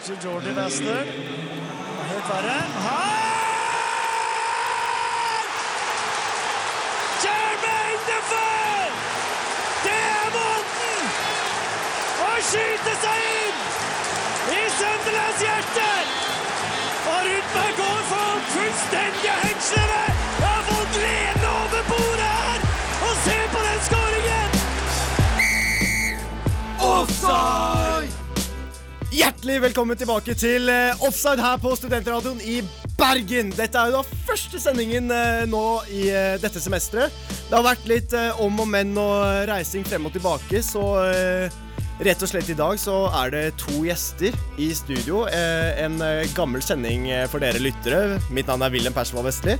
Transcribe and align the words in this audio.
Kanskje 0.00 0.28
Jordi 0.28 0.56
Wester. 0.56 1.04
Helt 2.10 2.28
verre. 2.28 2.60
Her! 2.84 3.20
Jermaine 7.24 8.00
Defoe! 8.08 8.86
Det 9.84 9.98
er 10.14 10.30
måten 10.38 11.04
å 12.24 12.32
skyte 12.48 12.96
seg 13.04 13.28
inn 13.28 13.60
i 14.56 14.64
Sunderlands 14.78 15.44
hjerte! 15.44 15.90
Og 17.04 17.20
rundt 17.28 17.56
meg 17.58 17.72
går 17.82 18.04
folk 18.14 18.52
fullstendig 18.56 19.36
hengslede! 19.44 19.59
Hjertelig 29.40 29.62
velkommen 29.62 29.96
tilbake 29.96 30.34
til 30.36 30.68
eh, 30.68 31.00
Offside 31.00 31.40
her 31.40 31.54
på 31.56 31.70
Studentradioen 31.72 32.42
i 32.44 32.58
Bergen. 32.98 33.48
Dette 33.56 33.80
er 33.80 33.88
jo 33.88 34.02
da 34.02 34.18
første 34.26 34.60
sendingen 34.60 35.08
eh, 35.16 35.46
nå 35.48 35.62
i 35.96 36.02
eh, 36.12 36.34
dette 36.42 36.60
semesteret. 36.60 37.08
Det 37.48 37.56
har 37.56 37.64
vært 37.64 37.88
litt 37.88 38.12
om 38.36 38.60
og 38.60 38.68
men 38.68 38.92
og 39.00 39.48
reising 39.48 39.88
frem 39.88 40.10
og 40.10 40.12
tilbake, 40.12 40.60
så 40.60 40.84
rett 42.04 42.22
og 42.24 42.30
slett 42.30 42.48
i 42.52 42.56
dag 42.56 42.78
så 42.80 42.94
er 43.22 43.32
det 43.34 43.42
to 43.60 43.82
gjester 43.84 44.36
i 44.60 44.70
studio. 44.76 45.24
Eh, 45.28 45.82
en 45.84 46.00
eh, 46.04 46.28
gammel 46.36 46.62
sending 46.64 47.08
eh, 47.12 47.26
for 47.30 47.42
dere 47.42 47.60
lyttere. 47.60 48.18
Mitt 48.32 48.48
navn 48.50 48.64
er 48.64 48.72
Wilhelm 48.72 48.96
Persvold 48.96 49.28
Vestli. 49.28 49.58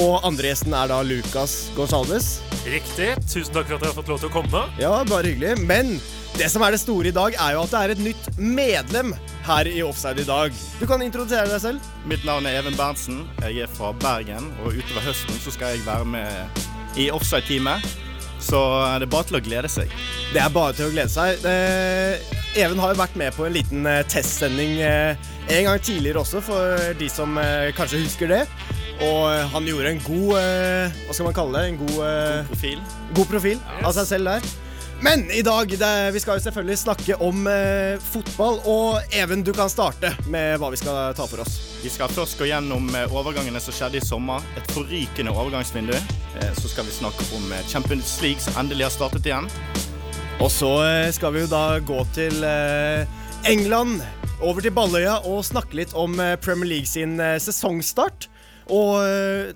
Og 0.00 0.20
andre 0.26 0.52
gjesten 0.52 0.74
er 0.76 0.90
da 0.90 1.00
Lucas 1.06 1.72
Gonsalves. 1.76 2.38
Riktig. 2.68 3.12
Tusen 3.26 3.52
takk 3.54 3.68
for 3.68 3.78
at 3.78 3.84
jeg 3.84 3.90
har 3.90 3.98
fått 3.98 4.12
lov 4.12 4.22
til 4.22 4.30
å 4.30 4.34
komme. 4.34 4.64
Ja, 4.80 4.92
bare 5.08 5.32
hyggelig. 5.32 5.56
Men 5.66 5.96
det 6.38 6.50
som 6.52 6.62
er 6.64 6.76
det 6.76 6.82
store 6.82 7.10
i 7.10 7.14
dag, 7.16 7.34
er 7.34 7.56
jo 7.56 7.64
at 7.64 7.74
det 7.74 7.80
er 7.80 7.94
et 7.96 8.04
nytt 8.04 8.28
medlem 8.38 9.14
her 9.48 9.70
i 9.70 9.80
Offside 9.82 10.22
i 10.22 10.28
dag. 10.28 10.54
Du 10.78 10.86
kan 10.88 11.02
introdusere 11.02 11.50
deg 11.50 11.62
selv. 11.62 11.90
Mitt 12.08 12.22
navn 12.28 12.46
er 12.46 12.60
Even 12.60 12.78
Berntsen. 12.78 13.24
Jeg 13.42 13.66
er 13.66 13.72
fra 13.72 13.90
Bergen, 13.98 14.52
og 14.62 14.78
utover 14.78 15.10
høsten 15.10 15.42
så 15.42 15.56
skal 15.56 15.74
jeg 15.74 15.88
være 15.88 16.06
med 16.14 16.62
i 17.00 17.10
offside-teamet. 17.14 18.09
Så 18.40 18.58
det 18.98 19.06
er 19.06 19.12
bare 19.12 19.26
til 19.28 19.36
å 19.38 19.42
glede 19.44 19.68
seg. 19.70 19.90
Det 20.32 20.40
er 20.42 20.52
bare 20.54 20.72
til 20.76 20.88
å 20.88 20.92
glede 20.94 21.12
seg. 21.12 21.44
Eh, 21.44 22.36
Even 22.58 22.80
har 22.82 22.94
jo 22.94 22.98
vært 22.98 23.14
med 23.20 23.34
på 23.36 23.44
en 23.46 23.52
liten 23.54 23.84
eh, 23.86 24.00
testsending 24.10 24.78
eh, 24.82 25.14
en 25.54 25.66
gang 25.68 25.82
tidligere 25.86 26.22
også, 26.24 26.40
for 26.42 26.80
de 26.98 27.08
som 27.12 27.36
eh, 27.38 27.68
kanskje 27.76 28.00
husker 28.02 28.32
det. 28.32 28.40
Og 29.00 29.20
eh, 29.30 29.44
han 29.52 29.68
gjorde 29.68 29.92
en 29.94 30.02
god 30.04 30.32
eh, 30.40 30.98
Hva 31.06 31.14
skal 31.16 31.28
man 31.30 31.36
kalle 31.36 31.60
det? 31.62 31.70
En 31.70 31.78
god, 31.84 31.94
eh, 32.08 32.50
Profil. 32.50 32.82
god 33.16 33.30
profil 33.30 33.62
av 33.84 33.94
seg 33.96 34.08
selv 34.10 34.32
der. 34.32 34.50
Men 35.02 35.30
i 35.30 35.40
dag 35.42 35.68
det, 35.78 36.10
vi 36.12 36.20
skal 36.20 36.36
jo 36.36 36.42
selvfølgelig 36.44 36.76
snakke 36.78 37.16
om 37.24 37.46
eh, 37.48 37.96
fotball. 38.12 38.58
Og 38.68 39.14
Even, 39.16 39.40
du 39.46 39.52
kan 39.56 39.70
starte 39.72 40.10
med 40.28 40.58
hva 40.60 40.68
vi 40.74 40.76
skal 40.80 41.14
ta 41.16 41.24
for 41.24 41.40
oss. 41.40 41.54
Vi 41.80 41.88
skal 41.88 42.12
først 42.12 42.36
gå 42.36 42.50
gjennom 42.50 42.90
eh, 42.92 43.06
overgangene 43.16 43.62
som 43.64 43.72
skjedde 43.72 43.96
i 43.96 44.04
sommer. 44.04 44.44
Et 44.60 44.74
forrykende 44.76 45.32
overgangsvindu. 45.32 45.94
Eh, 45.96 46.50
Så 46.58 46.68
skal 46.68 46.84
vi 46.84 46.92
snakke 46.98 47.24
om 47.38 47.48
eh, 47.56 47.64
Champions 47.72 48.12
League 48.20 48.44
som 48.44 48.60
endelig 48.60 48.90
har 48.90 48.92
startet 48.98 49.30
igjen. 49.30 49.48
Og 50.40 50.52
så 50.52 50.68
eh, 50.84 51.08
skal 51.16 51.32
vi 51.32 51.46
jo 51.46 51.50
da 51.54 51.64
gå 51.80 52.02
til 52.18 52.44
eh, 52.44 53.08
England, 53.48 54.02
over 54.44 54.60
til 54.64 54.76
Balløya, 54.76 55.16
og 55.24 55.40
snakke 55.48 55.80
litt 55.80 55.96
om 55.96 56.12
Premier 56.44 56.74
League 56.74 56.88
sin 56.88 57.16
sesongstart. 57.40 58.28
Og 58.72 59.00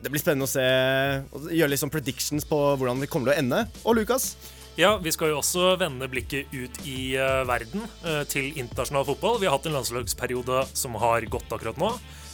det 0.02 0.10
blir 0.10 0.20
spennende 0.20 0.48
å 0.48 0.50
se 0.50 0.64
gjøre 1.54 1.70
litt 1.72 1.80
sånn 1.80 1.92
predictions 1.92 2.44
på 2.48 2.58
hvordan 2.80 3.00
vi 3.00 3.08
kommer 3.08 3.30
til 3.30 3.36
å 3.36 3.40
ende. 3.44 3.60
Og 3.84 3.96
Lukas? 4.00 4.32
Ja, 4.76 4.96
Vi 4.98 5.12
skal 5.14 5.30
jo 5.30 5.38
også 5.38 5.76
vende 5.78 6.08
blikket 6.10 6.50
ut 6.50 6.80
i 6.82 7.14
eh, 7.14 7.42
verden, 7.46 7.84
eh, 8.02 8.24
til 8.26 8.50
internasjonal 8.58 9.04
fotball. 9.06 9.38
Vi 9.38 9.46
har 9.46 9.54
hatt 9.54 9.68
en 9.70 9.76
landslagsperiode 9.76 10.64
som 10.74 10.96
har 10.98 11.22
gått 11.30 11.52
akkurat 11.54 11.78
nå, 11.78 11.92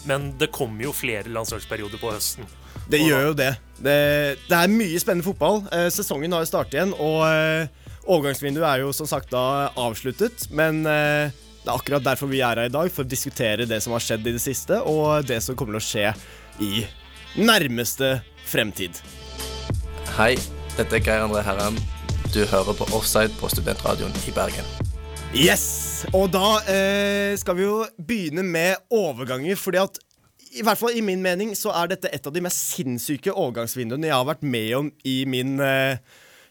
men 0.09 0.31
det 0.41 0.49
kommer 0.57 0.87
jo 0.87 0.95
flere 0.97 1.29
landslagsperioder 1.29 2.01
på 2.01 2.15
høsten. 2.15 2.49
Det 2.89 3.03
gjør 3.03 3.27
jo 3.29 3.35
det. 3.37 3.51
det. 3.77 3.99
Det 4.49 4.57
er 4.57 4.73
mye 4.73 5.03
spennende 5.03 5.29
fotball. 5.29 5.61
Eh, 5.69 5.91
sesongen 5.93 6.33
har 6.33 6.47
jo 6.47 6.49
startet 6.49 6.79
igjen, 6.79 6.97
og 6.97 8.09
overgangsvinduet 8.09 8.71
er 8.71 8.87
jo 8.87 8.97
som 8.97 9.11
sagt 9.11 9.29
da 9.37 9.69
avsluttet. 9.77 10.49
Men 10.49 10.81
det 10.89 11.69
er 11.69 11.77
akkurat 11.77 12.09
derfor 12.09 12.33
vi 12.33 12.41
er 12.41 12.57
her 12.57 12.73
i 12.73 12.73
dag, 12.73 12.89
for 12.89 13.05
å 13.05 13.13
diskutere 13.13 13.69
det 13.69 13.83
som 13.85 13.93
har 13.93 14.01
skjedd 14.07 14.25
i 14.25 14.37
det 14.41 14.43
siste, 14.43 14.81
og 14.81 15.29
det 15.29 15.43
som 15.45 15.61
kommer 15.61 15.77
til 15.77 15.85
å 15.85 15.89
skje 15.93 16.09
i 16.65 16.87
nærmeste 17.37 18.17
fremtid. 18.49 19.05
Hei, 20.17 20.35
dette 20.81 20.97
er 20.97 21.05
Geir 21.05 21.29
André 21.29 21.45
Herrem. 21.45 21.77
Du 22.31 22.45
hører 22.47 22.77
på 22.79 22.87
Offside 22.95 23.33
på 23.41 23.49
Studentradioen 23.51 24.13
i 24.29 24.31
Bergen. 24.31 24.67
Yes! 25.35 26.05
Og 26.15 26.29
da 26.31 26.61
eh, 26.71 27.33
skal 27.41 27.57
vi 27.59 27.65
jo 27.65 27.81
begynne 27.99 28.45
med 28.47 28.79
overganger, 28.95 29.59
fordi 29.59 29.81
at 29.83 29.99
i 30.55 30.63
hvert 30.63 30.79
fall 30.79 30.95
i 30.95 31.03
min 31.03 31.23
mening 31.23 31.57
så 31.59 31.73
er 31.75 31.91
dette 31.91 32.11
et 32.15 32.27
av 32.27 32.35
de 32.35 32.43
mest 32.45 32.77
sinnssyke 32.77 33.35
overgangsvinduene 33.35 34.07
jeg 34.07 34.15
har 34.15 34.29
vært 34.29 34.47
med 34.47 34.71
om 34.79 34.93
i 35.03 35.17
min 35.27 35.59
eh, 35.59 35.99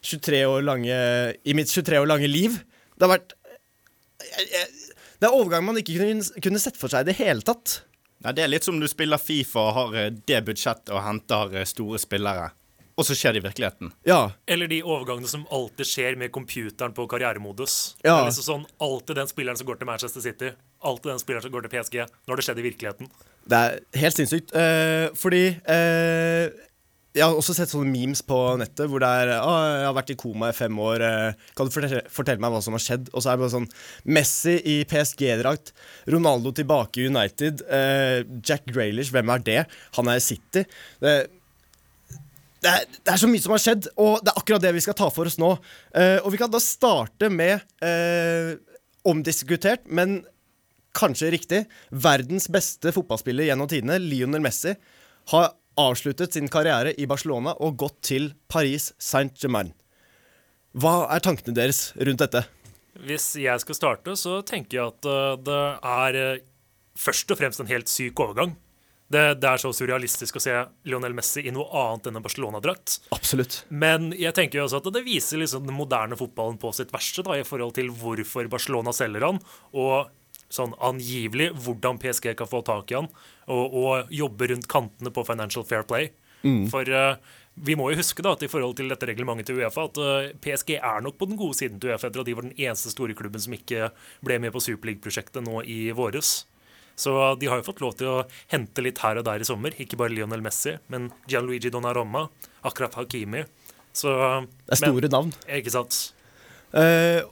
23 0.04 0.42
år 0.48 0.68
lange 0.68 1.00
I 1.44 1.56
mitt 1.56 1.72
23 1.72 2.00
år 2.00 2.12
lange 2.12 2.28
liv. 2.28 2.60
Det 2.96 3.08
har 3.08 3.14
vært 3.16 3.34
Det 4.20 5.28
er 5.28 5.32
overgang 5.32 5.64
man 5.64 5.80
ikke 5.80 5.96
kunne, 5.96 6.28
kunne 6.44 6.60
sett 6.60 6.76
for 6.80 6.92
seg 6.92 7.08
i 7.08 7.12
det 7.14 7.18
hele 7.24 7.40
tatt. 7.40 7.86
Nei, 8.20 8.36
det 8.36 8.44
er 8.44 8.52
litt 8.52 8.68
som 8.68 8.76
du 8.76 8.84
spiller 8.88 9.20
Fifa 9.20 9.64
og 9.70 9.76
har 9.78 10.00
eh, 10.00 10.14
det 10.28 10.44
budsjettet 10.44 10.92
og 10.92 11.06
henter 11.08 11.56
eh, 11.56 11.68
store 11.68 12.00
spillere. 12.00 12.50
Og 13.00 13.06
så 13.08 13.16
skjer 13.16 13.32
det 13.32 13.40
i 13.40 13.46
virkeligheten. 13.46 13.94
Ja. 14.04 14.20
Eller 14.50 14.68
de 14.68 14.82
overgangene 14.84 15.28
som 15.30 15.46
alltid 15.48 15.88
skjer 15.88 16.18
med 16.20 16.32
computeren 16.34 16.92
på 16.96 17.06
karrieremodus. 17.08 17.96
Ja. 18.04 18.12
Det 18.12 18.16
er 18.18 18.26
liksom 18.28 18.48
sånn, 18.50 18.66
Alltid 18.80 19.16
den 19.16 19.30
spilleren 19.30 19.56
som 19.56 19.68
går 19.68 19.78
til 19.80 19.88
Manchester 19.88 20.24
City, 20.24 20.50
alltid 20.84 21.14
den 21.14 21.22
spilleren 21.22 21.46
som 21.46 21.52
går 21.54 21.64
til 21.64 21.72
PSG. 21.72 22.02
Når 22.28 22.36
det 22.40 22.44
skjedde 22.44 22.60
i 22.60 22.66
virkeligheten. 22.68 23.08
Det 23.48 23.60
er 23.60 24.02
helt 24.02 24.18
sinnssykt. 24.18 24.52
Eh, 24.56 25.06
fordi 25.16 25.46
eh, 25.64 26.66
Jeg 27.16 27.24
har 27.26 27.34
også 27.34 27.56
sett 27.56 27.72
sånne 27.72 27.90
memes 27.90 28.20
på 28.22 28.36
nettet 28.60 28.86
hvor 28.86 29.02
det 29.02 29.08
er 29.08 29.32
ah, 29.40 29.80
'Jeg 29.80 29.88
har 29.88 29.96
vært 29.96 30.12
i 30.12 30.18
koma 30.20 30.52
i 30.52 30.54
fem 30.54 30.76
år. 30.78 31.02
Eh, 31.02 31.48
kan 31.56 31.66
du 31.66 31.72
fortelle, 31.74 32.04
fortelle 32.06 32.38
meg 32.38 32.52
hva 32.52 32.60
som 32.62 32.76
har 32.76 32.84
skjedd?' 32.84 33.10
Og 33.10 33.24
så 33.24 33.32
er 33.32 33.40
det 33.40 33.42
bare 33.42 33.56
sånn 33.56 33.70
Messi 34.04 34.60
i 34.62 34.76
PSG-drakt. 34.84 35.72
Ronaldo 36.06 36.52
tilbake 36.52 37.00
i 37.00 37.08
United. 37.08 37.64
Eh, 37.66 38.22
Jack 38.44 38.68
Graylish, 38.70 39.10
hvem 39.10 39.32
er 39.34 39.38
det? 39.48 39.66
Han 39.96 40.06
er 40.12 40.20
i 40.20 40.26
City. 40.28 40.62
Det, 41.00 41.16
det, 42.60 42.70
er, 42.70 42.88
det 43.00 43.12
er 43.12 43.20
så 43.20 43.28
mye 43.30 43.42
som 43.42 43.54
har 43.54 43.62
skjedd, 43.62 43.88
og 44.00 44.18
det 44.24 44.32
er 44.32 44.40
akkurat 44.40 44.64
det 44.64 44.74
vi 44.76 44.82
skal 44.84 44.96
ta 44.98 45.08
for 45.12 45.30
oss 45.30 45.38
nå. 45.40 45.54
Uh, 45.94 46.18
og 46.20 46.30
vi 46.34 46.40
kan 46.40 46.52
da 46.52 46.60
starte 46.62 47.30
med 47.32 47.64
uh, 47.84 48.52
omdiskutert, 49.08 49.86
men 49.88 50.20
kanskje 50.96 51.32
riktig, 51.32 51.64
verdens 51.90 52.50
beste 52.52 52.92
fotballspiller 52.94 53.48
gjennom 53.48 53.70
tidene, 53.70 54.00
Lionel 54.02 54.42
Messi, 54.44 54.74
har 55.32 55.52
avsluttet 55.80 56.34
sin 56.34 56.50
karriere 56.52 56.92
i 56.98 57.06
Barcelona 57.08 57.54
og 57.62 57.78
gått 57.80 58.00
til 58.10 58.32
Paris 58.50 58.90
Saint-Germain. 59.00 59.72
Hva 60.76 61.06
er 61.14 61.22
tankene 61.24 61.56
deres 61.56 61.90
rundt 61.98 62.22
dette? 62.22 62.44
Hvis 63.06 63.32
jeg 63.40 63.62
skal 63.62 63.78
starte, 63.78 64.16
så 64.18 64.40
tenker 64.46 64.76
jeg 64.76 64.92
at 64.92 65.08
eh, 65.08 65.38
det 65.46 65.62
er 65.94 66.42
først 66.98 67.32
og 67.32 67.40
fremst 67.40 67.62
en 67.62 67.70
helt 67.70 67.90
syk 67.90 68.20
overgang. 68.22 68.54
Det, 69.10 69.22
det 69.42 69.48
er 69.50 69.58
så 69.58 69.72
surrealistisk 69.74 70.38
å 70.38 70.42
se 70.42 70.52
Lionel 70.86 71.16
Messi 71.18 71.42
i 71.42 71.52
noe 71.54 71.66
annet 71.74 72.06
enn 72.06 72.20
en 72.20 72.24
Barcelona-drakt. 72.24 73.00
Absolutt. 73.16 73.64
Men 73.68 74.12
jeg 74.14 74.36
tenker 74.36 74.60
jo 74.60 74.68
også 74.68 74.78
at 74.78 74.92
det 74.94 75.02
viser 75.06 75.42
liksom 75.42 75.66
den 75.66 75.74
moderne 75.74 76.18
fotballen 76.18 76.60
på 76.62 76.70
sitt 76.76 76.94
verste, 76.94 77.24
da, 77.26 77.34
i 77.40 77.46
forhold 77.46 77.74
til 77.78 77.90
hvorfor 77.90 78.46
Barcelona 78.52 78.94
selger 78.94 79.26
han, 79.26 79.42
og 79.74 80.12
sånn 80.50 80.76
angivelig 80.82 81.50
hvordan 81.64 81.98
PSG 82.02 82.32
kan 82.38 82.50
få 82.50 82.62
tak 82.66 82.90
i 82.90 83.00
han, 83.00 83.10
og, 83.50 83.76
og 83.82 84.14
jobbe 84.14 84.50
rundt 84.52 84.70
kantene 84.70 85.12
på 85.14 85.26
Financial 85.26 85.66
Fair 85.66 85.86
Play. 85.90 86.12
For 86.72 86.88
uh, 86.88 87.18
vi 87.60 87.74
må 87.76 87.90
jo 87.90 87.98
huske 88.00 88.24
da 88.24 88.32
at 88.36 88.44
i 88.46 88.48
forhold 88.48 88.78
til 88.78 88.88
dette 88.90 89.08
reglementet 89.10 89.50
til 89.50 89.60
Uefa, 89.60 89.88
at 89.90 89.98
uh, 90.00 90.30
PSG 90.42 90.76
er 90.78 91.02
nok 91.04 91.18
på 91.20 91.28
den 91.28 91.38
gode 91.40 91.58
siden 91.58 91.82
til 91.82 91.92
Uefa 91.92 92.08
etter 92.08 92.22
at 92.22 92.30
de 92.30 92.36
var 92.38 92.46
den 92.46 92.56
eneste 92.56 92.92
store 92.94 93.16
klubben 93.18 93.42
som 93.42 93.56
ikke 93.56 93.90
ble 94.24 94.38
med 94.42 94.54
på 94.54 94.62
Superliga-prosjektet 94.64 95.44
nå 95.44 95.60
i 95.66 95.82
våres. 95.96 96.44
Så 97.00 97.16
de 97.40 97.48
har 97.48 97.60
jo 97.60 97.66
fått 97.70 97.80
lov 97.80 97.96
til 97.96 98.10
å 98.12 98.20
hente 98.52 98.84
litt 98.84 99.00
her 99.00 99.20
og 99.20 99.26
der 99.26 99.40
i 99.40 99.48
sommer. 99.48 99.74
Ikke 99.80 99.98
bare 100.00 100.12
Lionel 100.12 100.44
Messi, 100.44 100.76
men 100.92 101.08
Gianluigi 101.30 101.72
Donnarumma, 101.72 102.26
Akraf 102.68 102.98
Hakimi. 103.00 103.46
Så, 103.96 104.12
Det 104.66 104.76
er 104.76 104.82
store 104.82 105.10
navn. 105.12 105.32
Ikke 105.48 105.72
sant? 105.72 106.00
Uh, 106.70 107.24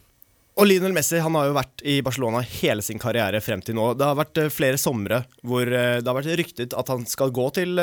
og 0.58 0.66
Lionel 0.66 0.96
Messi 0.96 1.20
han 1.22 1.36
har 1.38 1.50
jo 1.50 1.58
vært 1.58 1.84
i 1.86 1.98
Barcelona 2.02 2.40
hele 2.42 2.82
sin 2.82 2.98
karriere 2.98 3.42
frem 3.44 3.60
til 3.62 3.76
nå. 3.78 3.92
Det 3.94 4.08
har 4.08 4.16
vært 4.18 4.40
eh, 4.42 4.50
flere 4.50 4.80
somre 4.80 5.20
hvor 5.46 5.62
eh, 5.62 6.00
det 6.00 6.08
har 6.08 6.16
vært 6.16 6.32
ryktet 6.40 6.74
at 6.74 6.90
han 6.90 7.04
skal 7.06 7.30
gå 7.30 7.44
til 7.54 7.78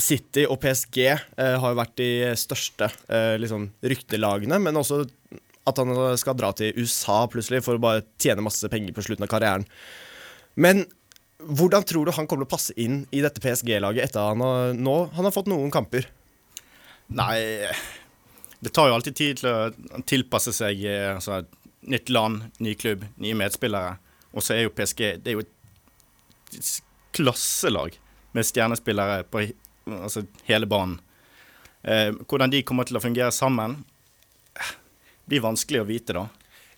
City 0.00 0.48
og 0.50 0.58
PSG. 0.64 0.98
har 1.38 1.62
jo 1.62 1.78
vært 1.78 1.94
de 2.00 2.32
største 2.40 2.88
liksom, 3.38 3.68
ryktelagene, 3.86 4.58
men 4.64 4.80
også 4.80 5.04
at 5.70 5.78
han 5.78 5.94
skal 6.18 6.38
dra 6.40 6.50
til 6.58 6.74
USA 6.74 7.20
plutselig 7.30 7.62
for 7.66 7.78
å 7.78 7.84
bare 7.84 8.02
tjene 8.18 8.42
masse 8.42 8.66
penger 8.72 8.96
på 8.96 9.04
slutten 9.06 9.28
av 9.28 9.30
karrieren. 9.30 9.68
Men 10.54 10.84
hvordan 11.40 11.84
tror 11.88 12.06
du 12.06 12.12
han 12.14 12.26
kommer 12.28 12.44
til 12.44 12.50
å 12.50 12.56
passe 12.56 12.74
inn 12.80 13.04
i 13.14 13.22
dette 13.24 13.40
PSG-laget 13.42 14.08
etter 14.08 14.20
at 14.20 14.34
han 14.34 14.44
har, 14.44 14.74
nå, 14.76 14.96
han 15.14 15.26
har 15.26 15.34
fått 15.34 15.48
noen 15.50 15.72
kamper? 15.72 16.08
Nei, 17.16 17.66
det 18.60 18.72
tar 18.76 18.90
jo 18.90 18.98
alltid 18.98 19.16
tid 19.16 19.40
til 19.40 19.48
å 19.50 20.02
tilpasse 20.08 20.52
seg 20.54 20.84
eh, 20.84 21.08
altså, 21.14 21.42
nytt 21.90 22.12
land, 22.12 22.50
ny 22.62 22.74
klubb, 22.78 23.06
nye 23.22 23.38
medspillere. 23.38 23.96
Og 24.36 24.44
så 24.44 24.54
er 24.54 24.66
jo 24.66 24.74
PSG 24.76 25.00
Det 25.24 25.32
er 25.32 25.38
jo 25.38 25.44
et 25.44 26.68
klasselag 27.16 27.96
med 28.36 28.46
stjernespillere 28.46 29.24
på 29.26 29.42
altså, 29.90 30.22
hele 30.46 30.68
banen. 30.70 31.00
Eh, 31.82 32.12
hvordan 32.28 32.52
de 32.52 32.62
kommer 32.66 32.86
til 32.86 33.00
å 33.00 33.02
fungere 33.02 33.32
sammen, 33.34 33.80
eh, 34.54 34.74
blir 35.26 35.42
vanskelig 35.42 35.80
å 35.82 35.88
vite, 35.88 36.14
da. 36.14 36.28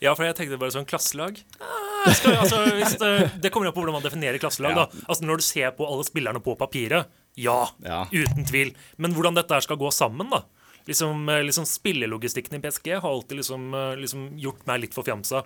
Ja, 0.02 0.14
for 0.14 0.24
jeg 0.24 0.38
tenkte 0.38 0.58
bare 0.58 0.74
sånn 0.74 0.88
klasselag. 0.88 1.42
Ah, 1.60 1.91
skal, 2.18 2.36
altså, 2.42 2.62
hvis 2.78 2.96
det, 3.00 3.12
det 3.44 3.50
kommer 3.54 3.68
jo 3.70 3.74
på 3.76 3.82
hvordan 3.84 3.98
man 4.00 4.04
definerer 4.06 4.40
klasselag. 4.42 4.74
Ja. 4.76 4.86
da. 4.86 5.04
Altså 5.08 5.26
Når 5.28 5.42
du 5.42 5.46
ser 5.46 5.70
på 5.76 5.86
alle 5.88 6.06
spillerne 6.08 6.42
på 6.42 6.56
papiret, 6.58 7.06
ja, 7.38 7.60
Ja. 7.84 8.02
uten 8.12 8.44
tvil. 8.48 8.74
Men 8.98 9.14
hvordan 9.16 9.34
dette 9.38 9.60
skal 9.64 9.78
gå 9.80 9.90
sammen, 9.94 10.28
da. 10.32 10.42
Liksom, 10.88 11.28
eh, 11.30 11.44
liksom 11.46 11.64
Spillelogistikken 11.68 12.58
i 12.58 12.60
PSG 12.64 12.88
har 13.00 13.06
alltid 13.08 13.38
liksom, 13.38 13.68
eh, 13.74 13.96
liksom 14.02 14.24
gjort 14.42 14.66
meg 14.66 14.80
litt 14.82 14.94
forfjamsa. 14.96 15.44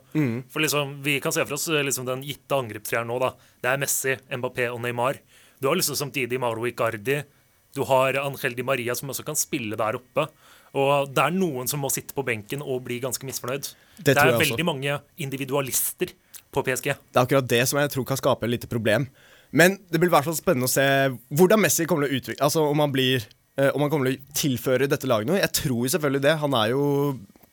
For 0.50 0.64
liksom, 0.64 1.03
vi 1.05 1.19
kan 1.20 1.32
se 1.37 1.44
for 1.44 1.55
oss 1.58 1.69
eh, 1.69 1.82
liksom 1.85 2.06
den 2.08 2.23
gitte 2.25 2.56
angrepstreeren 2.56 3.06
nå, 3.12 3.19
da. 3.20 3.35
Det 3.61 3.69
er 3.75 3.82
Messi, 3.82 4.17
Mbappé 4.32 4.70
og 4.73 4.81
Neymar. 4.81 5.20
Du 5.61 5.69
har 5.69 5.76
liksom 5.76 5.97
samtidig 5.97 6.41
Mauro 6.41 6.64
Icardi. 6.67 7.23
Du 7.76 7.85
har 7.85 8.17
Angel 8.17 8.55
Di 8.56 8.64
Maria 8.64 8.94
som 8.97 9.11
også 9.12 9.25
kan 9.29 9.37
spille 9.37 9.76
der 9.76 9.99
oppe. 10.00 10.26
Og 10.76 11.12
det 11.14 11.23
er 11.23 11.32
noen 11.37 11.69
som 11.69 11.81
må 11.85 11.91
sitte 11.93 12.17
på 12.17 12.25
benken 12.25 12.62
og 12.64 12.82
bli 12.88 12.99
ganske 13.00 13.25
misfornøyd. 13.25 13.69
Det 14.00 14.14
Det, 14.14 14.17
er 14.17 14.38
veldig 14.41 14.64
mange 14.64 14.99
individualister 15.20 16.12
på 16.55 16.65
PSG. 16.67 16.91
Det 16.93 17.19
er 17.19 17.25
akkurat 17.25 17.49
det 17.51 17.63
som 17.69 17.81
jeg 17.81 17.93
tror 17.93 18.07
kan 18.09 18.21
skape 18.21 18.47
et 18.47 18.55
lite 18.57 18.71
problem. 18.71 19.09
Men 19.57 19.79
det 19.91 20.01
blir 20.01 20.11
i 20.11 20.15
hvert 20.15 20.27
fall 20.27 20.37
spennende 20.39 20.69
å 20.69 20.73
se 20.73 20.87
hvordan 21.39 21.63
Messi 21.63 21.87
kommer 21.87 22.07
til 22.07 22.17
å 22.17 22.19
utvikle 22.19 22.45
Altså 22.49 22.65
om 22.67 22.81
han 22.83 22.91
blir 22.91 23.21
eh, 23.23 23.69
Om 23.71 23.85
han 23.85 23.93
kommer 23.93 24.11
til 24.11 24.17
å 24.19 24.35
tilføre 24.41 24.89
dette 24.91 25.09
laget 25.09 25.31
noe. 25.31 25.39
Jeg 25.39 25.55
tror 25.63 25.93
selvfølgelig 25.93 26.25
det. 26.27 26.35
Han 26.43 26.57
er 26.59 26.73
jo 26.75 26.87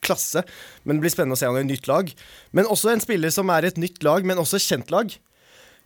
klasse. 0.04 0.44
Men 0.84 0.98
det 0.98 1.06
blir 1.06 1.14
spennende 1.14 1.38
å 1.38 1.42
se 1.42 1.48
han 1.48 1.60
i 1.60 1.64
et 1.64 1.72
nytt 1.72 1.88
lag. 1.92 2.10
Men 2.52 2.70
også 2.72 2.92
en 2.92 3.04
spiller 3.04 3.34
som 3.34 3.52
er 3.54 3.66
i 3.66 3.72
et 3.72 3.80
nytt 3.80 4.04
lag, 4.06 4.26
men 4.28 4.42
også 4.42 4.60
et 4.60 4.68
kjent 4.68 4.92
lag. 4.94 5.14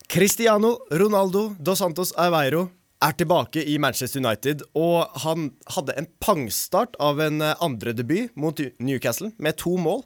Cristiano 0.08 0.78
Ronaldo 0.96 1.50
dos 1.60 1.82
Santos 1.84 2.14
Aveiro 2.16 2.70
er 3.04 3.14
tilbake 3.14 3.62
i 3.62 3.76
Manchester 3.78 4.24
United, 4.24 4.64
og 4.78 5.12
han 5.22 5.52
hadde 5.76 5.94
en 6.00 6.08
pangstart 6.24 6.96
av 7.04 7.20
en 7.22 7.44
eh, 7.46 7.58
andredebut 7.62 8.34
mot 8.40 8.58
Newcastle 8.80 9.34
med 9.38 9.60
to 9.62 9.76
mål. 9.78 10.02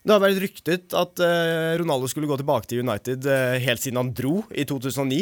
Det 0.00 0.14
har 0.14 0.22
vært 0.22 0.40
ryktet 0.40 0.94
at 0.96 1.20
eh, 1.20 1.76
Ronaldo 1.80 2.08
skulle 2.08 2.28
gå 2.30 2.38
tilbake 2.40 2.70
til 2.70 2.80
United 2.80 3.26
eh, 3.28 3.58
helt 3.60 3.82
siden 3.82 4.00
han 4.00 4.14
dro 4.16 4.40
i 4.48 4.64
2009. 4.68 5.20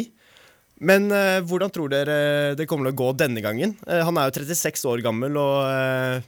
Men 0.87 1.09
eh, 1.11 1.39
hvordan 1.43 1.73
tror 1.75 1.91
dere 1.91 2.55
det 2.55 2.67
kommer 2.69 2.87
til 2.87 2.95
å 2.95 2.99
gå 3.01 3.09
denne 3.19 3.43
gangen? 3.43 3.75
Han 3.83 4.19
er 4.19 4.29
jo 4.29 4.45
36 4.47 4.87
år 4.87 5.03
gammel, 5.03 5.35
og 5.35 6.23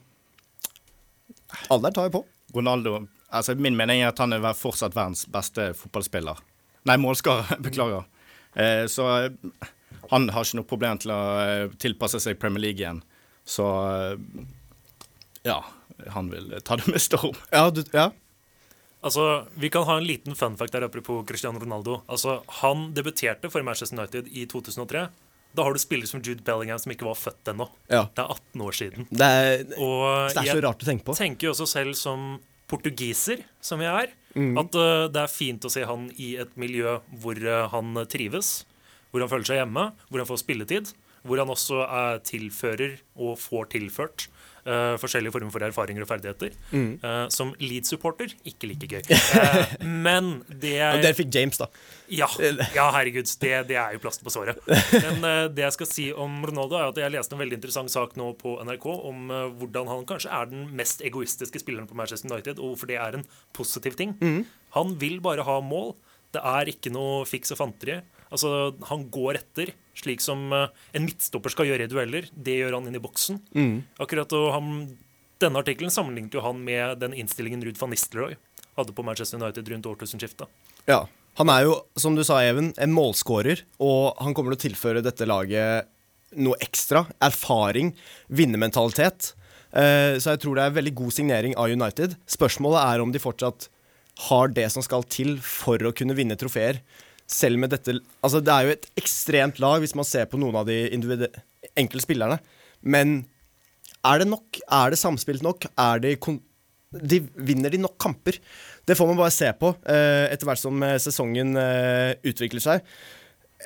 alder 1.72 1.96
tar 1.96 2.10
jo 2.10 2.18
på. 2.18 2.24
Ronaldo 2.52 3.06
altså 3.32 3.56
Min 3.56 3.78
mening 3.78 4.02
er 4.02 4.10
at 4.10 4.20
han 4.20 4.36
er 4.36 4.44
fortsatt 4.52 4.92
verdens 4.92 5.24
beste 5.32 5.70
fotballspiller. 5.78 6.44
Nei, 6.84 6.98
målskårer. 7.00 7.56
Beklager. 7.64 8.04
Så 8.92 9.06
han 10.10 10.26
har 10.28 10.44
ikke 10.44 10.58
noe 10.58 10.68
problem 10.68 11.00
til 11.00 11.14
å 11.14 11.20
tilpasse 11.80 12.20
seg 12.20 12.36
Premier 12.42 12.66
League 12.66 12.84
igjen. 12.84 13.00
Så 13.48 13.64
ja, 15.48 15.62
han 16.12 16.28
vil 16.28 16.52
ta 16.60 16.76
det 16.76 16.92
med 16.92 17.00
storm. 17.00 17.40
Ja, 17.48 17.70
du, 17.72 17.80
ja. 17.96 18.10
Altså, 19.02 19.44
Vi 19.58 19.68
kan 19.70 19.84
ha 19.88 19.96
en 19.98 20.06
liten 20.06 20.34
fun 20.38 20.56
fact 20.56 20.72
der 20.72 20.84
apropos 20.86 21.24
Cristiano 21.26 21.58
Ronaldo. 21.58 22.02
Altså, 22.08 22.40
Han 22.62 22.92
debuterte 22.94 23.50
for 23.50 23.62
Manchester 23.66 23.98
United 23.98 24.28
i 24.32 24.46
2003. 24.46 25.08
Da 25.54 25.62
har 25.66 25.72
du 25.74 25.78
spillere 25.82 26.08
som 26.08 26.22
Jude 26.24 26.40
Bellingham 26.42 26.78
som 26.80 26.92
ikke 26.94 27.04
var 27.04 27.14
født 27.18 27.50
ennå. 27.52 27.66
ja. 27.90 28.06
Det 28.14 28.22
er 28.24 28.30
18 28.30 28.60
år 28.62 28.72
siden. 28.72 29.06
Det 29.10 29.26
er, 29.26 29.64
Og 29.76 30.30
det 30.32 30.38
er 30.46 30.54
så 30.54 30.62
rart 30.64 30.80
å 30.80 30.86
tenke 30.88 31.04
på. 31.04 31.12
Jeg 31.18 31.26
tenker 31.28 31.48
jo 31.48 31.52
også 31.52 31.66
selv 31.68 31.94
som 31.98 32.38
portugiser, 32.68 33.42
som 33.60 33.80
jeg 33.80 33.92
er, 34.06 34.12
Mm. 34.34 34.56
at 34.56 34.74
uh, 34.80 35.08
det 35.12 35.20
er 35.20 35.28
fint 35.28 35.60
å 35.60 35.68
se 35.70 35.82
han 35.84 36.06
i 36.16 36.36
et 36.40 36.54
miljø 36.56 36.94
hvor 37.20 37.36
uh, 37.36 37.68
han 37.68 37.92
trives, 38.08 38.64
hvor 39.10 39.20
han 39.20 39.28
føler 39.28 39.44
seg 39.44 39.58
hjemme, 39.60 39.92
hvor 40.08 40.22
han 40.22 40.26
får 40.30 40.40
spilletid, 40.40 40.92
hvor 41.22 41.42
han 41.42 41.52
også 41.52 41.82
er 41.86 42.22
tilfører 42.26 42.98
og 43.16 43.36
får 43.40 43.74
tilført 43.78 44.28
Uh, 44.62 44.94
forskjellige 44.94 45.32
former 45.34 45.50
for 45.50 45.64
erfaringer 45.66 46.04
og 46.04 46.06
ferdigheter. 46.06 46.52
Mm. 46.70 47.00
Uh, 47.02 47.24
som 47.34 47.48
Leeds-supporter 47.58 48.30
ikke 48.46 48.68
like 48.70 48.86
gøy. 48.86 49.00
Uh, 49.10 49.72
men 50.06 50.28
det 50.46 50.76
Og 50.86 51.02
Der 51.02 51.16
fikk 51.18 51.32
James, 51.34 51.58
da. 51.58 51.66
ja, 52.06 52.28
ja 52.78 52.84
herregud. 52.94 53.26
Det, 53.42 53.50
det 53.66 53.74
er 53.80 53.96
jo 53.96 54.02
plaster 54.04 54.22
på 54.22 54.30
såret. 54.30 54.62
Men 55.02 55.26
eh, 55.26 55.48
det 55.50 55.66
jeg 55.66 55.74
skal 55.74 55.90
si 55.90 56.06
om 56.14 56.38
Ronaldo, 56.46 56.78
er 56.78 56.92
at 56.92 57.02
jeg 57.02 57.10
leste 57.10 57.34
en 57.34 57.42
veldig 57.42 57.58
interessant 57.58 57.90
sak 57.90 58.14
nå 58.20 58.28
på 58.38 58.54
NRK 58.62 58.86
om 58.92 59.34
eh, 59.34 59.50
hvordan 59.58 59.90
han 59.90 60.06
kanskje 60.06 60.30
er 60.30 60.46
den 60.52 60.68
mest 60.78 61.02
egoistiske 61.02 61.64
spilleren 61.64 61.90
på 61.90 61.98
Manchester 61.98 62.30
United, 62.30 62.62
og 62.62 62.76
hvorfor 62.76 62.92
det 62.92 63.00
er 63.02 63.18
en 63.18 63.26
positiv 63.58 63.98
ting. 63.98 64.14
Han 64.78 64.94
vil 65.02 65.18
bare 65.24 65.42
ha 65.42 65.58
mål. 65.58 65.96
Det 66.32 66.40
er 66.54 66.70
ikke 66.70 66.94
noe 66.94 67.24
fiks 67.26 67.50
og 67.50 67.58
fanteri. 67.64 67.98
Altså, 68.30 68.76
han 68.88 69.08
går 69.12 69.42
etter, 69.42 69.74
slik 69.98 70.22
som 70.24 70.52
eh, 70.56 70.68
en 70.96 71.06
midtstopper 71.06 71.52
skal 71.54 71.70
gjøre 71.70 71.86
i 71.86 71.92
dueller. 71.92 72.28
Det 72.32 72.58
gjør 72.60 72.78
han 72.78 72.90
inn 72.90 72.98
i 72.98 73.02
boksen. 73.02 73.40
Akkurat 74.02 74.32
og 74.38 74.52
han, 74.56 74.70
Denne 75.42 75.58
artikkelen 75.58 75.90
sammenlignet 75.90 76.36
jo 76.36 76.44
han 76.44 76.60
med 76.62 77.00
den 77.02 77.16
innstillingen 77.18 77.64
Ruud 77.66 77.80
van 77.80 77.90
Nistelrooy 77.90 78.36
hadde 78.78 78.94
på 78.96 79.04
Manchester 79.04 79.40
United 79.42 79.68
rundt 79.68 79.88
årtusenskiftet. 79.90 80.48
Ja. 80.88 81.04
Han 81.40 81.48
er 81.48 81.64
jo, 81.64 81.76
som 81.96 82.12
du 82.12 82.20
sa, 82.28 82.42
Even, 82.44 82.74
en 82.76 82.92
målskårer, 82.92 83.62
og 83.80 84.18
han 84.20 84.34
kommer 84.36 84.52
til 84.52 84.58
å 84.58 84.64
tilføre 84.68 85.04
dette 85.04 85.24
laget 85.24 85.88
noe 86.36 86.58
ekstra. 86.60 87.06
Erfaring, 87.24 87.94
vinnermentalitet. 88.28 89.32
Eh, 89.72 90.18
så 90.20 90.34
jeg 90.34 90.42
tror 90.42 90.58
det 90.58 90.66
er 90.66 90.74
veldig 90.76 90.94
god 90.98 91.14
signering 91.16 91.56
av 91.56 91.72
United. 91.72 92.18
Spørsmålet 92.28 92.82
er 92.84 93.04
om 93.04 93.14
de 93.14 93.22
fortsatt 93.22 93.70
har 94.28 94.52
det 94.52 94.68
som 94.74 94.84
skal 94.84 95.06
til 95.08 95.38
for 95.40 95.80
å 95.80 95.94
kunne 95.96 96.16
vinne 96.18 96.36
trofeer. 96.36 96.82
Selv 97.30 97.60
med 97.62 97.72
dette 97.72 97.94
Altså, 98.22 98.40
det 98.44 98.52
er 98.52 98.66
jo 98.66 98.74
et 98.76 98.88
ekstremt 99.00 99.60
lag 99.62 99.82
hvis 99.82 99.96
man 99.98 100.08
ser 100.08 100.28
på 100.30 100.40
noen 100.40 100.58
av 100.62 100.68
de 100.68 100.78
enkelte 101.78 102.04
spillerne. 102.04 102.38
Men 102.82 103.22
er 104.02 104.22
det 104.22 104.28
nok? 104.30 104.60
Er 104.66 104.92
det 104.92 105.00
samspilt 105.00 105.44
nok? 105.46 105.68
Er 105.78 106.02
de, 106.02 106.16
kon 106.20 106.40
de 106.92 107.22
Vinner 107.38 107.72
de 107.72 107.80
nok 107.80 107.96
kamper? 108.02 108.36
Det 108.84 108.96
får 108.98 109.08
man 109.08 109.20
bare 109.20 109.32
se 109.32 109.48
på 109.56 109.70
eh, 109.88 110.28
etter 110.32 110.48
hvert 110.48 110.60
som 110.60 110.82
eh, 110.84 110.98
sesongen 111.00 111.54
eh, 111.56 112.14
utvikler 112.28 112.64
seg. 112.64 112.82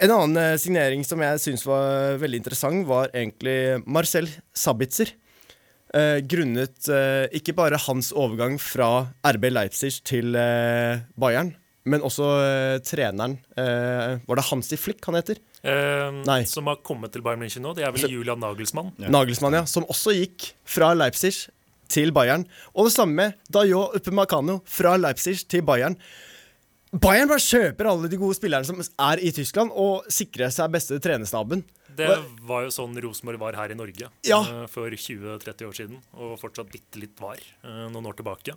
En 0.05 0.13
annen 0.13 0.37
eh, 0.43 0.59
signering 0.61 1.05
som 1.09 1.23
jeg 1.25 1.41
syns 1.41 1.65
var 1.67 2.19
veldig 2.21 2.43
interessant, 2.43 2.85
var 2.89 3.09
egentlig 3.15 3.81
Marcel 3.89 4.29
Sabitzer. 4.57 5.15
Eh, 5.97 6.19
grunnet 6.29 6.91
eh, 6.93 7.25
ikke 7.39 7.55
bare 7.57 7.81
hans 7.87 8.13
overgang 8.13 8.59
fra 8.61 9.09
RB 9.25 9.49
Leipzig 9.55 9.95
til 10.05 10.37
Bayern, 11.17 11.55
men 11.87 12.03
også 12.05 12.27
eh, 12.43 12.77
treneren 12.85 13.37
eh, 13.57 14.17
Var 14.27 14.39
det 14.41 14.45
Hansi 14.51 14.77
Flick 14.81 15.05
han 15.07 15.19
heter? 15.19 15.39
Eh, 15.67 16.11
Nei. 16.27 16.41
som 16.51 16.67
har 16.71 16.81
kommet 16.87 17.13
til 17.15 17.23
Bayern 17.27 17.43
München 17.43 17.63
nå. 17.65 17.73
Det 17.79 17.87
er 17.87 17.95
vel 17.95 18.11
Julian 18.11 18.41
Nagelsmann. 18.43 18.93
Ja. 19.03 19.11
Nagelsmann, 19.15 19.55
ja. 19.61 19.65
Som 19.71 19.87
også 19.91 20.15
gikk 20.17 20.51
fra 20.67 20.93
Leipzig 20.99 21.35
til 21.91 22.11
Bayern. 22.15 22.45
Og 22.75 22.89
det 22.89 22.95
samme 22.97 23.15
med 23.15 23.39
Dayo 23.55 23.87
Upamecano 23.95 24.61
fra 24.67 24.97
Leipzig 24.99 25.41
til 25.51 25.63
Bayern. 25.67 25.95
Bayern 26.97 27.29
bare 27.31 27.43
kjøper 27.43 27.89
alle 27.91 28.09
de 28.11 28.19
gode 28.19 28.37
spillerne 28.39 28.67
som 28.67 28.79
er 28.81 29.21
i 29.23 29.33
Tyskland, 29.35 29.73
og 29.75 30.07
sikrer 30.13 30.53
seg 30.55 30.71
beste 30.73 30.99
trenerstaben. 31.03 31.65
Det 31.97 32.09
var 32.47 32.67
jo 32.67 32.71
sånn 32.75 32.95
Rosenborg 33.03 33.41
var 33.41 33.57
her 33.59 33.73
i 33.73 33.77
Norge 33.79 34.09
Ja. 34.29 34.39
eh, 34.43 34.67
for 34.71 34.91
20-30 34.91 35.67
år 35.67 35.75
siden, 35.77 35.99
og 36.15 36.37
fortsatt 36.41 36.71
bitte 36.73 37.01
litt 37.01 37.19
var 37.21 37.37
eh, 37.41 37.87
noen 37.91 38.07
år 38.07 38.19
tilbake. 38.19 38.55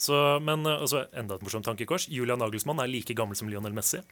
Så, 0.00 0.16
men 0.40 0.64
eh, 0.66 0.80
altså, 0.80 1.04
enda 1.12 1.36
et 1.36 1.42
morsomt 1.44 1.66
tankekors. 1.68 2.06
Julian 2.08 2.40
Nagelsmann 2.40 2.80
er 2.80 2.88
like 2.88 3.14
gammel 3.18 3.36
som 3.36 3.48
Lionel 3.52 3.74
Messi. 3.76 4.00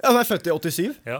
Ja, 0.00 0.08
Han 0.14 0.16
er 0.16 0.24
født 0.24 0.46
i 0.48 0.52
87. 0.54 0.94
Ja. 1.04 1.18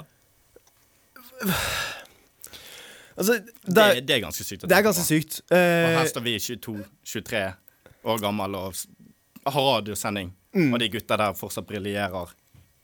Altså, 3.20 3.35
det, 3.66 3.82
er, 3.82 3.99
det 4.00 4.14
er 4.14 4.23
ganske 4.25 4.44
sykt. 4.47 4.62
det 4.64 4.76
er 4.76 4.85
ganske 4.87 5.04
sykt. 5.04 5.40
Uh, 5.50 5.56
Og 5.56 5.59
Eh, 5.59 5.97
her 5.99 6.06
står 6.09 6.25
vi 6.25 6.37
22-23 6.40 7.42
år 8.09 8.23
gammel 8.23 8.54
og 8.56 8.78
har 9.47 9.66
radiosending, 9.75 10.32
Mm. 10.54 10.73
og 10.75 10.80
de 10.80 10.88
gutta 10.90 11.16
der 11.20 11.37
fortsatt 11.38 11.66
briljerer 11.68 12.32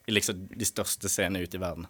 i 0.06 0.12
liksom 0.14 0.44
de 0.54 0.64
største 0.68 1.08
scenene 1.10 1.42
ute 1.42 1.58
i 1.58 1.60
verden. 1.60 1.86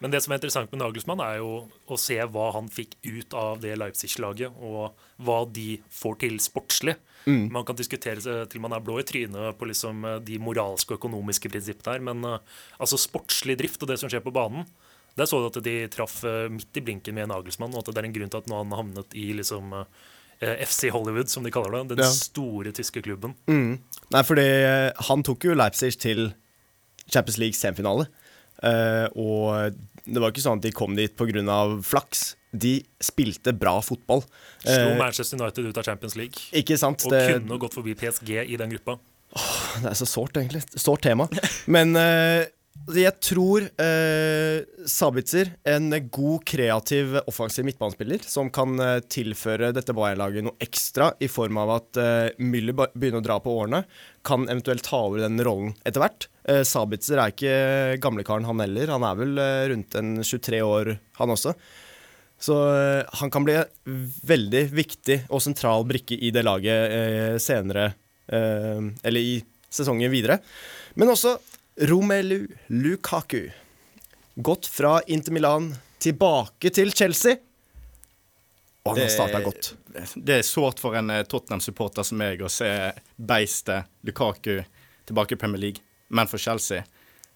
Men 0.00 0.10
det 0.14 0.22
som 0.24 0.32
er 0.32 0.38
interessant 0.40 0.70
med 0.72 0.80
Nagelsmann, 0.80 1.20
er 1.20 1.42
jo 1.42 1.68
å 1.92 1.98
se 2.00 2.16
hva 2.24 2.46
han 2.56 2.70
fikk 2.72 2.94
ut 3.04 3.34
av 3.36 3.58
det 3.60 3.74
Leipzig-laget, 3.76 4.54
og 4.64 4.94
hva 5.20 5.42
de 5.52 5.74
får 5.92 6.16
til 6.24 6.38
sportslig. 6.40 6.96
Man 7.26 7.64
kan 7.64 7.76
diskutere 7.76 8.20
til 8.48 8.60
man 8.60 8.72
er 8.76 8.80
blå 8.84 8.98
i 9.00 9.04
trynet 9.08 9.56
på 9.60 9.68
liksom 9.68 10.02
de 10.24 10.38
moralske 10.40 10.92
og 10.92 10.98
økonomiske 11.00 11.48
prinsippene 11.52 11.94
her, 11.94 12.02
men 12.04 12.24
eh, 12.28 12.38
altså 12.80 12.98
sportslig 13.00 13.56
drift 13.60 13.80
og 13.84 13.88
det 13.88 13.96
som 14.00 14.10
skjer 14.12 14.20
på 14.24 14.32
banen 14.34 14.66
Der 15.16 15.24
så 15.30 15.38
du 15.40 15.46
at 15.46 15.56
de 15.64 15.72
traff 15.88 16.18
eh, 16.28 16.48
midt 16.52 16.76
i 16.76 16.82
blinken 16.84 17.14
med 17.16 17.28
Nagelsmann, 17.30 17.72
og 17.72 17.80
at 17.84 17.94
det 17.94 18.02
er 18.02 18.08
en 18.10 18.16
grunn 18.16 18.28
til 18.32 18.40
at 18.42 18.48
nå 18.50 18.58
han 18.60 18.72
har 18.74 18.82
havnet 18.82 19.14
i 19.16 19.28
liksom 19.38 19.72
eh, 19.78 20.56
FC 20.66 20.90
Hollywood, 20.92 21.28
som 21.32 21.44
de 21.46 21.52
kaller 21.54 21.76
det. 21.78 21.94
Den 21.96 22.04
Ja. 22.04 22.10
store 22.12 22.72
tyske 22.76 23.00
klubben. 23.04 23.36
mm. 23.48 23.78
Nei, 24.12 24.22
fordi 24.22 24.48
han 25.08 25.22
tok 25.24 25.44
jo 25.48 25.54
Leipzig 25.56 25.94
til 26.02 26.34
Champions 27.10 27.40
League 27.42 27.58
semifinale. 27.58 28.08
Uh, 28.64 29.06
og 29.18 29.74
det 30.04 30.20
var 30.20 30.32
ikke 30.32 30.44
sånn 30.44 30.60
at 30.60 30.66
de 30.66 30.72
kom 30.74 30.94
dit 30.96 31.14
pga. 31.16 31.56
flaks. 31.84 32.34
De 32.54 32.76
spilte 33.02 33.52
bra 33.56 33.80
fotball. 33.82 34.22
Slo 34.62 34.92
Eh, 34.92 34.98
Manchester 34.98 35.40
United 35.40 35.66
ut 35.66 35.78
av 35.80 35.84
Champions 35.88 36.14
League. 36.16 36.38
ikke 36.52 36.78
sant? 36.78 37.02
Og 37.04 37.10
Det, 37.10 37.24
kunne 37.34 37.58
gått 37.58 37.74
forbi 37.74 37.94
PSG 37.98 38.44
i 38.46 38.56
den 38.56 38.70
gruppa. 38.70 38.98
Det 39.82 39.90
er 39.90 39.98
så 39.98 40.06
sårt, 40.06 40.36
egentlig. 40.38 40.62
Sårt 40.78 41.02
tema. 41.02 41.26
Men 41.66 41.96
eh, 41.96 42.46
jeg 42.92 43.14
tror 43.22 43.64
eh, 43.80 44.64
Sabitzer, 44.90 45.54
en 45.64 45.88
god, 46.12 46.42
kreativ, 46.44 47.14
offensiv 47.30 47.64
midtbanespiller, 47.64 48.20
som 48.28 48.50
kan 48.52 48.76
eh, 48.82 48.98
tilføre 49.08 49.70
dette 49.72 49.94
Bayern-laget 49.96 50.44
noe 50.44 50.58
ekstra 50.60 51.12
i 51.22 51.30
form 51.32 51.62
av 51.62 51.72
at 51.78 52.00
eh, 52.00 52.42
Müller 52.44 52.76
begynner 52.92 53.22
å 53.22 53.24
dra 53.24 53.38
på 53.40 53.54
årene, 53.62 53.84
kan 54.26 54.44
eventuelt 54.50 54.84
ta 54.84 55.00
over 55.06 55.24
den 55.24 55.40
rollen 55.46 55.72
etter 55.86 56.04
hvert. 56.04 56.28
Eh, 56.44 56.60
Sabitzer 56.68 57.22
er 57.22 57.32
ikke 57.32 57.56
gamlekaren, 58.04 58.44
han 58.50 58.60
heller. 58.60 58.92
Han 58.92 59.08
er 59.08 59.16
vel 59.22 59.40
eh, 59.40 59.64
rundt 59.72 59.96
en 60.00 60.12
23 60.20 60.60
år, 60.66 60.92
han 61.22 61.34
også. 61.38 61.54
Så 62.44 62.60
eh, 62.74 63.00
han 63.22 63.32
kan 63.32 63.48
bli 63.48 63.56
veldig 64.28 64.66
viktig 64.74 65.22
og 65.30 65.40
sentral 65.46 65.88
brikke 65.88 66.20
i 66.20 66.34
det 66.34 66.44
laget 66.44 66.98
eh, 67.00 67.34
senere, 67.40 67.92
eller 68.24 69.20
i 69.20 69.34
sesongen 69.68 70.08
videre. 70.08 70.38
Men 70.96 71.10
også 71.12 71.34
Romelu 71.76 72.48
Lukaku. 72.66 73.50
Gått 74.34 74.66
fra 74.66 75.02
Inter 75.02 75.32
Milan 75.32 75.74
tilbake 75.98 76.70
til 76.70 76.92
Chelsea. 76.92 77.36
Og 78.82 78.92
han 78.92 79.00
har 79.00 79.08
starta 79.08 79.40
godt. 79.40 79.74
Det 80.14 80.38
er 80.38 80.42
sårt 80.46 80.82
for 80.82 80.94
en 80.98 81.10
eh, 81.10 81.22
Tottenham-supporter 81.24 82.04
som 82.06 82.20
meg 82.20 82.42
å 82.44 82.50
se 82.52 82.68
beistet 83.16 83.88
Lukaku 84.04 84.58
tilbake 85.08 85.34
i 85.34 85.40
Premier 85.40 85.62
League, 85.62 85.82
men 86.08 86.28
for 86.28 86.38
Chelsea. 86.38 86.84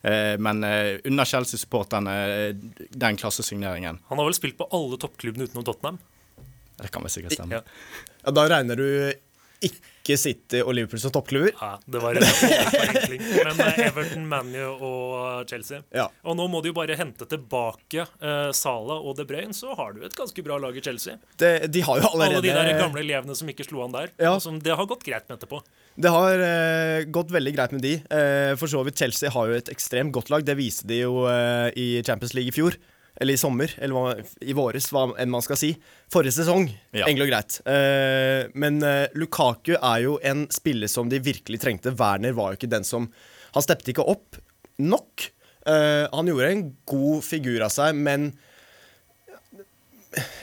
Eh, 0.03 0.37
men 0.39 0.63
under 1.05 1.25
Chelsea-supporterne 1.25 2.17
eh, 2.35 2.53
den 2.91 3.17
klassesigneringen. 3.17 4.03
Han 4.11 4.21
har 4.21 4.29
vel 4.29 4.37
spilt 4.37 4.59
på 4.59 4.69
alle 4.71 5.01
toppklubbene 5.01 5.49
utenom 5.49 5.65
Tottenham. 5.65 5.99
Det 6.79 6.93
kan 6.95 7.03
vel 7.03 7.11
sikkert 7.11 7.39
stemme. 7.39 7.59
Ja. 7.59 7.65
Ja, 8.23 8.35
da 8.37 8.45
regner 8.51 8.77
du 8.79 8.89
ikke 9.65 10.17
City 10.17 10.61
og 10.63 10.73
Liverpool 10.77 11.01
som 11.03 11.13
toppklubber? 11.13 11.53
Ja, 11.59 11.75
det 11.85 12.01
var 12.03 12.17
en 12.17 12.25
forenkling. 12.25 13.25
Men 13.49 13.63
eh, 13.65 13.81
Everton, 13.89 14.27
ManU 14.31 14.63
og 14.73 15.51
Chelsea. 15.51 15.83
Ja. 15.95 16.07
Og 16.25 16.39
nå 16.39 16.47
må 16.51 16.63
du 16.65 16.71
jo 16.71 16.77
bare 16.77 16.97
hente 16.99 17.27
tilbake 17.29 18.05
eh, 18.07 18.51
Salah 18.57 19.03
og 19.03 19.19
De 19.19 19.27
Bruyne, 19.29 19.57
så 19.57 19.75
har 19.79 19.97
du 19.97 20.05
et 20.07 20.17
ganske 20.17 20.45
bra 20.47 20.61
lag 20.63 20.77
i 20.79 20.85
Chelsea. 20.85 21.19
Det, 21.41 21.53
de 21.75 21.85
har 21.85 22.01
jo 22.01 22.13
Alle 22.15 22.43
de 22.45 22.55
der 22.55 22.73
gamle 22.79 23.03
elevene 23.05 23.37
som 23.39 23.51
ikke 23.51 23.67
slo 23.67 23.85
an 23.87 23.97
der. 23.97 24.15
Ja. 24.21 24.37
Som 24.43 24.63
det 24.63 24.77
har 24.79 24.89
gått 24.89 25.05
greit 25.07 25.29
med 25.29 25.39
etterpå. 25.41 25.63
Det 25.99 26.13
har 26.15 26.45
eh, 26.47 27.09
gått 27.11 27.35
veldig 27.35 27.57
greit 27.57 27.75
med 27.75 27.83
de. 27.83 27.97
Eh, 27.99 28.53
for 28.61 28.71
så 28.71 28.85
vidt 28.87 29.01
Chelsea 29.01 29.33
har 29.35 29.51
jo 29.51 29.59
et 29.59 29.73
ekstremt 29.73 30.15
godt 30.15 30.31
lag. 30.33 30.47
Det 30.47 30.57
viste 30.59 30.87
de 30.89 31.03
jo 31.03 31.25
eh, 31.31 31.75
i 31.75 31.89
Champions 32.07 32.37
League 32.39 32.55
i 32.55 32.57
fjor. 32.57 32.79
Eller 33.21 33.35
i 33.35 33.41
sommer, 33.41 33.73
eller 33.83 34.21
i 34.47 34.55
våres, 34.55 34.87
hva 34.95 35.09
enn 35.19 35.31
man 35.33 35.43
skal 35.43 35.59
si. 35.59 35.73
Forrige 36.13 36.37
sesong, 36.39 36.69
Ja. 36.95 37.07
enkelt 37.09 37.27
og 37.27 37.33
greit. 37.33 37.57
Eh, 37.67 38.49
men 38.55 38.81
eh, 38.87 39.09
Lukaku 39.19 39.75
er 39.75 40.03
jo 40.05 40.19
en 40.23 40.47
spiller 40.55 40.87
som 40.89 41.09
de 41.11 41.19
virkelig 41.19 41.59
trengte. 41.65 41.91
Werner 41.99 42.33
var 42.37 42.53
jo 42.53 42.61
ikke 42.61 42.71
den 42.71 42.85
som 42.85 43.11
Han 43.55 43.63
steppet 43.65 43.89
ikke 43.95 44.05
opp 44.07 44.37
nok. 44.79 45.31
Eh, 45.67 46.07
han 46.13 46.27
gjorde 46.31 46.51
en 46.53 46.77
god 46.87 47.25
figur 47.25 47.63
av 47.65 47.71
seg, 47.75 47.97
men 47.97 48.29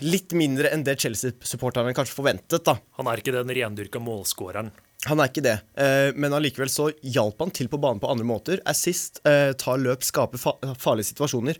litt 0.06 0.34
mindre 0.38 0.70
enn 0.74 0.84
det 0.86 0.98
Chelsea-supporterne 1.02 1.94
kanskje 1.96 2.16
forventet. 2.18 2.64
da 2.66 2.76
Han 2.98 3.08
er 3.08 3.22
ikke 3.22 3.34
den 3.34 3.50
rendyrka 3.56 4.02
målskåreren. 4.04 4.72
Han 5.06 5.20
er 5.22 5.30
ikke 5.30 5.44
det, 5.46 5.56
eh, 5.78 6.12
men 6.16 6.34
allikevel 6.34 6.70
så 6.72 6.88
hjalp 7.04 7.40
han 7.44 7.52
til 7.56 7.68
på 7.72 7.80
banen 7.82 8.00
på 8.02 8.10
andre 8.12 8.26
måter. 8.26 8.62
Assist, 8.66 9.22
tar 9.24 9.54
ta 9.62 9.76
løp, 9.78 10.04
skape 10.06 10.40
farlige 10.40 11.12
situasjoner. 11.12 11.60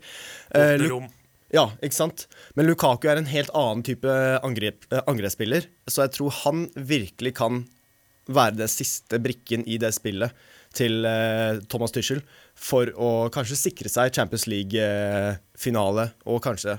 Eh, 0.54 0.76
rom. 0.88 1.06
ja, 1.54 1.68
ikke 1.82 1.94
sant? 1.94 2.26
Men 2.56 2.66
Lukaku 2.66 3.08
er 3.08 3.20
en 3.20 3.30
helt 3.30 3.50
annen 3.54 3.82
type 3.86 4.08
angrep, 4.42 4.84
eh, 4.92 5.02
angrepsspiller, 5.06 5.68
så 5.86 6.04
jeg 6.06 6.16
tror 6.18 6.30
han 6.42 6.66
virkelig 6.74 7.34
kan 7.38 7.64
være 8.26 8.56
den 8.58 8.68
siste 8.72 9.20
brikken 9.22 9.62
i 9.70 9.76
det 9.78 9.92
spillet 9.94 10.32
til 10.76 11.04
eh, 11.06 11.60
Thomas 11.70 11.92
Tuchel 11.94 12.18
for 12.58 12.90
å 12.98 13.30
kanskje 13.32 13.56
sikre 13.60 13.88
seg 13.92 14.10
Champions 14.16 14.48
League-finale 14.50 16.08
og 16.26 16.42
kanskje 16.44 16.78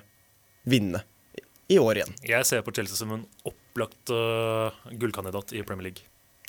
vinne 0.68 1.02
i- 1.72 1.80
år 1.80 2.00
igjen. 2.02 2.14
Jeg 2.28 2.46
ser 2.46 2.62
på 2.64 2.74
Chelsea 2.76 2.96
som 3.00 3.12
en 3.16 3.26
opplagt 3.48 4.12
eh, 4.12 4.78
gullkandidat 5.00 5.54
i 5.56 5.64
Premier 5.64 5.90
League. 5.90 6.04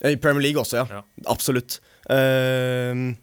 I 0.06 0.16
Premier 0.22 0.44
League 0.44 0.60
også, 0.60 0.82
ja. 0.82 0.98
Ja. 0.98 1.02
Absolutt. 1.32 1.80
Uh, 2.08 3.16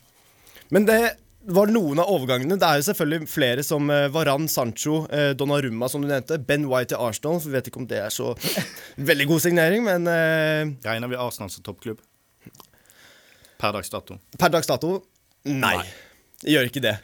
men 0.74 0.88
det 0.90 1.00
var 1.46 1.70
noen 1.70 2.02
av 2.02 2.10
overgangene. 2.10 2.58
Det 2.60 2.68
er 2.68 2.82
jo 2.82 2.88
selvfølgelig 2.88 3.30
flere 3.30 3.64
som 3.66 3.90
uh, 3.94 4.08
Varan, 4.14 4.48
Sancho, 4.50 5.04
eh, 5.14 5.32
Donnarumma, 5.38 5.90
som 5.92 6.02
du 6.02 6.10
nevnte. 6.10 6.40
Ben 6.42 6.66
White 6.70 6.96
til 6.96 7.04
Arsenal. 7.06 7.38
Vi 7.44 7.54
vet 7.54 7.70
ikke 7.70 7.84
om 7.84 7.90
det 7.90 8.02
er 8.02 8.14
så 8.14 8.34
veldig 9.12 9.28
god 9.30 9.44
signering, 9.46 9.86
men 9.86 10.10
uh, 10.10 10.74
Regner 10.88 11.12
vi 11.12 11.20
Arsenal 11.22 11.54
som 11.54 11.66
toppklubb? 11.66 12.02
Per 13.62 13.72
dags 13.78 13.94
dato. 13.94 14.18
per 14.38 14.52
dags 14.52 14.68
dato 14.68 14.98
nei. 15.48 15.78
Gjør 16.46 16.68
ikke 16.68 16.82
det. 16.84 16.96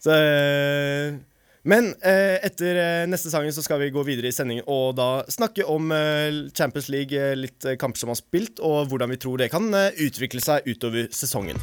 Så, 0.00 0.14
eh, 0.16 1.18
men 1.62 1.90
eh, 2.00 2.38
etter 2.46 2.78
eh, 2.80 3.06
neste 3.10 3.28
sangen 3.28 3.52
så 3.52 3.60
skal 3.60 3.82
vi 3.82 3.90
gå 3.92 4.00
videre 4.06 4.30
i 4.30 4.32
sendingen 4.32 4.64
og 4.70 4.94
da 4.96 5.08
snakke 5.28 5.66
om 5.68 5.92
eh, 5.92 6.48
Champions 6.56 6.88
League, 6.88 7.12
eh, 7.12 7.36
litt 7.36 7.66
eh, 7.68 7.76
kamper 7.80 8.00
som 8.00 8.12
har 8.12 8.16
spilt, 8.16 8.62
og 8.64 8.88
hvordan 8.88 9.12
vi 9.12 9.18
tror 9.20 9.42
det 9.42 9.50
kan 9.52 9.68
eh, 9.76 9.92
utvikle 10.00 10.40
seg 10.40 10.64
utover 10.64 11.10
sesongen. 11.12 11.60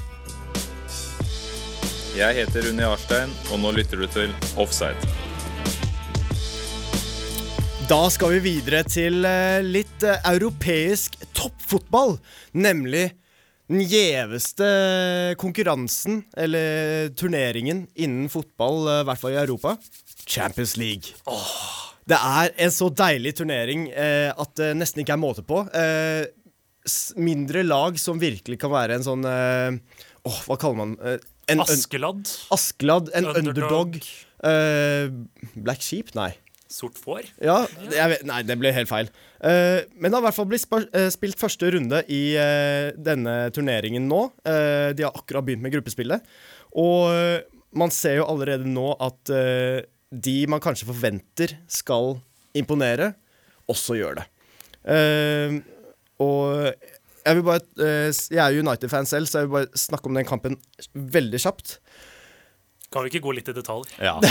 Jeg 2.18 2.38
heter 2.38 2.70
Unni 2.70 2.86
Arstein, 2.86 3.34
og 3.50 3.62
nå 3.62 3.74
lytter 3.78 4.02
du 4.02 4.06
til 4.10 4.34
Offside. 4.58 4.98
Da 7.90 8.02
skal 8.14 8.36
vi 8.36 8.44
videre 8.52 8.84
til 8.86 9.22
litt 9.64 10.04
europeisk 10.18 11.16
toppfotball, 11.38 12.18
nemlig 12.58 13.12
den 13.68 13.84
gjeveste 13.84 14.68
konkurransen, 15.42 16.22
eller 16.40 17.10
turneringen, 17.20 17.86
innen 18.00 18.30
fotball, 18.32 18.88
eh, 18.88 19.02
i 19.04 19.08
hvert 19.10 19.22
fall 19.22 19.36
i 19.36 19.42
Europa. 19.42 19.76
Champions 20.28 20.78
League. 20.80 21.16
Det 22.08 22.16
er 22.16 22.54
en 22.64 22.72
så 22.72 22.88
deilig 22.96 23.36
turnering 23.42 23.90
eh, 23.92 24.32
at 24.32 24.54
det 24.60 24.72
nesten 24.80 25.04
ikke 25.04 25.18
er 25.18 25.22
måte 25.22 25.44
på. 25.48 25.66
Eh, 25.76 26.28
mindre 27.20 27.66
lag 27.68 28.00
som 28.00 28.20
virkelig 28.22 28.60
kan 28.62 28.72
være 28.72 28.96
en 28.96 29.04
sånn 29.04 29.26
eh, 29.28 29.76
Åh, 30.28 30.38
hva 30.48 30.56
kaller 30.60 30.80
man 30.80 30.94
eh, 31.04 31.20
en, 31.52 31.62
Askeladd. 31.64 32.28
Askeladd. 32.52 33.12
En 33.16 33.30
underdog. 33.32 34.00
Underdog. 34.00 34.00
Eh, 34.48 35.56
Black 35.56 35.84
Sheep? 35.84 36.12
Nei. 36.16 36.34
Sort 36.72 37.00
får. 37.00 37.30
Ja, 37.44 37.62
jeg 37.92 38.12
vet, 38.12 38.26
Nei, 38.28 38.42
det 38.48 38.58
ble 38.60 38.74
helt 38.76 38.90
feil. 38.92 39.12
Eh, 39.44 39.84
men 39.98 40.10
det 40.10 40.16
har 40.18 40.24
i 40.24 40.28
hvert 40.28 40.38
fall 40.38 40.50
blitt 40.50 40.66
eh, 40.98 41.10
spilt 41.14 41.38
første 41.40 41.70
runde 41.76 42.02
i 42.14 42.22
eh, 42.40 42.90
denne 42.98 43.36
turneringen 43.54 44.08
nå. 44.10 44.24
Eh, 44.48 44.90
de 44.98 45.06
har 45.06 45.14
akkurat 45.18 45.46
begynt 45.46 45.66
med 45.66 45.76
gruppespillet. 45.76 46.26
Og 46.78 47.46
man 47.78 47.94
ser 47.94 48.20
jo 48.20 48.28
allerede 48.30 48.68
nå 48.70 48.90
at 49.04 49.32
de 50.18 50.36
man 50.50 50.62
kanskje 50.64 50.88
forventer 50.90 51.56
skal 51.72 52.16
imponere, 52.58 53.12
også 53.70 53.98
gjør 54.00 54.20
det. 54.22 54.28
Eh, 54.88 55.58
og 56.24 56.70
jeg 57.28 57.36
vil 57.36 57.44
bare 57.44 57.88
Jeg 58.32 58.40
er 58.40 58.56
United-fan 58.62 59.06
selv, 59.10 59.28
så 59.28 59.42
jeg 59.42 59.50
vil 59.50 59.58
bare 59.58 59.80
snakke 59.80 60.08
om 60.10 60.16
den 60.16 60.28
kampen 60.28 60.56
veldig 60.96 61.42
kjapt. 61.44 61.78
Kan 62.94 63.04
vi 63.04 63.12
ikke 63.12 63.26
gå 63.26 63.34
litt 63.36 63.50
i 63.52 63.56
detalj? 63.58 63.90
Ja. 64.00 64.16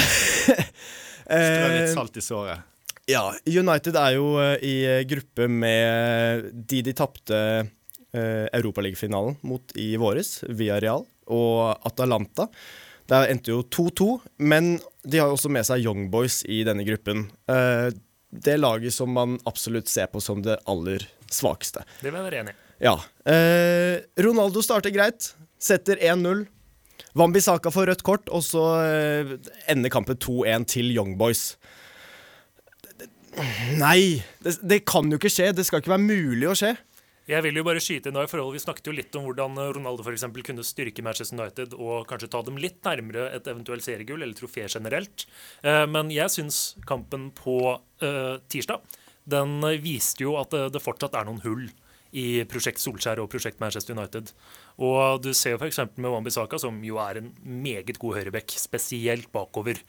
Strø 1.26 1.68
litt 1.74 1.88
Eh, 1.90 1.92
salt 1.92 2.16
i 2.16 2.22
såret. 2.22 2.62
Ja, 3.06 3.30
United 3.46 3.96
er 4.00 4.16
jo 4.16 4.32
eh, 4.42 4.56
i 4.66 4.74
eh, 4.86 5.04
gruppe 5.06 5.46
med 5.46 6.48
de 6.66 6.80
de 6.82 6.94
tapte 6.96 7.36
uh, 7.36 8.46
Europaligafinalen 8.50 9.36
mot 9.46 9.76
i 9.78 9.92
våres, 10.00 10.40
via 10.48 10.80
Real, 10.82 11.06
og 11.30 11.86
Atalanta. 11.86 12.48
Der 13.06 13.30
endte 13.30 13.52
jo 13.52 13.62
2-2, 13.62 14.08
men 14.42 14.76
de 15.06 15.20
har 15.20 15.30
jo 15.30 15.36
også 15.36 15.50
med 15.52 15.66
seg 15.68 15.84
Young 15.84 16.08
Boys 16.10 16.40
i 16.50 16.62
denne 16.66 16.86
gruppen. 16.86 17.28
Eh, 17.50 17.94
det 18.30 18.56
laget 18.58 18.94
som 18.94 19.12
man 19.14 19.36
absolutt 19.46 19.88
ser 19.88 20.10
på 20.10 20.20
som 20.22 20.42
det 20.42 20.58
aller 20.66 21.06
svakeste. 21.30 21.84
Det 22.00 22.10
vil 22.10 22.18
jeg 22.18 22.26
være 22.26 22.40
enig 22.42 22.54
i. 22.56 22.58
Ja. 22.82 22.96
Eh, 23.30 24.02
Ronaldo 24.26 24.62
starter 24.64 24.92
greit, 24.94 25.30
setter 25.62 26.02
1-0. 26.02 26.44
Wambisaka 27.16 27.70
får 27.72 27.92
rødt 27.92 28.04
kort, 28.04 28.28
og 28.34 28.42
så 28.44 28.64
eh, 28.82 29.36
ender 29.70 29.92
kampen 29.94 30.18
2-1 30.18 30.66
til 30.74 30.90
Young 30.90 31.14
Boys. 31.20 31.52
Nei, 33.76 34.22
det, 34.44 34.56
det 34.64 34.82
kan 34.88 35.08
jo 35.10 35.18
ikke 35.20 35.32
skje. 35.32 35.50
Det 35.56 35.66
skal 35.68 35.82
ikke 35.82 35.94
være 35.94 36.06
mulig 36.06 36.48
å 36.50 36.56
skje. 36.56 36.74
Jeg 37.26 37.42
vil 37.42 37.58
jo 37.58 37.64
bare 37.66 37.80
skyte 37.82 38.12
inn 38.12 38.18
i 38.20 38.28
forhold, 38.30 38.54
Vi 38.54 38.62
snakket 38.62 38.86
jo 38.86 38.94
litt 38.94 39.16
om 39.18 39.24
hvordan 39.26 39.56
eh, 39.58 39.72
Ronaldo 39.74 40.04
for 40.06 40.14
eksempel 40.14 40.44
kunne 40.46 40.62
styrke 40.66 41.02
Manchester 41.02 41.34
United 41.40 41.74
og 41.74 42.06
kanskje 42.06 42.28
ta 42.30 42.42
dem 42.46 42.60
litt 42.62 42.78
nærmere 42.86 43.24
et 43.34 43.48
eventuelt 43.50 43.82
seriegull 43.82 44.22
eller 44.22 44.36
trofé 44.38 44.68
generelt. 44.70 45.26
Eh, 45.66 45.82
Men 45.90 46.12
jeg 46.14 46.30
syns 46.30 46.60
kampen 46.86 47.32
på 47.34 47.58
eh, 47.74 48.36
tirsdag 48.46 48.86
den 49.26 49.58
viste 49.82 50.22
jo 50.22 50.36
at 50.38 50.54
det 50.70 50.78
fortsatt 50.78 51.16
er 51.18 51.24
noen 51.26 51.42
hull 51.42 51.64
i 52.14 52.44
Prosjekt 52.46 52.78
Solskjær 52.78 53.18
og 53.18 53.30
Prosjekt 53.32 53.58
Manchester 53.58 53.96
United. 53.96 54.30
Og 54.78 55.18
du 55.24 55.32
ser 55.34 55.56
jo 55.56 55.58
f.eks. 55.58 55.80
med 55.96 56.12
Wambisaka, 56.12 56.60
som 56.62 56.78
jo 56.86 57.00
er 57.02 57.18
en 57.18 57.32
meget 57.42 57.98
god 57.98 58.20
høyrebekk, 58.20 58.54
spesielt 58.54 59.26
bakover. 59.34 59.82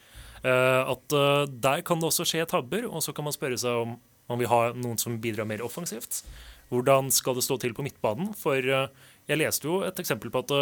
Eh, 0.44 0.82
At 0.94 1.16
eh, 1.16 1.44
der 1.48 1.82
kan 1.86 2.00
det 2.00 2.10
også 2.10 2.26
skje 2.28 2.46
tabber, 2.48 2.86
og 2.88 3.02
så 3.04 3.14
kan 3.16 3.26
man 3.26 3.36
spørre 3.36 3.58
seg 3.60 3.84
om 3.84 3.98
man 4.28 4.40
vil 4.42 4.50
ha 4.50 4.62
noen 4.76 4.98
som 5.00 5.16
bidrar 5.22 5.48
mer 5.48 5.64
offensivt. 5.64 6.22
Hvordan 6.68 7.08
skal 7.14 7.38
det 7.38 7.46
stå 7.46 7.56
til 7.62 7.72
på 7.76 7.84
midtbanen? 7.86 8.34
For 8.36 8.58
eh, 8.60 8.88
Jeg 9.28 9.40
leste 9.40 9.68
jo 9.68 9.82
et 9.84 9.98
eksempel 10.00 10.32
på 10.32 10.44
at 10.44 10.52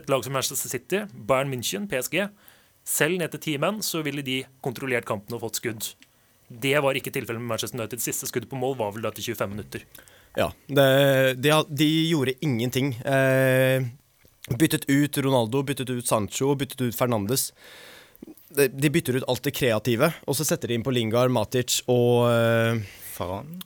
et 0.00 0.08
lag 0.08 0.24
som 0.24 0.32
Manchester 0.32 0.70
City, 0.70 1.04
Bayern 1.12 1.50
München, 1.52 1.88
PSG, 1.88 2.24
selv 2.84 3.18
ned 3.20 3.32
til 3.32 3.40
ti 3.40 3.54
menn, 3.60 3.82
så 3.84 4.02
ville 4.04 4.24
de 4.24 4.42
kontrollert 4.64 5.04
kampen 5.08 5.36
og 5.36 5.42
fått 5.44 5.60
skudd. 5.60 5.90
Det 6.48 6.76
var 6.84 6.96
ikke 6.96 7.12
tilfellet 7.12 7.40
med 7.40 7.54
Manchester 7.54 7.80
United. 7.80 8.02
Siste 8.04 8.28
skudd 8.28 8.48
på 8.48 8.58
mål 8.60 8.76
var 8.80 8.92
vel 8.94 9.04
da 9.04 9.12
til 9.12 9.32
25 9.32 9.52
minutter. 9.52 9.84
Ja, 10.36 10.50
det, 10.66 10.86
de, 11.40 11.52
de 11.70 11.88
gjorde 12.10 12.34
ingenting. 12.44 12.94
Eh, 13.06 13.86
byttet 14.58 14.88
ut 14.90 15.18
Ronaldo, 15.24 15.62
byttet 15.62 15.90
ut 15.90 16.06
Sancho, 16.06 16.54
byttet 16.58 16.80
ut 16.84 16.96
Fernandes. 16.98 17.52
De, 18.54 18.90
bytter 18.90 19.18
ut 19.18 19.26
alt 19.30 19.44
det 19.46 19.54
kreative, 19.56 20.10
og 20.28 20.36
så 20.38 20.46
setter 20.46 20.70
de 20.70 20.78
inn 20.78 20.84
på 20.86 20.92
Lingard, 20.94 21.32
Matic 21.34 21.80
og 21.90 22.28
uh, 22.30 22.78
Faran. 23.14 23.56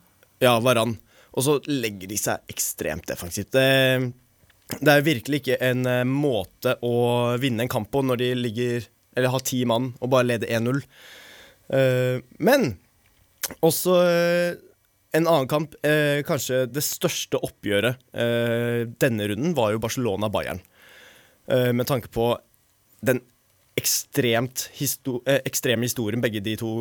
ja, 0.41 0.55
Varan. 0.65 0.97
Og 1.37 1.45
så 1.45 1.59
legger 1.69 2.11
de 2.11 2.19
seg 2.19 2.51
ekstremt 2.51 3.07
defensivt. 3.11 3.53
Det, 3.53 4.79
det 4.81 4.95
er 4.95 5.05
virkelig 5.07 5.43
ikke 5.43 5.61
en 5.69 5.85
uh, 5.87 6.03
måte 6.09 6.79
å 6.85 6.95
vinne 7.41 7.67
en 7.67 7.73
kamp 7.73 7.91
på 7.93 8.03
når 8.05 8.23
de 8.23 8.31
ligger 8.39 8.89
Eller 9.17 9.33
har 9.33 9.43
ti 9.43 9.65
mann 9.67 9.93
og 9.99 10.13
bare 10.13 10.29
leder 10.31 10.51
1-0. 10.59 10.81
Uh, 11.69 12.25
men 12.41 12.73
også 13.65 13.99
uh, 14.01 14.57
en 15.17 15.27
annen 15.27 15.49
kamp, 15.49 15.75
eh, 15.85 16.21
kanskje 16.27 16.67
det 16.69 16.85
største 16.85 17.41
oppgjøret 17.41 17.97
eh, 18.13 18.85
denne 19.01 19.29
runden, 19.31 19.55
var 19.57 19.73
jo 19.73 19.81
Barcelona-Bayern. 19.83 20.61
Eh, 21.49 21.73
med 21.73 21.89
tanke 21.89 22.11
på 22.13 22.35
den 23.01 23.23
ekstremt 23.79 24.67
histo 24.79 25.21
eh, 25.29 25.41
ekstreme 25.49 25.87
historien 25.89 26.23
begge 26.25 26.43
de 26.45 26.57
to 26.61 26.73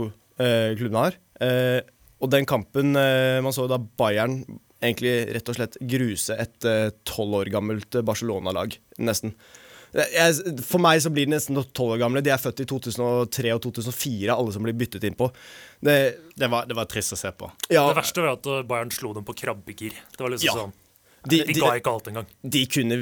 eh, 0.41 0.73
klubbene 0.77 1.05
har. 1.07 1.19
Eh, 1.43 1.81
og 2.21 2.31
den 2.33 2.47
kampen 2.49 2.95
eh, 2.97 3.37
man 3.45 3.53
så 3.55 3.67
da 3.69 3.77
Bayern 3.77 4.41
egentlig 4.81 5.13
rett 5.33 5.49
og 5.49 5.57
slett 5.57 5.77
gruse 5.89 6.35
et 6.37 6.65
tolv 7.07 7.39
år 7.43 7.49
gammelt 7.53 7.95
eh, 7.97 8.03
Barcelona-lag, 8.05 8.75
nesten. 9.01 9.33
Eh, 9.93 10.09
Jeg, 10.13 10.57
for 10.67 10.81
meg 10.83 10.99
så 11.01 11.09
blir 11.13 11.25
de 11.29 11.35
nesten 11.37 11.57
tolv 11.77 11.95
år 11.95 12.01
gamle. 12.03 12.21
De 12.25 12.33
er 12.33 12.41
født 12.41 12.61
i 12.65 12.67
2003 12.69 13.53
og 13.55 13.61
2004, 13.69 14.33
alle 14.35 14.53
som 14.53 14.65
blir 14.67 14.75
byttet 14.77 15.05
inn 15.07 15.15
på. 15.17 15.29
Det, 15.81 15.95
Det 16.37 16.49
var, 16.51 16.67
det 16.69 16.75
var 16.77 16.89
trist 16.91 17.13
å 17.15 17.19
se 17.21 17.31
på. 17.37 17.49
ja, 17.73 17.85
Det 17.89 17.97
verste 18.01 18.25
var 18.25 18.35
at 18.37 18.49
eh, 18.53 18.65
Bayern 18.69 18.91
slo 18.93 19.13
dem 19.17 19.25
på 19.25 19.37
krabbegir. 19.37 19.95
Det 20.17 20.21
var 20.25 20.33
liksom 20.35 20.49
Ja. 20.51 20.57
sånn 20.65 20.75
de, 21.27 21.39
De 21.43 21.53
de, 21.53 21.59
ga 21.59 21.73
ikke 21.79 21.91
alt 21.91 22.05
engang. 22.07 22.27
de 22.45 22.59
kunne 22.71 22.97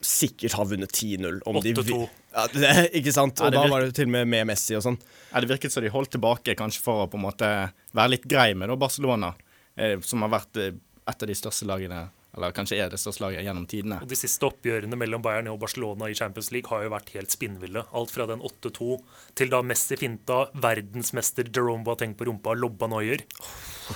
sikkert 0.00 0.54
ha 0.56 0.64
vunnet 0.64 0.92
10-0 0.96 1.40
om 1.46 1.56
8-2. 1.60 1.82
vi- 1.84 2.08
Ja, 2.32 2.46
det, 2.52 2.90
ikke 2.94 3.12
sant? 3.12 3.40
Og 3.40 3.52
da 3.52 3.66
var 3.68 3.80
det 3.84 3.94
til 3.94 4.06
og 4.06 4.12
med 4.14 4.28
med 4.28 4.46
Messi 4.46 4.76
og 4.78 4.82
sånn. 4.84 4.98
Ja, 5.32 5.40
det 5.40 5.48
virket 5.50 5.72
som 5.72 5.82
de 5.82 5.90
holdt 5.90 6.10
tilbake 6.14 6.54
kanskje 6.56 6.80
for 6.80 7.04
å 7.06 7.10
på 7.10 7.18
en 7.18 7.24
måte 7.26 7.48
være 7.92 8.10
litt 8.14 8.24
grei 8.30 8.54
med 8.54 8.68
da, 8.70 8.76
Barcelona, 8.76 9.34
eh, 9.76 9.98
som 10.00 10.22
har 10.22 10.30
vært 10.30 10.56
eh, 10.56 10.72
et 11.10 11.22
av 11.22 11.26
de 11.28 11.34
største 11.34 11.66
lagene, 11.66 12.08
eller 12.36 12.52
kanskje 12.54 12.76
er 12.78 12.90
det 12.92 13.00
største 13.02 13.24
laget 13.24 13.42
gjennom 13.42 13.64
tidene. 13.66 13.96
Og 14.04 14.08
De 14.08 14.16
siste 14.18 14.46
oppgjørene 14.46 14.96
mellom 14.98 15.22
Bayern 15.24 15.48
og 15.50 15.58
Barcelona 15.62 16.06
i 16.10 16.14
Champions 16.14 16.52
League 16.54 16.70
har 16.70 16.84
jo 16.86 16.92
vært 16.92 17.10
helt 17.16 17.32
spinnville. 17.34 17.82
Alt 17.92 18.12
fra 18.14 18.26
den 18.30 18.40
8-2 18.46 19.00
til 19.40 19.50
da 19.50 19.62
Messi 19.66 19.98
finta 19.98 20.44
verdensmester 20.54 21.50
Jerome 21.50 21.82
Boateng 21.84 22.14
på 22.14 22.28
rumpa 22.30 22.54
lobba 22.54 22.86
Neuer. 22.92 23.24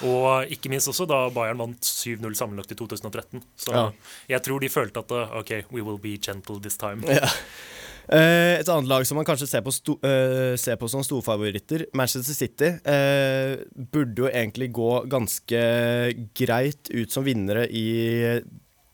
Og 0.03 0.51
ikke 0.51 0.73
minst 0.73 0.91
også 0.91 1.07
da 1.07 1.29
Bayern 1.35 1.61
vant 1.63 1.87
7-0 1.87 2.35
sammenlagt 2.35 2.75
i 2.75 2.79
2013. 2.81 3.45
Så 3.57 3.73
Ja. 3.75 3.85
jeg 4.29 4.43
tror 4.43 4.61
de 4.61 4.69
følte 4.69 4.99
at 5.05 5.11
eh, 5.15 5.39
OK, 5.39 5.53
we 5.71 5.83
will 5.83 5.99
be 5.99 6.17
gentle 6.19 6.59
this 6.61 6.77
time. 6.77 7.03
Eh, 7.07 7.29
et 8.13 8.69
annet 8.69 8.91
lag 8.91 9.07
som 9.09 9.17
man 9.17 9.27
kanskje 9.29 9.49
ser 9.49 9.63
på, 9.65 9.73
sto, 9.73 9.97
eh, 10.05 10.55
ser 10.61 10.77
på 10.81 10.89
som 10.93 11.05
storfavoritter, 11.05 11.87
Manchester 11.97 12.37
City, 12.37 12.71
eh, 12.85 13.55
burde 13.75 14.27
jo 14.27 14.29
egentlig 14.29 14.69
gå 14.77 14.91
ganske 15.09 15.63
greit 16.37 16.93
ut 16.93 17.15
som 17.15 17.25
vinnere 17.25 17.65
i 17.73 18.43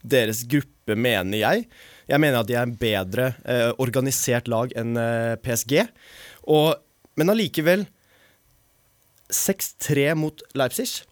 deres 0.00 0.44
gruppe, 0.48 0.96
mener 0.96 1.42
jeg. 1.42 1.66
Jeg 2.10 2.22
mener 2.22 2.40
at 2.40 2.48
de 2.48 2.56
er 2.56 2.66
en 2.66 2.76
bedre 2.78 3.32
eh, 3.44 3.70
organisert 3.82 4.48
lag 4.50 4.72
enn 4.78 4.96
eh, 4.98 5.36
PSG. 5.42 5.82
Og, 6.50 6.74
men 7.20 7.32
allikevel 7.32 7.86
6-3 9.30 10.14
mot 10.18 10.42
Leipzig. 10.58 11.04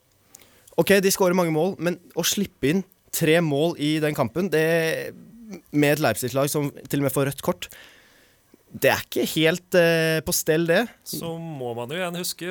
OK, 0.79 0.97
de 1.03 1.13
skårer 1.15 1.37
mange 1.39 1.55
mål, 1.55 1.77
men 1.83 1.99
å 2.19 2.25
slippe 2.27 2.73
inn 2.73 2.85
tre 3.15 3.39
mål 3.43 3.77
i 3.83 3.97
den 4.03 4.17
kampen, 4.17 4.51
det 4.53 5.13
med 5.71 5.95
et 5.95 6.03
Leipzig-lag 6.03 6.51
som 6.53 6.69
til 6.89 7.01
og 7.01 7.09
med 7.09 7.15
får 7.15 7.31
rødt 7.31 7.45
kort, 7.47 7.71
det 8.69 8.91
er 8.93 9.01
ikke 9.01 9.25
helt 9.33 9.77
uh, 9.81 10.19
på 10.25 10.33
stell, 10.37 10.67
det. 10.69 10.83
Så 11.09 11.31
må 11.41 11.71
man 11.77 11.89
jo 11.89 11.97
igjen 11.97 12.19
huske 12.21 12.49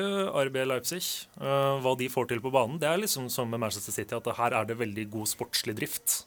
RB 0.48 0.56
Leipzig. 0.66 1.02
Uh, 1.38 1.78
hva 1.84 1.94
de 1.98 2.08
får 2.10 2.32
til 2.32 2.42
på 2.42 2.50
banen. 2.54 2.80
Det 2.82 2.88
er 2.90 2.98
liksom 2.98 3.28
som 3.30 3.50
med 3.50 3.62
Manchester 3.62 3.94
City, 3.94 4.16
at 4.16 4.26
her 4.40 4.56
er 4.58 4.66
det 4.66 4.80
veldig 4.80 5.06
god 5.12 5.30
sportslig 5.30 5.76
drift. 5.78 6.24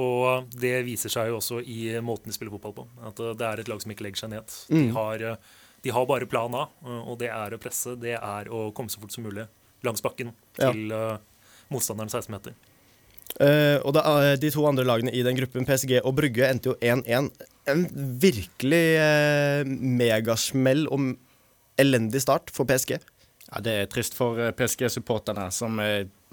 Og 0.00 0.48
det 0.54 0.84
viser 0.86 1.12
seg 1.12 1.28
jo 1.28 1.40
også 1.40 1.60
i 1.66 1.92
måten 2.04 2.30
de 2.30 2.36
spiller 2.36 2.54
fotball 2.54 2.76
på. 2.78 2.86
At 3.10 3.20
eh, 3.20 3.34
det 3.36 3.46
er 3.46 3.60
et 3.60 3.70
lag 3.72 3.82
som 3.82 3.92
ikke 3.92 4.06
legger 4.06 4.22
seg 4.22 4.32
ned. 4.32 4.56
De, 4.70 4.84
har, 4.96 5.24
eh, 5.32 5.56
de 5.84 5.94
har 5.96 6.08
bare 6.08 6.28
plan 6.30 6.54
A, 6.56 6.68
og 7.02 7.18
det 7.20 7.32
er 7.34 7.56
å 7.56 7.60
presse. 7.60 7.96
Det 8.00 8.14
er 8.16 8.52
å 8.54 8.68
komme 8.76 8.92
så 8.92 9.02
fort 9.02 9.12
som 9.12 9.26
mulig 9.26 9.48
langs 9.84 10.04
bakken 10.04 10.32
til 10.56 10.92
motstanderen 11.72 12.12
16 12.12 12.30
meter. 12.32 12.56
Eh, 13.40 13.78
og 13.86 13.94
da, 13.96 14.02
er- 14.20 14.36
de 14.36 14.50
to 14.52 14.66
andre 14.68 14.84
lagene 14.84 15.12
i 15.16 15.22
den 15.24 15.36
gruppen, 15.38 15.64
PSG 15.64 16.00
og 16.04 16.12
Brygge, 16.18 16.44
endte 16.50 16.72
jo 16.72 16.76
1-1. 16.84 17.30
En 17.70 17.84
virkelig 18.20 18.84
uh, 19.00 19.64
megasmell 19.64 20.86
og 20.90 21.14
elendig 21.80 22.20
start 22.20 22.50
for 22.52 22.68
PSG. 22.68 22.98
Ja, 23.50 23.60
Det 23.64 23.72
er 23.82 23.86
trist 23.90 24.16
for 24.18 24.36
PSG-supporterne. 24.58 25.46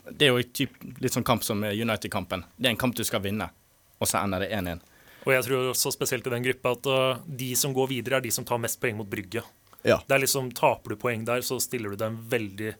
Det 0.07 0.27
er 0.27 0.33
jo 0.33 0.43
typ, 0.55 0.75
litt 1.03 1.13
sånn 1.15 1.25
kamp 1.27 1.43
som 1.43 1.63
United-kampen. 1.63 2.43
Det 2.57 2.67
er 2.69 2.75
en 2.75 2.79
kamp 2.79 2.95
du 2.95 3.03
skal 3.07 3.23
vinne, 3.23 3.49
og 3.99 4.07
så 4.07 4.21
ender 4.23 4.43
det 4.43 4.51
1-1. 4.55 4.83
Og 5.27 5.33
jeg 5.35 5.43
tror 5.47 5.71
også 5.73 5.91
spesielt 5.91 6.27
i 6.27 6.31
den 6.31 6.45
gruppa 6.45 6.71
at 6.77 7.23
de 7.27 7.49
som 7.59 7.73
går 7.75 7.89
videre, 7.91 8.19
er 8.19 8.23
de 8.27 8.31
som 8.31 8.45
tar 8.47 8.61
mest 8.63 8.79
poeng 8.79 8.95
mot 8.99 9.09
Brygge. 9.09 9.43
Ja. 9.83 9.99
Det 10.07 10.15
er 10.15 10.23
liksom, 10.23 10.51
Taper 10.55 10.95
du 10.95 10.99
poeng 10.99 11.25
der, 11.27 11.43
så 11.43 11.59
stiller 11.63 11.91
du 11.91 11.99
deg 11.99 12.07
en 12.13 12.21
veldig 12.31 12.71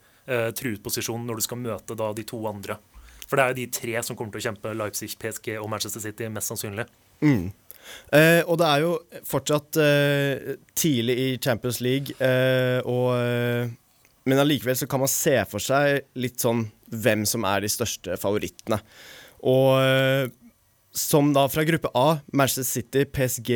truet 0.55 0.83
posisjon 0.83 1.23
når 1.27 1.39
du 1.39 1.43
skal 1.47 1.59
møte 1.59 1.95
da 1.99 2.11
de 2.15 2.23
to 2.27 2.39
andre. 2.47 2.79
For 3.27 3.37
det 3.39 3.43
er 3.43 3.51
jo 3.53 3.59
de 3.59 3.67
tre 3.75 4.03
som 4.07 4.17
kommer 4.17 4.33
til 4.35 4.41
å 4.41 4.47
kjempe 4.49 4.75
Leipzig, 4.77 5.11
PSG 5.19 5.57
og 5.59 5.69
Manchester 5.71 6.03
City, 6.03 6.29
mest 6.31 6.51
sannsynlig. 6.53 6.87
Eh, 7.23 8.41
og 8.45 8.55
det 8.59 8.67
er 8.67 8.83
jo 8.83 8.93
fortsatt 9.27 9.79
eh, 9.83 10.55
tidlig 10.77 11.17
i 11.23 11.27
Champions 11.43 11.81
League, 11.83 12.15
eh, 12.23 12.79
og, 12.83 13.13
eh, 13.19 13.69
men 14.27 14.43
allikevel 14.43 14.75
så 14.79 14.87
kan 14.91 15.03
man 15.03 15.11
se 15.11 15.35
for 15.47 15.63
seg 15.63 16.03
litt 16.19 16.43
sånn 16.43 16.65
hvem 16.91 17.25
som 17.27 17.45
er 17.47 17.63
de 17.63 17.71
største 17.71 18.15
favorittene. 18.19 18.79
Og 19.47 19.75
eh, 19.81 20.27
som 20.97 21.33
da 21.35 21.45
fra 21.51 21.65
gruppe 21.67 21.91
A, 21.95 22.21
Manchester 22.33 22.67
City, 22.67 23.05
PSG 23.05 23.51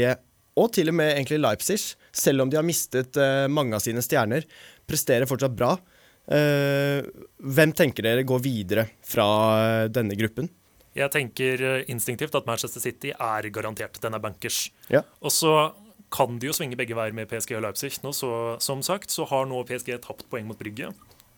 og 0.59 0.73
til 0.75 0.91
og 0.91 0.97
med 0.99 1.13
egentlig 1.15 1.39
Leipzig, 1.39 1.79
selv 2.11 2.43
om 2.43 2.51
de 2.51 2.59
har 2.59 2.67
mistet 2.67 3.17
eh, 3.19 3.47
mange 3.51 3.77
av 3.77 3.83
sine 3.83 4.03
stjerner, 4.03 4.45
presterer 4.89 5.29
fortsatt 5.29 5.55
bra. 5.55 5.77
Eh, 6.31 7.03
hvem 7.43 7.73
tenker 7.75 8.05
dere 8.07 8.25
går 8.27 8.41
videre 8.43 8.87
fra 9.03 9.27
eh, 9.59 9.85
denne 9.91 10.15
gruppen? 10.19 10.49
Jeg 10.95 11.11
tenker 11.11 11.63
eh, 11.67 11.85
instinktivt 11.91 12.35
at 12.39 12.47
Manchester 12.47 12.83
City 12.83 13.11
er 13.11 13.47
garantert. 13.53 13.99
Den 14.03 14.15
er 14.15 14.23
bankers. 14.23 14.65
Ja. 14.91 15.03
Og 15.19 15.33
så 15.35 15.55
kan 16.11 16.39
de 16.39 16.49
jo 16.49 16.55
svinge 16.55 16.79
begge 16.79 16.95
veier 16.97 17.15
med 17.15 17.29
PSG 17.31 17.55
og 17.59 17.65
Leipzig. 17.67 17.93
Nå, 18.03 18.13
så, 18.15 18.31
som 18.63 18.83
sagt 18.83 19.13
så 19.13 19.27
har 19.31 19.47
nå 19.47 19.63
PSG 19.67 19.95
tapt 20.03 20.27
poeng 20.31 20.47
mot 20.47 20.59
Brygge. 20.59 20.91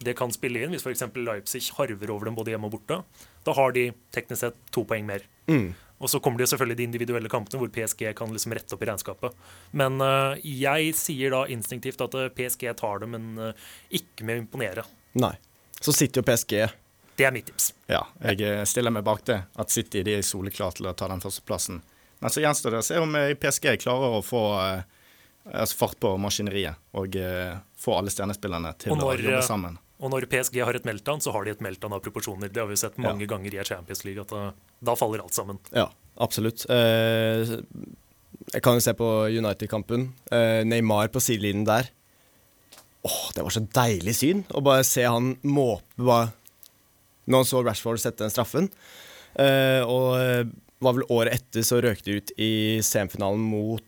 Det 0.03 0.15
kan 0.19 0.33
spille 0.33 0.63
inn 0.63 0.73
hvis 0.73 0.85
f.eks. 0.85 1.05
Leipzig 1.15 1.63
harver 1.77 2.11
over 2.11 2.27
dem 2.29 2.37
både 2.37 2.53
hjemme 2.53 2.69
og 2.69 2.77
borte. 2.79 3.01
Da 3.45 3.55
har 3.57 3.73
de 3.75 3.91
teknisk 4.15 4.41
sett 4.45 4.57
to 4.73 4.85
poeng 4.89 5.05
mer. 5.07 5.25
Og 6.03 6.09
så 6.11 6.19
kommer 6.19 6.37
det 6.37 6.43
jo 6.43 6.51
selvfølgelig 6.51 6.77
de 6.81 6.85
individuelle 6.89 7.29
kampene 7.31 7.61
hvor 7.61 7.69
PSG 7.71 8.09
kan 8.17 8.31
liksom 8.33 8.53
rette 8.57 8.75
opp 8.75 8.81
i 8.83 8.87
regnskapet. 8.89 9.37
Men 9.71 10.01
uh, 10.03 10.35
jeg 10.43 10.91
sier 10.99 11.31
da 11.31 11.45
instinktivt 11.47 12.03
at 12.03 12.17
eh, 12.19 12.31
PSG 12.35 12.65
tar 12.79 12.99
det, 12.99 13.07
men 13.13 13.29
uh, 13.39 13.69
ikke 13.87 14.27
med 14.27 14.35
å 14.35 14.43
imponere. 14.43 14.83
Nei. 15.23 15.31
Så 15.79 15.95
sitter 15.95 16.19
jo 16.19 16.25
PSG 16.27 16.57
Det 17.15 17.27
er 17.27 17.31
mitt 17.31 17.47
tips. 17.47 17.69
Ja, 17.87 18.01
jeg 18.19 18.67
stiller 18.67 18.91
meg 18.91 19.05
bak 19.07 19.23
det. 19.29 19.39
At 19.55 19.71
City 19.71 20.03
de 20.03 20.17
er 20.19 20.27
soleklare 20.27 20.75
til 20.75 20.91
å 20.91 20.95
ta 20.97 21.07
den 21.07 21.23
førsteplassen. 21.23 21.79
Men 22.19 22.35
så 22.35 22.43
gjenstår 22.43 22.75
det 22.75 22.83
å 22.83 22.87
se 22.89 22.99
om 22.99 23.15
PSG 23.39 23.69
klarer 23.85 24.19
å 24.19 24.21
få 24.25 24.43
uh, 24.59 24.83
altså 25.53 25.79
fart 25.85 25.99
på 26.03 26.11
maskineriet 26.19 26.99
og 26.99 27.15
få 27.79 27.95
alle 27.99 28.11
stjernespillerne 28.11 28.75
til 28.79 28.95
når, 28.95 29.07
å 29.07 29.27
jobbe 29.27 29.47
sammen. 29.47 29.79
Og 30.03 30.11
når 30.11 30.27
PSG 30.27 30.59
har 30.67 30.75
et 30.75 30.87
meltdown, 30.87 31.21
så 31.23 31.31
har 31.31 31.45
de 31.47 31.53
et 31.55 31.63
meltdown 31.63 31.95
av 31.95 32.01
proporsjoner. 32.03 32.51
Det 32.51 32.59
har 32.59 32.67
vi 32.67 32.79
sett 32.79 32.97
mange 33.01 33.27
ganger 33.29 33.55
i 33.55 33.63
Champions 33.63 34.03
League, 34.03 34.25
at 34.25 34.33
da, 34.33 34.49
da 34.83 34.95
faller 34.99 35.23
alt 35.23 35.35
sammen. 35.35 35.61
Ja, 35.71 35.87
absolutt. 36.21 36.65
Eh, 36.67 37.53
jeg 38.51 38.63
kan 38.65 38.75
jo 38.75 38.83
se 38.83 38.93
på 38.99 39.09
United-kampen. 39.31 40.09
Eh, 40.27 40.61
Neymar 40.67 41.07
på 41.13 41.23
sidelinjen 41.23 41.63
der. 41.69 41.87
Åh, 43.07 43.21
det 43.35 43.45
var 43.45 43.55
så 43.55 43.63
deilig 43.79 44.15
syn 44.19 44.43
å 44.55 44.63
bare 44.63 44.83
se 44.87 45.03
han 45.03 45.33
måpe 45.43 45.99
bare 45.99 46.29
Når 47.27 47.41
han 47.41 47.47
så 47.47 47.59
Rashford 47.63 47.99
sette 48.03 48.23
den 48.23 48.31
straffen. 48.31 48.67
Eh, 49.39 49.79
og 49.87 50.19
eh, 50.19 50.43
var 50.83 50.97
vel 50.97 51.07
året 51.07 51.39
etter 51.39 51.63
så 51.63 51.79
røk 51.83 52.03
de 52.03 52.17
ut 52.19 52.33
i 52.35 52.53
semifinalen 52.83 53.39
mot 53.39 53.83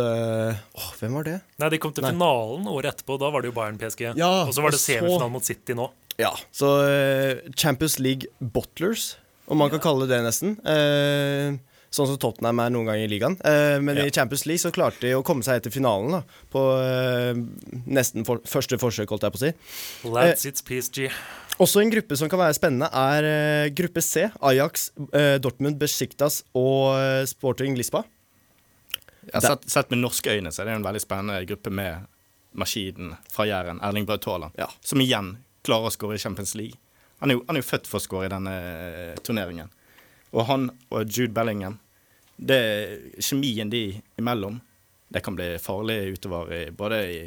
eh, 0.00 0.56
Åh, 0.78 0.88
hvem 1.00 1.14
var 1.18 1.24
det? 1.28 1.36
Nei, 1.58 1.68
De 1.74 1.78
kom 1.82 1.92
til 1.92 2.04
Nei. 2.04 2.10
finalen 2.14 2.66
året 2.70 2.94
etterpå. 2.94 3.18
Da 3.20 3.30
var 3.30 3.42
det 3.44 3.50
jo 3.52 3.56
Bayern-PSG. 3.58 4.14
Ja, 4.16 4.32
og 4.46 4.52
så 4.54 4.62
var 4.64 4.70
det 4.74 4.80
så- 4.80 4.92
semifinalen 4.98 5.32
mot 5.32 5.44
City 5.44 5.74
nå. 5.74 5.90
Ja, 6.18 6.30
så 6.54 6.68
uh, 6.86 7.40
Champions 7.58 7.98
League 7.98 8.28
Bottlers, 8.40 9.16
om 9.50 9.58
man 9.58 9.68
kan 9.72 9.80
kalle 9.82 10.06
det 10.06 10.14
det 10.14 10.24
nesten. 10.28 10.52
Uh, 10.62 11.58
sånn 11.90 12.06
som 12.06 12.18
Tottenham 12.22 12.58
er 12.62 12.70
noen 12.70 12.86
ganger 12.86 13.04
i 13.06 13.10
ligaen. 13.10 13.36
Men 13.82 13.96
Ja. 13.98 14.04
i 14.06 14.10
Champions 14.14 14.46
League 14.46 14.58
så 14.62 14.70
klarte 14.74 14.98
de 15.00 15.12
å 15.14 15.22
komme 15.22 15.42
seg 15.46 15.60
etter 15.60 15.70
finalen 15.70 16.10
da, 16.10 16.22
på 16.50 16.62
nesten 17.86 18.24
for, 18.26 18.40
første 18.50 18.78
forsøk, 18.82 19.10
holdt 19.14 19.22
jeg 19.26 19.34
på 19.34 19.38
å 19.38 19.42
si. 19.44 19.52
Lads, 20.10 20.44
it's 20.50 20.64
PSG. 20.66 21.10
Også 21.62 21.82
en 21.84 21.92
gruppe 21.94 22.16
som 22.18 22.28
kan 22.28 22.40
være 22.42 22.56
spennende, 22.58 22.88
er 22.90 23.70
gruppe 23.78 24.02
C. 24.02 24.26
Ajax, 24.42 24.88
Dortmund, 25.44 25.78
Besiktas 25.78 26.40
og 26.58 26.98
Sporting 27.30 27.76
Lisboa. 27.78 28.02
Har 29.32 29.40
sett, 29.40 29.70
sett 29.70 29.90
med 29.90 29.98
norske 30.02 30.30
øyne 30.34 30.52
så 30.52 30.62
er 30.62 30.66
det 30.70 30.74
en 30.78 30.84
veldig 30.86 31.00
spennende 31.02 31.44
gruppe 31.48 31.70
med 31.70 32.06
maskinen 32.54 33.16
fra 33.32 33.46
Jæren, 33.48 33.80
Erling 33.82 34.06
Braut 34.06 34.24
Haaland, 34.24 34.52
Ja. 34.58 34.68
som 34.80 35.00
igjen 35.00 35.36
klarer 35.64 35.88
å 35.88 35.94
skåre 35.94 36.14
i 36.14 36.18
Champions 36.22 36.54
League. 36.54 36.76
Han 37.20 37.30
er, 37.30 37.34
jo, 37.38 37.44
han 37.46 37.56
er 37.56 37.62
jo 37.62 37.68
født 37.68 37.86
for 37.88 37.98
å 37.98 38.04
skåre 38.04 38.26
i 38.26 38.32
denne 38.34 38.52
eh, 38.52 39.14
turneringen. 39.24 39.70
Og 40.34 40.46
han 40.46 40.68
og 40.90 41.08
Jude 41.08 41.32
Bellingham, 41.34 41.78
det 42.36 42.60
kjemien 43.22 43.70
de 43.70 44.00
imellom, 44.18 44.60
det 45.08 45.22
kan 45.22 45.36
bli 45.38 45.54
farlig 45.62 46.18
utover 46.18 46.52
i, 46.52 46.62
både 46.74 46.98
i 47.06 47.18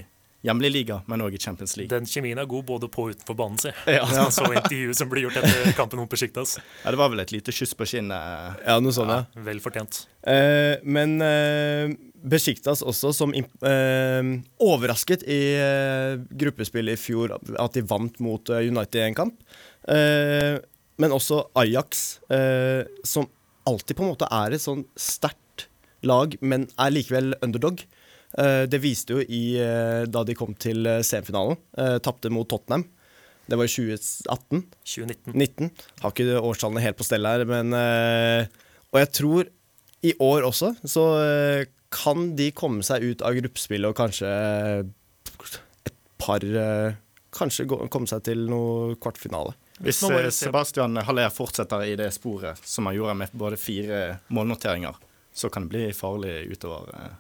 hjemlig 0.46 0.70
liga, 0.72 1.00
men 1.10 1.24
òg 1.26 1.36
i 1.36 1.40
Champions 1.42 1.76
League. 1.80 1.90
Den 1.92 2.08
kjemien 2.10 2.40
er 2.40 2.48
god 2.50 2.66
både 2.68 2.90
på 2.92 3.08
og 3.08 3.16
utenfor 3.16 3.38
banen, 3.40 3.58
si. 3.62 3.72
Ja. 3.90 4.06
Jeg 4.18 4.34
så 4.36 4.46
intervjuet 4.52 5.00
som 5.00 5.10
ble 5.12 5.24
gjort 5.26 5.40
etter 5.42 5.72
kampen 5.78 6.02
mot 6.02 6.12
Besiktas. 6.12 6.58
Ja, 6.84 6.94
det 6.94 7.00
var 7.02 7.12
vel 7.14 7.24
et 7.24 7.34
lite 7.34 7.54
kyss 7.56 7.74
på 7.78 7.88
kinnet. 7.90 8.62
Ja, 8.66 8.78
noe 8.84 8.96
sånt, 8.96 9.14
ja. 9.14 9.44
Vel 9.48 9.62
fortjent. 9.64 10.04
Eh, 10.28 10.78
men 10.88 11.18
eh, 11.26 11.96
Besiktas 12.28 12.84
også, 12.86 13.14
som 13.16 13.34
eh, 13.36 14.32
overrasket 14.64 15.26
i 15.28 15.42
eh, 15.58 16.18
gruppespillet 16.44 16.98
i 16.98 17.02
fjor 17.02 17.38
at 17.38 17.78
de 17.78 17.86
vant 17.88 18.22
mot 18.24 18.54
eh, 18.54 18.68
United 18.70 19.02
i 19.02 19.08
en 19.10 19.18
kamp. 19.18 19.38
Eh, 19.90 20.58
men 20.98 21.14
også 21.14 21.44
Ajax, 21.58 22.20
eh, 22.34 22.86
som 23.06 23.28
alltid 23.68 23.98
på 23.98 24.06
en 24.06 24.14
måte 24.14 24.30
er 24.34 24.56
et 24.56 24.64
sånn 24.64 24.86
sterkt 24.98 25.68
lag, 26.08 26.36
men 26.42 26.68
er 26.80 26.94
likevel 26.94 27.34
underdog. 27.44 27.82
Eh, 28.36 28.64
det 28.68 28.82
viste 28.84 29.16
jo 29.16 29.24
i 29.24 29.56
eh, 29.62 30.04
da 30.12 30.24
de 30.28 30.36
kom 30.38 30.56
til 30.60 30.86
eh, 30.90 31.04
semifinalen. 31.06 31.60
Tapte 32.04 32.32
mot 32.34 32.48
Tottenham. 32.50 32.84
Det 33.48 33.56
var 33.56 33.70
i 33.70 33.72
2018. 33.72 34.66
2019. 34.84 35.34
19. 35.34 35.72
Har 36.04 36.12
ikke 36.12 36.42
årstallene 36.42 36.84
helt 36.84 37.00
på 37.00 37.08
stell 37.08 37.28
her, 37.28 37.46
men 37.48 37.72
eh, 37.78 38.50
Og 38.92 39.00
jeg 39.04 39.14
tror 39.22 39.52
i 40.06 40.14
år 40.22 40.46
også 40.46 40.76
så 40.86 41.04
kan 41.92 42.28
de 42.38 42.52
komme 42.54 42.84
seg 42.86 43.02
ut 43.02 43.24
av 43.26 43.34
gruppespillet 43.40 43.90
og 43.90 43.96
kanskje 43.98 44.30
et 45.88 45.96
par 46.22 46.44
Kanskje 47.38 47.66
komme 47.68 48.08
seg 48.10 48.22
til 48.28 48.46
noe 48.50 48.96
kvartfinale. 49.02 49.56
Hvis 49.84 50.00
Sebastian 50.38 50.98
Haller 51.06 51.34
fortsetter 51.34 51.84
i 51.86 51.98
det 52.00 52.08
sporet 52.16 52.62
som 52.66 52.88
han 52.90 52.96
gjorde 52.98 53.18
med 53.20 53.34
både 53.38 53.60
fire 53.62 54.00
målnoteringer, 54.34 54.96
så 55.34 55.52
kan 55.54 55.68
det 55.68 55.74
bli 55.74 55.84
farlig 55.98 56.38
utover. 56.54 57.18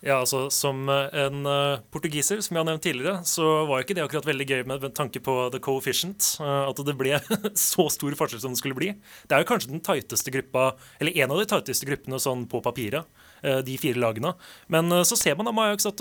Ja, 0.00 0.16
altså 0.22 0.46
Som 0.52 0.88
eh, 0.88 1.12
en 1.26 1.44
eh, 1.44 1.80
portugiser, 1.92 2.40
som 2.40 2.56
jeg 2.56 2.62
har 2.62 2.68
nevnt 2.70 2.84
tidligere, 2.86 3.20
så 3.28 3.66
var 3.68 3.82
ikke 3.82 3.96
det 3.98 4.04
akkurat 4.06 4.28
veldig 4.30 4.46
gøy 4.48 4.62
med, 4.70 4.86
tanke 4.96 5.20
på 5.20 5.34
the 5.52 5.60
coefficient. 5.60 6.38
eh, 6.40 6.62
at 6.70 6.80
det 6.86 6.94
ble 6.96 7.18
så 7.68 7.84
stor 7.92 8.16
forskjell 8.16 8.40
som 8.40 8.54
det 8.54 8.62
skulle 8.62 8.78
bli. 8.78 8.94
Det 9.28 9.36
er 9.36 9.44
jo 9.44 9.50
kanskje 9.50 9.72
den 9.74 9.84
tighteste 9.84 10.32
gruppa, 10.32 10.70
eller 11.00 11.18
en 11.20 11.34
av 11.34 11.42
de 11.42 11.48
tighteste 11.50 11.88
gruppene 11.88 12.20
sånn 12.20 12.46
på 12.48 12.62
papiret. 12.64 13.04
de 13.40 13.76
fire 13.80 13.96
lagene. 13.96 14.34
Men 14.68 14.92
så 15.08 15.16
ser 15.16 15.32
man 15.36 15.46
da 15.48 15.52
Majax 15.56 15.86
at 15.88 16.00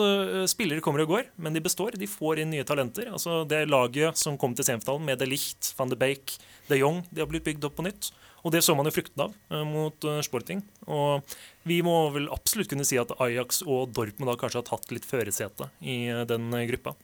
spillere 0.52 0.84
kommer 0.84 1.06
og 1.06 1.14
går, 1.14 1.30
men 1.40 1.56
de 1.56 1.62
består. 1.64 1.96
De 1.96 2.08
får 2.08 2.42
inn 2.44 2.52
nye 2.52 2.66
talenter. 2.68 3.08
Altså 3.08 3.46
Det 3.48 3.62
laget 3.70 4.20
som 4.20 4.36
kom 4.38 4.52
til 4.56 4.68
semifinalen 4.68 5.06
med 5.08 5.22
De 5.22 5.28
Licht, 5.30 5.72
van 5.78 5.88
de 5.88 5.96
Bake, 5.96 6.36
de 6.68 6.82
Jong, 6.82 7.00
de 7.08 7.24
har 7.24 7.32
blitt 7.32 7.48
bygd 7.48 7.64
opp 7.70 7.78
på 7.80 7.88
nytt. 7.88 8.12
Og 8.43 8.54
det 8.56 8.63
så 8.65 8.75
man 8.78 8.88
jo 8.88 8.95
frukten 8.95 9.25
av 9.25 9.34
eh, 9.52 9.63
mot 9.67 10.06
eh, 10.08 10.19
Sporting. 10.25 10.62
Og 10.88 11.38
vi 11.69 11.82
må 11.86 11.95
vel 12.15 12.30
absolutt 12.34 12.71
kunne 12.71 12.88
si 12.88 12.99
at 13.02 13.12
Ajax 13.19 13.63
og 13.65 13.91
Dortmund 13.95 14.32
da 14.32 14.38
kanskje 14.39 14.62
har 14.62 14.69
tatt 14.69 14.93
litt 14.95 15.08
førersetet 15.08 15.73
i 15.84 16.06
eh, 16.12 16.25
den 16.30 16.52
gruppa. 16.71 16.95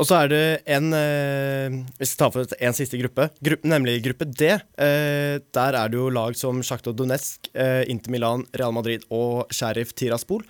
Og 0.00 0.06
så 0.08 0.20
er 0.22 0.30
det 0.30 0.44
en 0.70 0.94
eh, 0.96 1.74
Vi 1.98 2.06
tar 2.06 2.20
ta 2.22 2.28
for 2.32 2.54
en 2.56 2.76
siste 2.76 3.00
gruppe, 3.00 3.28
gruppe 3.44 3.68
nemlig 3.68 3.98
gruppe 4.04 4.28
D. 4.28 4.54
Eh, 4.56 5.40
der 5.42 5.76
er 5.82 5.90
det 5.90 5.98
jo 5.98 6.08
lag 6.14 6.38
som 6.38 6.62
Sjakta 6.64 6.94
Donetsk, 6.96 7.50
eh, 7.52 7.82
Inter 7.92 8.14
Milan, 8.14 8.46
Real 8.56 8.72
Madrid 8.76 9.04
og 9.10 9.50
Sheriff 9.52 9.92
Tiraspol. 9.98 10.46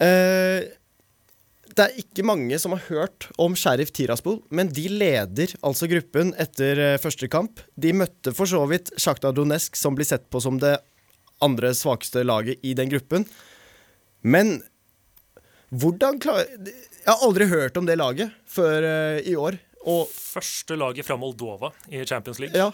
Eh, 0.00 0.64
det 1.74 1.84
er 1.84 2.00
ikke 2.04 2.24
mange 2.26 2.58
som 2.62 2.74
har 2.76 2.84
hørt 2.86 3.26
om 3.40 3.56
Sheriff 3.58 3.90
Tiraspol, 3.94 4.38
men 4.54 4.70
de 4.74 4.84
leder 4.90 5.54
altså 5.66 5.88
gruppen 5.90 6.32
etter 6.40 6.80
eh, 6.80 7.00
første 7.02 7.28
kamp. 7.30 7.62
De 7.74 7.94
møtte 7.96 8.34
for 8.36 8.50
så 8.50 8.62
vidt 8.70 8.92
Sjakta 9.00 9.32
Donetsk, 9.34 9.78
som 9.78 9.96
blir 9.98 10.08
sett 10.08 10.28
på 10.30 10.42
som 10.42 10.60
det 10.62 10.76
andre 11.44 11.72
svakeste 11.74 12.22
laget 12.24 12.62
i 12.62 12.76
den 12.78 12.92
gruppen. 12.92 13.26
Men 14.22 14.60
hvordan 15.74 16.20
klarer 16.22 16.46
Jeg 16.54 17.10
har 17.10 17.22
aldri 17.26 17.48
hørt 17.50 17.76
om 17.76 17.86
det 17.88 17.98
laget 17.98 18.32
før 18.48 18.86
eh, 18.88 19.26
i 19.28 19.34
år. 19.36 19.58
Og, 19.84 20.08
Første 20.08 20.78
laget 20.80 21.04
fra 21.04 21.18
Moldova 21.20 21.74
i 21.92 22.04
Champions 22.08 22.38
League. 22.40 22.56
ja, 22.56 22.70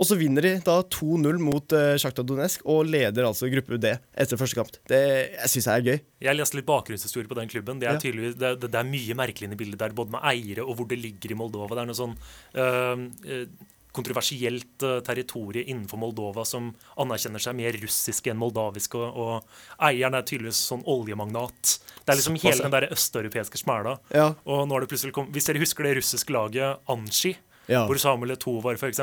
og 0.00 0.06
så 0.08 0.16
vinner 0.16 0.46
de 0.46 0.52
da 0.64 0.78
2-0 0.96 1.40
mot 1.44 1.74
uh, 1.76 1.92
Sjakta 2.00 2.24
Donetsk 2.24 2.62
og 2.64 2.86
leder 2.88 3.26
altså 3.28 3.50
gruppe 3.52 3.76
D 3.76 3.90
etter 3.92 4.40
første 4.40 4.56
kamp. 4.56 4.78
Det 4.88 5.00
jeg 5.04 5.50
syns 5.52 5.66
jeg 5.68 5.74
er 5.82 5.84
gøy. 5.90 5.98
Jeg 6.24 6.38
leste 6.38 6.56
litt 6.56 6.68
bakgrunnshistorie 6.70 7.28
på 7.28 7.36
den 7.36 7.50
klubben. 7.52 7.82
Det 7.82 7.90
er, 7.90 7.98
tydeligvis, 8.00 8.38
det, 8.40 8.54
det, 8.62 8.70
det 8.72 8.80
er 8.80 8.88
mye 8.88 9.16
merkelig 9.20 9.50
inne 9.50 9.58
i 9.58 9.60
bildet 9.60 9.82
der, 9.82 9.92
både 9.98 10.14
med 10.16 10.24
eiere 10.32 10.64
og 10.64 10.78
hvor 10.78 10.88
det 10.88 10.96
ligger 11.02 11.34
i 11.34 11.36
Moldova. 11.36 11.76
Det 11.76 11.84
er 11.84 11.90
noe 11.92 12.00
sånn 12.00 12.16
uh, 12.56 13.44
kontroversielt 13.92 14.84
uh, 14.86 15.00
territorie 15.04 15.66
innenfor 15.66 15.98
Moldova 16.00 16.44
som 16.46 16.70
anerkjenner 17.02 17.42
seg 17.42 17.56
mer 17.58 17.76
russisk 17.82 18.30
enn 18.30 18.38
moldavisk, 18.40 18.94
og, 19.00 19.20
og 19.20 19.84
eieren 19.90 20.16
er 20.16 20.24
tydeligvis 20.28 20.62
sånn 20.70 20.84
oljemagnat. 20.88 21.76
Det 22.04 22.14
er 22.14 22.20
liksom 22.20 22.38
hele 22.40 22.64
den 22.64 22.74
der 22.74 22.88
østeuropeiske 22.94 23.60
smæla. 23.60 23.96
Ja. 24.14 24.30
Og 24.46 24.64
nå 24.70 24.78
er 24.78 24.86
det 24.86 24.92
plutselig 24.94 25.14
kom, 25.16 25.28
Hvis 25.34 25.50
dere 25.50 25.62
husker 25.62 25.88
det 25.88 25.96
russiske 26.00 26.34
laget 26.34 26.90
Anshi, 26.90 27.36
Ja. 27.70 27.84
hvor 27.86 27.98
Samuel 28.02 28.32
Etovar, 28.34 28.78
f.eks. 28.80 29.02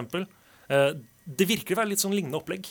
Eh, 0.69 0.91
det 1.27 1.47
virker 1.49 1.75
å 1.75 1.81
være 1.81 1.93
litt 1.93 2.03
sånn 2.03 2.15
lignende 2.15 2.39
opplegg. 2.39 2.69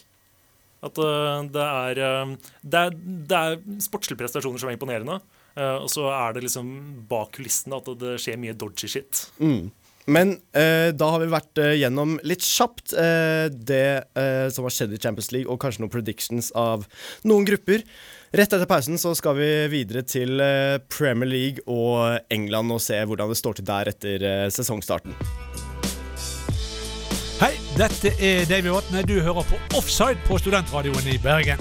At 0.86 1.00
eh, 1.00 1.40
det, 1.54 1.64
er, 1.64 2.02
eh, 2.04 2.52
det 2.62 2.84
er 2.84 3.00
Det 3.32 3.40
er 3.40 3.58
sportslige 3.84 4.20
prestasjoner 4.20 4.62
som 4.62 4.70
er 4.70 4.78
imponerende. 4.78 5.20
og 5.56 5.88
så 5.88 6.10
er 6.12 6.34
det 6.36 6.42
liksom 6.44 6.66
bak 7.08 7.30
kulissene 7.32 7.78
at 7.78 7.86
det 7.96 8.18
skjer 8.20 8.36
mye 8.36 8.52
dodgy 8.52 8.90
shit. 8.92 9.22
Men 10.06 10.36
eh, 10.54 10.92
da 10.94 11.08
har 11.10 11.22
vi 11.22 11.30
vært 11.30 11.60
eh, 11.60 11.72
gjennom 11.80 12.14
litt 12.26 12.44
kjapt 12.46 12.94
eh, 12.94 13.46
det 13.50 13.88
som 14.54 14.66
har 14.66 14.74
skjedd 14.74 14.94
i 14.94 15.00
Champions 15.02 15.32
League, 15.34 15.50
og 15.50 15.58
kanskje 15.62 15.82
noen 15.82 15.92
predictions 15.92 16.52
av 16.56 16.86
noen 17.26 17.46
grupper. 17.48 17.82
Rett 18.36 18.52
etter 18.52 18.68
pausen 18.70 19.00
så 19.00 19.14
skal 19.18 19.38
vi 19.38 19.50
videre 19.72 20.04
til 20.06 20.38
Premier 20.92 21.30
League 21.30 21.66
og 21.66 22.20
England 22.32 22.74
og 22.74 22.82
se 22.84 23.00
hvordan 23.02 23.32
det 23.32 23.40
står 23.40 23.58
til 23.58 23.68
der 23.68 23.92
etter 23.94 24.30
sesongstarten. 24.52 25.16
Hei, 27.36 27.52
dette 27.76 28.14
er 28.16 28.46
Davy 28.48 28.70
Vatne. 28.72 29.02
Du 29.04 29.18
hører 29.20 29.44
på 29.44 29.58
Offside 29.76 30.16
på 30.24 30.38
Studentradioen 30.40 31.04
i 31.12 31.18
Bergen. 31.20 31.60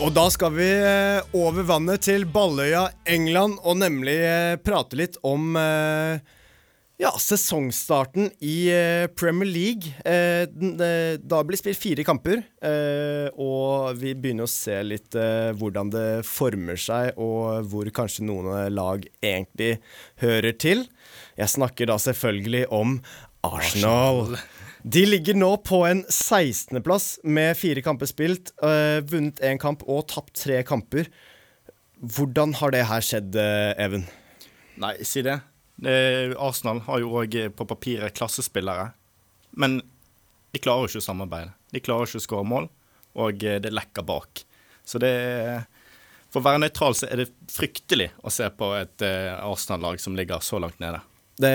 Og 0.00 0.14
da 0.16 0.22
skal 0.32 0.54
vi 0.56 0.68
eh, 0.72 1.20
over 1.36 1.66
vannet 1.68 2.06
til 2.06 2.24
Balløya, 2.24 2.86
England, 3.04 3.58
og 3.60 3.76
nemlig 3.82 4.14
eh, 4.16 4.54
prate 4.64 4.96
litt 4.96 5.18
om 5.28 5.58
eh, 5.60 6.24
ja, 7.04 7.10
sesongstarten 7.20 8.30
i 8.40 8.56
Premier 9.12 9.50
League. 9.50 9.92
Da 10.00 11.42
blir 11.44 11.58
det 11.58 11.60
spilt 11.60 11.82
fire 11.82 12.04
kamper, 12.06 12.44
og 13.34 13.98
vi 13.98 14.12
begynner 14.14 14.46
å 14.46 14.52
se 14.52 14.76
litt 14.86 15.18
hvordan 15.58 15.90
det 15.90 16.06
former 16.28 16.78
seg, 16.78 17.18
og 17.18 17.66
hvor 17.66 17.90
kanskje 17.98 18.28
noen 18.30 18.70
lag 18.72 19.02
egentlig 19.18 19.80
hører 20.22 20.54
til. 20.54 20.86
Jeg 21.34 21.50
snakker 21.50 21.90
da 21.90 21.98
selvfølgelig 21.98 22.68
om 22.70 23.00
Arsenal. 23.44 24.36
De 24.84 25.04
ligger 25.08 25.36
nå 25.38 25.50
på 25.64 25.80
en 25.88 26.02
16.-plass 26.04 27.22
med 27.24 27.56
fire 27.56 27.80
kamper 27.84 28.08
spilt, 28.10 28.52
øh, 28.64 29.00
vunnet 29.08 29.40
én 29.40 29.60
kamp 29.60 29.84
og 29.88 30.04
tapt 30.12 30.34
tre 30.42 30.60
kamper. 30.66 31.08
Hvordan 32.04 32.52
har 32.60 32.74
det 32.74 32.84
her 32.90 33.04
skjedd, 33.04 33.38
øh, 33.40 33.72
Even? 33.80 34.04
Nei, 34.82 34.96
si 35.06 35.22
det. 35.24 35.38
det 35.80 36.34
Arsenal 36.36 36.82
har 36.84 37.00
jo 37.00 37.14
òg 37.22 37.38
på 37.56 37.66
papiret 37.70 38.16
klassespillere, 38.16 38.90
men 39.56 39.80
de 40.54 40.62
klarer 40.62 40.84
jo 40.84 40.92
ikke 40.92 41.02
å 41.02 41.08
samarbeide. 41.08 41.54
De 41.74 41.82
klarer 41.82 42.06
ikke 42.06 42.20
å 42.20 42.26
skåre 42.26 42.46
mål, 42.46 42.68
og 43.18 43.46
eh, 43.46 43.60
det 43.62 43.72
lekker 43.74 44.06
bak. 44.06 44.44
Så 44.84 45.00
det 45.02 45.14
For 46.28 46.42
å 46.42 46.48
være 46.48 46.64
nøytral 46.64 46.96
så 46.98 47.06
er 47.06 47.22
det 47.22 47.32
fryktelig 47.50 48.08
å 48.26 48.30
se 48.34 48.48
på 48.50 48.72
et 48.76 49.02
eh, 49.06 49.32
Arsenal-lag 49.38 50.00
som 50.02 50.16
ligger 50.18 50.42
så 50.42 50.58
langt 50.58 50.80
nede. 50.82 50.98
Det, 51.40 51.54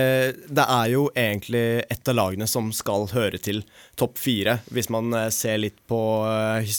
det 0.52 0.66
er 0.66 0.88
jo 0.92 1.06
egentlig 1.16 1.86
et 1.88 2.10
av 2.12 2.18
lagene 2.18 2.48
som 2.52 2.68
skal 2.76 3.08
høre 3.14 3.40
til 3.40 3.62
topp 4.00 4.20
fire, 4.20 4.58
hvis 4.76 4.90
man 4.92 5.14
øh, 5.16 5.30
ser 5.32 5.62
litt 5.62 5.80
på 5.88 6.02
øh, 6.28 6.78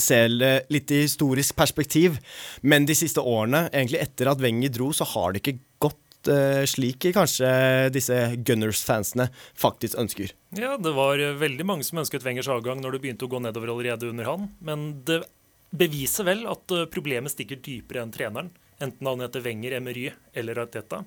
Ser 0.00 0.30
litt 0.30 0.92
i 0.94 1.00
historisk 1.02 1.56
perspektiv. 1.58 2.14
Men 2.62 2.86
de 2.88 2.94
siste 2.96 3.20
årene, 3.20 3.66
egentlig 3.68 3.98
etter 4.00 4.30
at 4.30 4.40
Wenger 4.40 4.70
dro, 4.72 4.86
så 4.96 5.04
har 5.12 5.34
det 5.34 5.42
ikke 5.42 5.58
gått 5.82 6.30
eh, 6.30 6.62
slik 6.70 7.10
kanskje 7.14 7.50
disse 7.92 8.16
Gunners-fansene 8.46 9.28
faktisk 9.58 9.98
ønsker. 10.00 10.32
Ja, 10.56 10.76
det 10.80 10.94
var 10.96 11.20
eh, 11.20 11.36
veldig 11.36 11.66
mange 11.66 11.86
som 11.86 12.00
ønsket 12.02 12.24
Wengers 12.24 12.48
avgang 12.48 12.80
når 12.80 12.96
det 12.96 13.02
begynte 13.04 13.28
å 13.28 13.32
gå 13.32 13.42
nedover 13.42 13.74
allerede 13.74 14.08
under 14.10 14.30
han. 14.30 14.48
Men 14.60 14.90
det 15.04 15.22
beviser 15.70 16.26
vel 16.28 16.44
at 16.50 16.74
eh, 16.74 16.88
problemet 16.90 17.34
stikker 17.34 17.60
dypere 17.62 18.04
enn 18.04 18.14
treneren. 18.14 18.50
Enten 18.80 19.06
han 19.06 19.22
heter 19.26 19.44
Wenger, 19.44 19.76
Emery 19.78 20.08
eller 20.32 20.62
Arteta. 20.64 21.04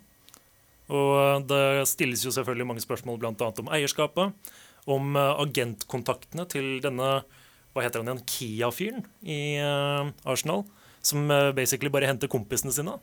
Og 0.91 1.13
eh, 1.15 1.39
det 1.47 1.87
stilles 1.91 2.25
jo 2.25 2.33
selvfølgelig 2.33 2.67
mange 2.67 2.83
spørsmål 2.83 3.19
bl.a. 3.21 3.49
om 3.63 3.71
eierskapet. 3.71 4.53
Om 4.89 5.15
eh, 5.15 5.43
agentkontaktene 5.45 6.47
til 6.51 6.77
denne 6.83 7.19
hva 7.73 7.81
heter 7.81 8.03
han 8.03 8.11
igjen, 8.11 8.25
Kia-fyren 8.29 9.05
i 9.25 9.57
eh, 9.61 10.11
Arsenal. 10.29 10.65
Som 11.03 11.27
basically 11.51 11.91
bare 11.91 12.07
henter 12.07 12.29
kompisene 12.31 12.71
sine. 12.71 12.93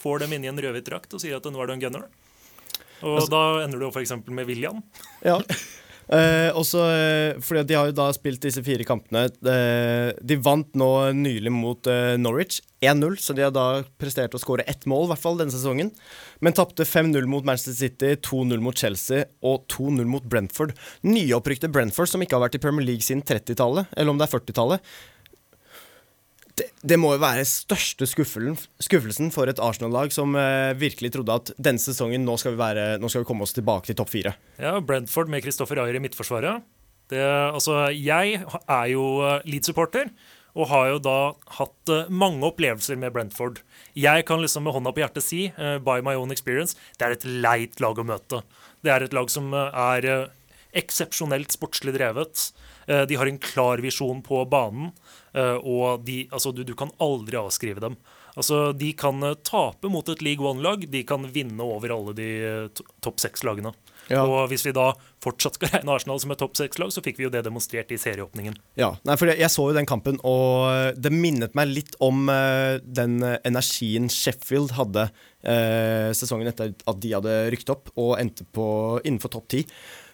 får 0.00 0.22
dem 0.22 0.32
inn 0.32 0.46
i 0.46 0.48
en 0.48 0.56
rødhvit 0.56 0.86
drakt 0.86 1.12
og 1.12 1.20
sier 1.20 1.36
at 1.36 1.44
nå 1.44 1.60
er 1.60 1.68
du 1.68 1.72
en 1.74 1.82
gunner. 1.82 2.06
Og 3.04 3.26
da 3.28 3.40
ender 3.66 3.82
du 3.82 3.90
f.eks. 3.90 4.14
med 4.32 4.48
William. 4.48 4.78
Ja. 5.20 5.42
Eh, 6.08 6.48
også, 6.56 6.86
fordi 7.44 7.66
De 7.68 7.76
har 7.76 7.90
jo 7.90 7.96
da 8.00 8.06
spilt 8.16 8.40
disse 8.46 8.64
fire 8.64 8.86
kampene. 8.88 9.26
De 9.36 10.40
vant 10.40 10.72
nå 10.72 10.88
nylig 11.20 11.52
mot 11.52 11.92
Norwich 12.16 12.62
1-0, 12.90 13.16
så 13.20 13.34
de 13.36 13.44
har 13.46 13.54
da 13.54 13.84
prestert 14.00 14.34
å 14.36 14.40
skåre 14.40 14.66
ett 14.70 14.86
mål 14.90 15.06
i 15.06 15.10
hvert 15.12 15.22
fall 15.22 15.40
denne 15.40 15.54
sesongen. 15.54 15.90
Men 16.44 16.56
tapte 16.56 16.86
5-0 16.88 17.26
mot 17.30 17.46
Manchester 17.46 17.76
City, 17.76 18.14
2-0 18.24 18.62
mot 18.64 18.78
Chelsea 18.78 19.24
og 19.44 19.64
2-0 19.72 20.04
mot 20.08 20.24
Brentford. 20.28 20.74
Nyopprykte 21.06 21.70
Brentford, 21.72 22.12
som 22.12 22.24
ikke 22.24 22.38
har 22.38 22.46
vært 22.46 22.58
i 22.58 22.62
Premier 22.62 22.86
League 22.86 23.04
siden 23.04 23.24
30-tallet, 23.26 23.90
eller 23.96 24.14
om 24.14 24.20
det 24.20 24.28
er 24.28 24.34
40-tallet. 24.36 24.94
Det, 26.54 26.68
det 26.86 26.98
må 27.02 27.16
jo 27.16 27.22
være 27.22 27.42
største 27.50 28.06
skuffelsen, 28.06 29.32
for 29.34 29.50
et 29.50 29.62
Arsenal-lag 29.62 30.12
som 30.14 30.36
eh, 30.38 30.70
virkelig 30.78 31.10
trodde 31.16 31.34
at 31.40 31.50
denne 31.58 31.82
sesongen 31.82 32.22
nå 32.22 32.36
skal, 32.38 32.54
vi 32.54 32.62
være, 32.62 32.86
nå 33.02 33.10
skal 33.10 33.24
vi 33.24 33.28
komme 33.32 33.46
oss 33.46 33.56
tilbake 33.56 33.90
til 33.90 33.98
topp 33.98 34.12
fire. 34.12 34.36
Ja, 34.62 34.76
Brentford 34.78 35.32
med 35.32 35.42
Christoffer 35.42 35.82
Ayer 35.82 35.98
i 35.98 36.04
midtforsvaret. 36.04 36.62
Det, 37.10 37.20
altså, 37.20 37.88
jeg 37.90 38.38
er 38.40 38.86
jo 38.92 39.04
eh, 39.26 39.42
Leeds-supporter 39.50 40.12
og 40.54 40.70
har 40.70 40.90
jo 40.92 41.00
da 41.02 41.18
hatt 41.58 41.90
eh, 41.92 42.10
mange 42.10 42.46
opplevelser 42.46 42.98
med 43.00 43.14
Brentford. 43.14 43.60
Jeg 43.98 44.26
kan 44.28 44.42
liksom 44.42 44.66
med 44.66 44.76
hånda 44.76 44.94
på 44.94 45.02
hjertet 45.02 45.26
si, 45.26 45.40
eh, 45.50 45.78
by 45.82 46.00
my 46.06 46.14
own 46.18 46.34
experience, 46.34 46.78
det 46.98 47.06
er 47.06 47.16
et 47.16 47.26
leit 47.26 47.82
lag 47.82 47.98
å 47.98 48.06
møte. 48.06 48.44
Det 48.84 48.92
er 48.94 49.06
et 49.06 49.16
lag 49.16 49.30
som 49.32 49.50
eh, 49.54 49.80
er 49.98 50.28
eksepsjonelt 50.74 51.54
sportslig 51.54 51.94
drevet. 51.94 52.48
De 52.84 53.16
har 53.16 53.28
en 53.30 53.38
klar 53.40 53.78
visjon 53.80 54.18
på 54.26 54.40
banen, 54.50 54.90
og 55.62 56.02
de, 56.04 56.16
altså, 56.34 56.50
du, 56.52 56.64
du 56.66 56.72
kan 56.76 56.90
aldri 57.00 57.38
avskrive 57.38 57.78
dem. 57.80 57.94
Altså, 58.34 58.72
De 58.74 58.90
kan 58.98 59.22
tape 59.46 59.88
mot 59.88 60.10
et 60.10 60.24
League 60.26 60.42
One-lag, 60.42 60.82
de 60.90 61.04
kan 61.06 61.24
vinne 61.30 61.62
over 61.62 61.94
alle 61.94 62.16
de 62.18 62.28
topp 62.74 63.22
seks-lagene. 63.22 63.70
Ja. 64.12 64.24
Og 64.26 64.50
hvis 64.50 64.64
vi 64.66 64.74
da 64.76 64.90
fortsatt 65.24 65.58
skal 65.58 65.72
regne 65.72 65.94
Arsenal 65.94 66.20
som 66.20 66.34
et 66.34 66.40
topp 66.42 66.58
seks-lag, 66.58 66.92
så 66.92 67.02
fikk 67.04 67.20
vi 67.20 67.26
jo 67.26 67.32
det 67.32 67.44
demonstrert 67.46 67.92
i 67.94 67.98
serieåpningen. 68.00 68.56
Ja, 68.80 68.92
nei, 69.08 69.16
for 69.20 69.30
jeg, 69.30 69.50
så 69.52 69.68
jo 69.70 69.76
den 69.76 69.88
kampen, 69.88 70.20
og 70.26 70.96
det 71.00 71.12
minnet 71.14 71.56
meg 71.56 71.72
litt 71.72 71.96
om 72.04 72.28
eh, 72.32 72.80
den 72.84 73.18
energien 73.24 74.10
Sheffield 74.12 74.76
hadde 74.78 75.08
eh, 75.08 76.10
sesongen 76.16 76.50
etter 76.50 76.74
at 76.74 77.00
de 77.00 77.14
hadde 77.16 77.38
rykt 77.54 77.72
opp 77.72 77.92
og 77.94 78.16
endte 78.20 78.46
på 78.54 78.66
innenfor 79.02 79.32
topp 79.36 79.50
ti. 79.56 79.64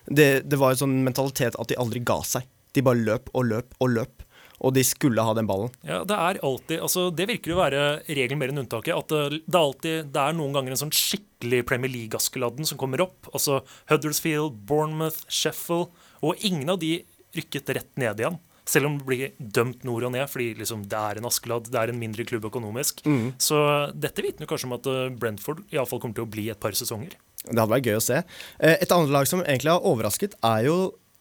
Det, 0.06 0.30
det 0.46 0.58
var 0.58 0.74
en 0.74 0.82
sånn 0.84 0.98
mentalitet 1.06 1.58
at 1.58 1.70
de 1.70 1.78
aldri 1.80 2.02
ga 2.06 2.20
seg. 2.26 2.46
De 2.74 2.84
bare 2.86 3.02
løp 3.02 3.30
og 3.34 3.48
løp 3.50 3.74
og 3.82 3.94
løp, 3.96 4.22
og 4.60 4.74
de 4.76 4.82
skulle 4.84 5.24
ha 5.24 5.32
den 5.36 5.48
ballen. 5.48 5.70
Ja, 5.86 6.02
Det 6.04 6.16
er 6.16 6.40
alltid, 6.44 6.80
altså 6.84 7.06
det 7.16 7.26
virker 7.30 7.54
å 7.54 7.60
være 7.62 7.84
regelen 8.08 8.38
mer 8.40 8.52
enn 8.52 8.60
unntaket. 8.64 8.92
At 8.96 9.08
det, 9.08 9.40
det, 9.46 9.54
er 9.56 9.62
alltid, 9.64 10.10
det 10.12 10.20
er 10.26 10.36
noen 10.36 10.52
ganger 10.56 10.74
en 10.76 10.82
sånn 10.84 10.92
skikkelig 10.94 11.62
Premier 11.70 11.92
League-askeladden 11.94 12.68
som 12.68 12.78
kommer 12.80 13.00
opp. 13.06 13.30
Altså 13.32 13.62
Huddersfield, 13.90 14.60
Bournemouth, 14.68 15.22
Sheffield. 15.32 15.88
Og 16.20 16.44
ingen 16.44 16.68
av 16.68 16.78
de 16.82 16.98
rykket 17.36 17.72
rett 17.78 17.92
ned 18.00 18.20
igjen. 18.20 18.36
Selv 18.70 18.86
om 18.86 18.98
det 19.00 19.06
blir 19.08 19.32
dømt 19.40 19.82
nord 19.88 20.04
og 20.06 20.12
ned, 20.14 20.28
fordi 20.30 20.52
liksom 20.60 20.84
det 20.92 20.98
er 21.00 21.18
en 21.18 21.26
askeladd, 21.26 21.70
det 21.72 21.80
er 21.80 21.90
en 21.90 21.98
mindre 21.98 22.22
klubb 22.28 22.44
økonomisk. 22.50 23.00
Så 23.42 23.56
dette 23.98 24.22
vitner 24.22 24.46
kanskje 24.46 24.68
om 24.68 24.76
at 24.76 24.86
eh, 24.92 25.08
Brentford 25.16 25.64
i 25.72 25.78
alle 25.80 25.88
fall 25.90 25.98
kommer 26.04 26.20
til 26.20 26.28
å 26.28 26.30
bli 26.30 26.44
et 26.52 26.60
par 26.62 26.76
sesonger. 26.78 27.16
Det 27.48 27.56
hadde 27.56 27.72
vært 27.72 27.88
gøy 27.88 27.96
å 27.98 28.04
se. 28.04 28.20
Eh, 28.60 28.76
Et 28.84 28.92
annet 28.94 29.10
lag 29.16 29.26
som 29.26 29.42
egentlig 29.42 29.72
har 29.72 29.88
overrasket, 29.88 30.36
er 30.44 30.68
jo 30.68 30.76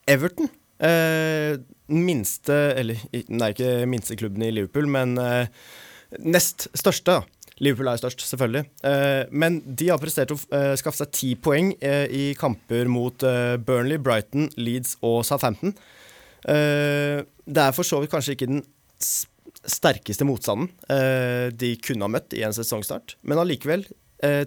Everton. 0.10 0.52
Eh, 0.80 1.58
minste 1.92 2.56
Eller 2.80 3.02
nei, 3.28 3.50
ikke 3.52 3.72
minste 3.90 4.16
klubben 4.20 4.46
i 4.46 4.52
Liverpool, 4.54 4.88
men 4.88 5.18
eh, 5.20 5.50
nest 6.24 6.70
største. 6.78 7.20
da. 7.20 7.40
Liverpool 7.60 7.90
er 7.92 8.00
størst, 8.00 8.24
selvfølgelig. 8.30 8.64
Eh, 8.88 9.24
men 9.36 9.60
de 9.66 9.90
har 9.92 10.00
prestert 10.00 10.32
å 10.32 10.38
eh, 10.56 10.76
skaffe 10.80 11.02
seg 11.02 11.12
ti 11.16 11.32
poeng 11.36 11.74
eh, 11.84 12.06
i 12.08 12.24
kamper 12.40 12.88
mot 12.92 13.26
eh, 13.28 13.58
Burnley, 13.60 14.00
Brighton, 14.00 14.48
Leeds 14.56 14.96
og 15.04 15.22
Southampton. 15.28 15.76
Det 16.40 17.60
er 17.60 17.74
for 17.76 17.84
så 17.84 17.98
vidt 18.00 18.14
kanskje 18.14 18.32
ikke 18.38 18.48
den 18.48 18.62
sterkeste 19.68 20.24
motstanden 20.24 20.70
de 21.60 21.74
kunne 21.84 22.08
ha 22.08 22.14
møtt 22.14 22.32
i 22.32 22.46
en 22.48 22.56
sesongstart, 22.56 23.18
men 23.28 23.42
allikevel 23.42 23.84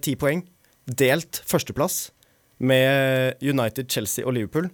ti 0.00 0.14
poeng. 0.16 0.40
Delt 0.88 1.42
førsteplass 1.44 2.06
med 2.64 3.44
United, 3.44 3.92
Chelsea 3.92 4.24
og 4.24 4.38
Liverpool. 4.38 4.70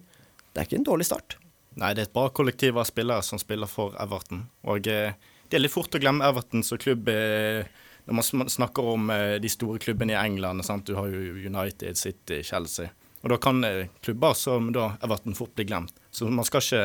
Det 0.55 0.63
er 0.63 0.69
ikke 0.69 0.79
en 0.79 0.87
dårlig 0.87 1.09
start. 1.11 1.35
Nei, 1.79 1.93
det 1.95 2.03
er 2.03 2.09
et 2.09 2.15
bra 2.15 2.27
kollektiv 2.35 2.77
av 2.79 2.87
spillere 2.89 3.23
som 3.23 3.39
spiller 3.39 3.69
for 3.71 3.95
Everton. 4.03 4.43
Og 4.67 4.87
eh, 4.91 5.15
det 5.49 5.57
er 5.57 5.63
litt 5.63 5.73
fort 5.73 5.95
å 5.95 6.01
glemme 6.01 6.27
Everton 6.27 6.63
som 6.65 6.79
klubb 6.81 7.07
eh, 7.13 7.63
når 8.09 8.17
man 8.19 8.51
snakker 8.51 8.93
om 8.95 9.09
eh, 9.13 9.37
de 9.41 9.51
store 9.51 9.79
klubbene 9.81 10.15
i 10.15 10.19
England. 10.19 10.65
Sant? 10.67 10.89
Du 10.89 10.97
har 10.99 11.07
jo 11.07 11.37
United, 11.39 11.97
City, 11.97 12.41
Chelsea. 12.43 12.91
Og 13.23 13.31
da 13.33 13.39
kan 13.41 13.63
klubber 14.03 14.35
som 14.37 14.71
da 14.75 14.93
Everton 15.03 15.35
fort 15.35 15.55
bli 15.55 15.67
glemt. 15.67 15.95
Så 16.11 16.27
man 16.27 16.47
skal 16.47 16.63
ikke 16.63 16.83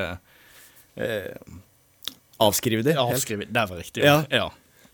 eh, 1.03 1.59
Avskrive 2.43 2.83
dem? 2.83 2.99
avskrive 2.99 3.47
Det 3.47 3.67
var 3.71 3.79
riktig. 3.79 4.03
Ja. 4.07 4.23
ja. 4.31 4.49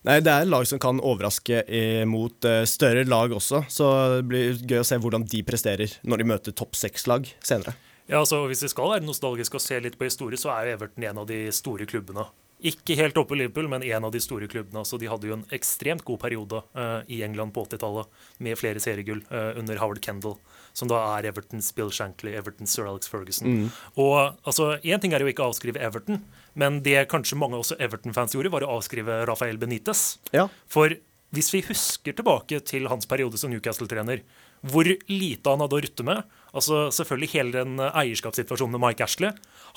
Nei, 0.04 0.18
det 0.24 0.32
er 0.32 0.48
lag 0.48 0.64
som 0.68 0.80
kan 0.80 1.00
overraske 1.00 1.60
mot 2.08 2.46
større 2.68 3.02
lag 3.04 3.32
også, 3.36 3.62
så 3.68 3.88
det 4.14 4.22
blir 4.28 4.60
gøy 4.64 4.78
å 4.80 4.84
se 4.88 4.96
hvordan 4.96 5.26
de 5.28 5.42
presterer 5.44 5.92
når 6.08 6.22
de 6.22 6.28
møter 6.30 6.56
topp 6.56 6.78
seks-lag 6.80 7.28
senere. 7.44 7.74
Ja, 8.11 8.18
altså 8.25 8.42
Hvis 8.51 8.64
vi 8.66 8.73
skal 8.73 8.96
være 8.96 9.07
nostalgiske 9.07 9.59
og 9.59 9.62
se 9.62 9.79
litt 9.83 9.99
på 9.99 10.09
historie, 10.09 10.38
så 10.40 10.51
er 10.57 10.66
jo 10.66 10.79
Everton 10.79 11.07
en 11.07 11.20
av 11.23 11.29
de 11.31 11.44
store 11.55 11.87
klubbene. 11.87 12.27
Ikke 12.61 12.96
helt 12.99 13.16
oppe 13.16 13.33
i 13.33 13.38
Liverpool, 13.40 13.70
men 13.73 13.85
en 13.87 14.05
av 14.05 14.12
de 14.12 14.20
store 14.20 14.49
klubbene. 14.51 14.83
Så 14.85 14.99
De 15.01 15.09
hadde 15.09 15.29
jo 15.29 15.37
en 15.38 15.46
ekstremt 15.55 16.03
god 16.05 16.18
periode 16.20 16.61
uh, 16.77 17.01
i 17.09 17.23
England 17.25 17.55
på 17.55 17.64
80-tallet, 17.64 18.11
med 18.44 18.59
flere 18.61 18.83
seriegull 18.83 19.23
uh, 19.31 19.57
under 19.57 19.79
Howard 19.81 20.03
Kendall, 20.05 20.37
som 20.77 20.90
da 20.90 20.99
er 21.14 21.31
Evertons 21.31 21.70
Bill 21.77 21.92
Shankly, 21.94 22.35
Evertons 22.37 22.75
Sir 22.75 22.90
Alex 22.90 23.09
Ferguson. 23.09 23.70
Og 23.96 24.18
altså, 24.44 24.75
Én 24.83 25.01
ting 25.01 25.14
er 25.14 25.25
jo 25.25 25.31
ikke 25.31 25.46
å 25.46 25.55
avskrive 25.55 25.81
Everton, 25.81 26.20
men 26.59 26.83
det 26.85 27.07
kanskje 27.12 27.38
mange 27.40 27.62
også 27.62 27.79
Everton-fans 27.81 28.37
gjorde, 28.37 28.53
var 28.53 28.66
å 28.66 28.75
avskrive 28.77 29.23
Rafael 29.31 29.61
Benitez. 29.61 30.18
Ja. 30.37 30.49
For 30.68 30.99
hvis 31.31 31.53
vi 31.55 31.62
husker 31.62 32.16
tilbake 32.18 32.59
til 32.66 32.90
hans 32.90 33.07
periode 33.09 33.38
som 33.40 33.53
Newcastle-trener, 33.55 34.25
hvor 34.66 34.85
lite 34.85 35.53
han 35.53 35.62
hadde 35.62 35.79
å 35.79 35.83
rutte 35.87 36.05
med 36.05 36.39
altså 36.56 36.88
Selvfølgelig 36.94 37.34
hele 37.34 37.52
den 37.54 37.80
eh, 37.80 37.98
eierskapssituasjonen 38.04 38.76
med 38.76 38.84
Mike 38.84 39.06
Ashley. 39.06 39.34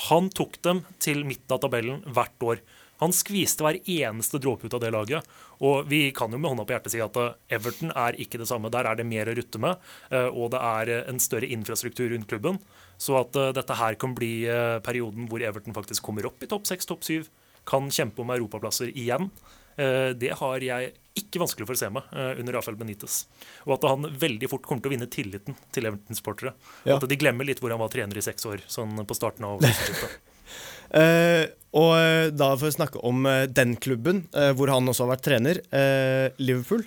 Han 0.09 0.29
tok 0.33 0.59
dem 0.65 0.83
til 1.03 1.23
midten 1.27 1.55
av 1.55 1.62
tabellen 1.63 2.01
hvert 2.13 2.45
år. 2.45 2.63
Han 3.01 3.13
skviste 3.15 3.65
hver 3.65 3.79
eneste 3.89 4.39
dråpe 4.39 4.69
ut 4.69 4.75
av 4.77 4.83
det 4.83 4.93
laget. 4.93 5.27
Og 5.65 5.89
vi 5.89 6.05
kan 6.15 6.31
jo 6.31 6.39
med 6.39 6.53
hånda 6.53 6.65
på 6.67 6.75
hjertet 6.75 6.95
si 6.95 7.03
at 7.03 7.19
eh, 7.19 7.36
Everton 7.57 7.93
er 7.93 8.19
ikke 8.21 8.41
det 8.41 8.49
samme. 8.49 8.71
Der 8.73 8.89
er 8.89 8.99
det 8.99 9.07
mer 9.09 9.31
å 9.31 9.36
rutte 9.38 9.62
med, 9.62 9.91
eh, 10.13 10.29
og 10.29 10.53
det 10.55 10.62
er 10.62 10.93
en 11.03 11.21
større 11.23 11.49
infrastruktur 11.49 12.13
rundt 12.13 12.29
klubben. 12.31 12.62
Så 13.01 13.17
at 13.19 13.36
dette 13.57 13.75
her 13.75 13.97
kan 13.99 14.13
bli 14.15 14.45
perioden 14.86 15.25
hvor 15.27 15.41
Everton 15.43 15.73
faktisk 15.75 16.05
kommer 16.05 16.27
opp 16.29 16.45
i 16.45 16.47
topp 16.47 16.69
seks, 16.69 16.86
topp 16.88 17.01
syv, 17.03 17.25
kan 17.67 17.89
kjempe 17.91 18.21
om 18.21 18.31
europaplasser 18.31 18.93
igjen, 18.93 19.31
det 19.75 20.29
har 20.39 20.63
jeg 20.63 20.91
ikke 21.17 21.41
vanskelig 21.43 21.67
for 21.69 21.77
å 21.77 21.79
se 21.79 21.89
meg 21.93 22.13
eh, 22.17 22.39
under 22.41 22.57
Rafael 22.57 22.77
Benitez. 22.77 23.23
Og 23.67 23.75
at 23.77 23.88
han 23.91 24.09
veldig 24.19 24.49
fort 24.49 24.65
kommer 24.65 24.83
til 24.83 24.91
å 24.91 24.93
vinne 24.95 25.09
tilliten 25.13 25.57
til 25.75 25.89
Everton-sportere. 25.89 26.55
Ja. 26.89 26.97
At 26.97 27.05
de 27.09 27.19
glemmer 27.19 27.47
litt 27.47 27.62
hvor 27.62 27.73
han 27.73 27.81
var 27.81 27.91
trener 27.93 28.17
i 28.17 28.25
seks 28.25 28.47
år, 28.49 28.63
sånn 28.71 28.97
på 29.07 29.17
starten 29.17 29.49
av. 29.49 29.65
Eh, 30.93 31.47
og 31.73 31.95
eh, 31.97 32.27
da 32.29 32.51
for 32.53 32.69
å 32.69 32.73
snakke 32.75 32.99
om 33.07 33.23
eh, 33.25 33.47
den 33.49 33.71
klubben, 33.81 34.19
uh, 34.36 34.51
hvor 34.53 34.69
han 34.69 34.86
også 34.91 35.07
har 35.07 35.15
vært 35.15 35.23
trener, 35.25 35.59
uh, 35.73 36.27
Liverpool. 36.38 36.83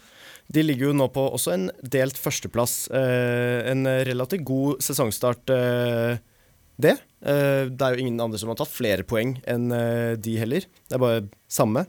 De 0.54 0.62
ligger 0.62 0.92
jo 0.92 0.94
nå 0.94 1.08
på 1.10 1.24
også 1.34 1.56
en 1.56 1.64
delt 1.82 2.20
førsteplass. 2.20 2.76
Eh, 2.94 3.66
en 3.72 3.82
relativt 4.06 4.44
god 4.46 4.84
sesongstart, 4.86 5.50
eh, 5.50 6.20
det. 6.78 6.94
Eh, 7.24 7.64
det 7.66 7.82
er 7.82 7.96
jo 7.96 8.04
ingen 8.04 8.20
andre 8.22 8.38
som 8.38 8.52
har 8.52 8.60
tatt 8.60 8.70
flere 8.70 9.06
poeng 9.08 9.34
enn 9.48 9.72
eh, 9.74 10.12
de 10.20 10.36
heller. 10.38 10.68
Det 10.86 10.94
er 10.94 11.02
bare 11.02 11.24
samme. 11.50 11.86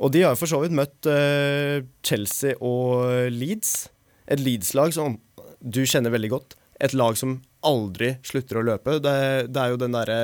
Og 0.00 0.12
de 0.14 0.24
har 0.24 0.38
for 0.38 0.48
så 0.48 0.62
vidt 0.62 0.76
møtt 0.76 1.08
uh, 1.10 1.84
Chelsea 2.06 2.56
og 2.64 3.30
Leeds. 3.34 3.90
Et 4.30 4.40
Leeds-lag 4.40 4.94
som 4.96 5.18
du 5.60 5.82
kjenner 5.84 6.14
veldig 6.14 6.30
godt. 6.32 6.56
Et 6.80 6.94
lag 6.96 7.18
som 7.20 7.40
aldri 7.66 8.14
slutter 8.24 8.60
å 8.60 8.64
løpe. 8.64 8.96
Det, 9.04 9.16
det 9.52 9.60
er 9.60 9.74
jo 9.74 9.80
den 9.80 9.96
derre 9.96 10.20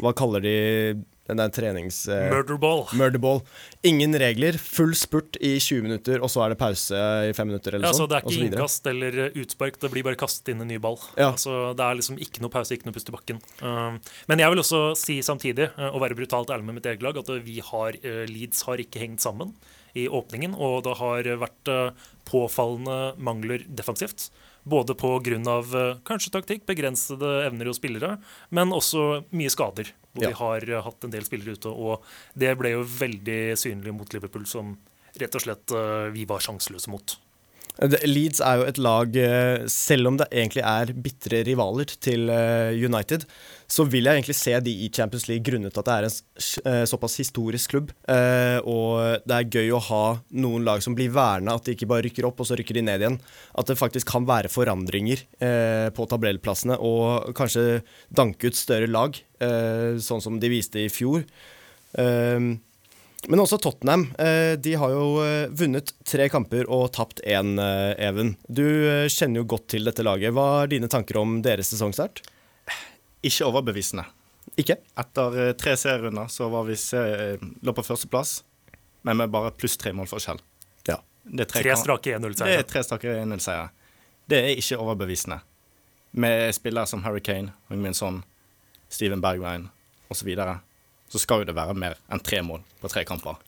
Hva 0.00 0.12
kaller 0.16 0.44
de 0.44 0.56
Den 1.28 1.36
der 1.36 1.50
trenings... 1.52 2.00
eh, 2.08 2.30
Murderball. 2.32 2.86
Murderball. 2.96 3.42
Ingen 3.86 4.16
regler, 4.18 4.56
full 4.58 4.94
spurt 4.96 5.36
i 5.44 5.58
20 5.60 5.84
minutter, 5.84 6.22
og 6.24 6.32
så 6.32 6.46
er 6.46 6.54
det 6.54 6.58
pause 6.60 7.02
i 7.28 7.34
5 7.36 7.50
minutter 7.50 7.76
eller 7.76 7.90
Ja, 7.90 7.92
så 7.92 8.06
sånn. 8.06 8.10
Det 8.10 8.18
er 8.18 8.24
ikke 8.24 8.46
innkast 8.46 8.88
eller 8.88 9.18
eh, 9.26 9.36
utspark, 9.42 9.76
det 9.82 9.92
blir 9.92 10.06
bare 10.06 10.18
kastet 10.20 10.54
inn 10.54 10.64
en 10.64 10.72
ny 10.72 10.80
ball. 10.82 10.96
Ja. 11.18 11.34
Altså, 11.34 11.74
det 11.76 11.84
er 11.84 12.00
liksom 12.00 12.20
ikke 12.24 12.44
noe 12.44 12.54
pause, 12.54 12.78
ikke 12.78 12.88
noe 12.88 12.96
pust 12.96 13.12
i 13.12 13.16
bakken. 13.18 13.42
Um, 13.60 14.00
men 14.30 14.44
jeg 14.44 14.54
vil 14.54 14.64
også 14.64 14.82
si 14.98 15.18
samtidig, 15.26 15.68
uh, 15.76 15.90
og 15.90 16.00
være 16.06 16.16
brutalt 16.16 16.54
ærlig 16.54 16.70
med 16.70 16.80
mitt 16.80 16.88
eget 16.88 17.04
lag, 17.04 17.20
at 17.20 17.28
uh, 17.28 17.42
vi 17.44 17.60
har, 17.64 18.00
uh, 18.08 18.24
Leeds 18.30 18.64
har 18.68 18.80
ikke 18.80 19.04
hengt 19.04 19.24
sammen 19.24 19.52
i 19.98 20.08
åpningen, 20.08 20.56
og 20.56 20.80
det 20.88 20.96
har 21.00 21.28
vært 21.44 21.72
uh, 21.72 22.08
påfallende 22.28 23.18
mangler 23.20 23.68
defensivt. 23.68 24.30
Både 24.68 24.94
pga. 24.98 25.38
av 25.48 25.72
kanskje 26.04 26.32
taktikk, 26.34 26.66
begrensede 26.68 27.30
evner 27.46 27.70
hos 27.70 27.78
spillere, 27.80 28.18
men 28.50 28.74
også 28.76 29.24
mye 29.32 29.50
skader. 29.52 29.92
Hvor 30.12 30.22
Ja. 30.24 30.28
vi 30.28 30.34
har 30.34 30.68
uh, 30.78 30.82
hatt 30.84 31.04
en 31.04 31.10
del 31.14 31.24
spillere 31.24 31.54
ute, 31.56 31.70
og 31.70 32.02
det 32.34 32.52
ble 32.58 32.74
jo 32.74 32.82
veldig 32.82 33.56
synlig 33.56 33.94
mot 33.94 34.12
Liverpool, 34.12 34.46
som 34.46 34.76
rett 35.18 35.34
og 35.34 35.44
slett 35.44 35.72
uh, 35.72 36.08
vi 36.14 36.24
var 36.28 36.42
sjanseløse 36.44 36.90
mot. 36.90 37.16
Leeds 37.78 38.40
er 38.42 38.58
jo 38.58 38.64
et 38.66 38.78
lag, 38.82 39.16
eh, 39.16 39.66
selv 39.70 40.10
om 40.10 40.16
det 40.18 40.26
egentlig 40.32 40.64
er 40.66 40.90
bitre 40.98 41.44
rivaler 41.46 41.86
til 42.02 42.26
eh, 42.28 42.74
United, 42.74 43.22
så 43.70 43.84
vil 43.86 44.08
jeg 44.08 44.18
egentlig 44.18 44.34
se 44.34 44.54
de 44.66 44.72
i 44.82 44.88
Champions 44.90 45.28
League 45.28 45.46
grunnet 45.46 45.78
at 45.78 45.86
det 45.86 45.94
er 45.94 46.08
en 46.08 46.16
eh, 46.72 46.84
såpass 46.90 47.14
historisk 47.20 47.70
klubb. 47.70 47.92
Og 48.08 49.22
det 49.28 49.36
er 49.36 49.50
gøy 49.52 49.70
å 49.76 49.82
ha 49.90 50.02
noen 50.42 50.66
lag 50.66 50.82
som 50.82 50.96
blir 50.98 51.12
verna, 51.14 51.54
at 51.54 51.68
de 51.68 51.76
ikke 51.76 51.86
bare 51.90 52.08
rykker 52.08 52.26
opp 52.26 52.42
og 52.42 52.48
så 52.48 52.58
rykker 52.58 52.80
de 52.80 52.86
ned 52.88 53.04
igjen. 53.04 53.20
At 53.54 53.70
det 53.70 53.78
faktisk 53.78 54.10
kan 54.10 54.26
være 54.26 54.50
forandringer 54.50 55.22
på 55.94 56.06
tabellplassene, 56.10 56.78
og 56.80 57.30
kanskje 57.38 57.82
danke 58.08 58.50
ut 58.50 58.58
større 58.58 58.88
lag, 58.90 59.18
sånn 59.38 60.24
som 60.24 60.40
de 60.40 60.50
viste 60.50 60.80
i 60.82 60.90
fjor. 60.92 61.26
Men 63.26 63.40
også 63.42 63.58
Tottenham. 63.60 64.06
Eh, 64.18 64.54
de 64.62 64.74
har 64.78 64.92
jo 64.94 65.06
eh, 65.24 65.48
vunnet 65.58 65.90
tre 66.06 66.28
kamper 66.30 66.68
og 66.70 66.92
tapt 66.94 67.18
én, 67.26 67.56
eh, 67.58 67.94
Even. 68.06 68.36
Du 68.46 68.62
kjenner 69.10 69.42
jo 69.42 69.48
godt 69.56 69.66
til 69.74 69.84
dette 69.88 70.04
laget. 70.06 70.30
Hva 70.36 70.62
er 70.62 70.70
dine 70.70 70.88
tanker 70.88 71.18
om 71.20 71.40
deres 71.42 71.72
sesongstart? 71.74 72.22
Ikke 73.26 73.48
overbevisende. 73.48 74.04
Ikke? 74.58 74.78
Etter 74.98 75.52
tre 75.58 75.74
serierunder 75.76 76.30
så 76.32 76.46
var 76.50 76.64
vi 76.70 76.76
se, 76.78 77.00
lå 77.66 77.74
på 77.74 77.84
førsteplass, 77.84 78.38
men 79.06 79.18
med 79.18 79.30
bare 79.34 79.50
pluss 79.54 79.74
tre 79.78 79.90
målforskjell. 79.94 80.38
Ja. 80.88 81.00
Det 81.26 81.44
er 81.44 81.50
Tre 81.52 81.62
kamp- 81.66 81.82
strake 81.82 82.14
1-0-seiere. 82.16 82.62
er 82.62 82.70
tre 82.70 82.82
strake 82.86 83.12
1-0-seiere. 83.18 83.68
Det 84.30 84.38
er 84.44 84.54
ikke 84.62 84.78
overbevisende. 84.80 85.40
Med 86.12 86.54
spillere 86.56 86.86
som 86.88 87.02
Harry 87.04 87.20
Kane, 87.20 87.52
Min 87.68 87.94
Son, 87.94 88.22
Steven 88.88 89.20
Bergwijn 89.20 89.68
osv. 90.10 90.30
Så, 91.08 91.20
skal 91.22 91.42
jo 91.42 91.48
det 91.48 91.56
være 91.56 91.76
mer 91.78 91.96
enn 92.12 92.22
tre 92.24 92.42
mål 92.44 92.60
på 92.82 92.90
tre 92.92 93.04
kamper. 93.08 93.38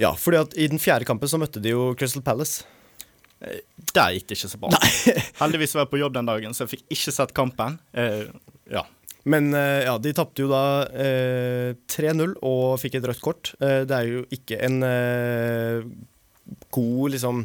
Ja, 0.00 0.14
fordi 0.18 0.40
at 0.40 0.54
i 0.56 0.68
den 0.70 0.80
fjerde 0.82 1.06
kampen 1.08 1.30
så 1.30 1.40
møtte 1.40 1.60
de 1.62 1.74
jo 1.74 1.92
Crystal 1.98 2.24
Palace. 2.24 2.64
Der 3.92 4.14
gikk 4.14 4.28
det 4.30 4.38
ikke 4.38 4.50
så 4.52 4.60
bra. 4.62 4.70
Heldigvis 5.42 5.74
var 5.74 5.84
jeg 5.84 5.92
på 5.92 6.00
jobb 6.00 6.16
den 6.16 6.28
dagen, 6.30 6.54
så 6.54 6.64
jeg 6.64 6.76
fikk 6.76 6.84
ikke 6.96 7.14
sett 7.14 7.34
kampen. 7.36 7.78
Eh, 7.98 8.28
ja. 8.70 8.84
Men 9.28 9.52
eh, 9.54 9.84
ja, 9.86 9.96
de 10.02 10.14
tapte 10.16 10.44
jo 10.44 10.50
da 10.50 10.62
eh, 10.98 11.74
3-0 11.90 12.36
og 12.48 12.78
fikk 12.82 12.98
et 12.98 13.08
rødt 13.10 13.22
kort. 13.22 13.52
Eh, 13.62 13.82
det 13.88 13.98
er 13.98 14.10
jo 14.10 14.24
ikke 14.34 14.58
en 14.66 14.78
eh, 14.86 15.86
god 16.74 17.16
liksom 17.16 17.44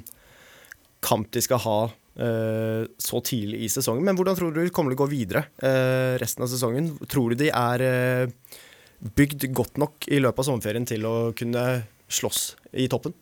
kamp 1.05 1.29
de 1.33 1.43
skal 1.45 1.61
ha 1.65 1.79
eh, 1.87 2.85
så 3.01 3.21
tidlig 3.25 3.65
i 3.65 3.71
sesongen. 3.71 4.05
Men 4.05 4.17
hvordan 4.17 4.37
tror 4.37 4.53
du 4.53 4.61
de 4.63 4.73
kommer 4.73 4.93
til 4.93 4.99
å 4.99 5.03
gå 5.05 5.11
videre 5.13 5.47
eh, 5.61 6.17
resten 6.21 6.45
av 6.45 6.51
sesongen? 6.53 6.93
Tror 7.09 7.33
du 7.33 7.43
de 7.43 7.51
er 7.53 7.85
eh, 7.85 8.57
bygd 8.99 9.45
godt 9.55 9.77
nok 9.77 10.07
i 10.09 10.19
løpet 10.21 10.41
av 10.43 10.47
sommerferien 10.49 10.87
til 10.89 11.05
å 11.07 11.15
kunne 11.37 11.63
slåss 12.09 12.55
i 12.81 12.87
toppen? 12.91 13.13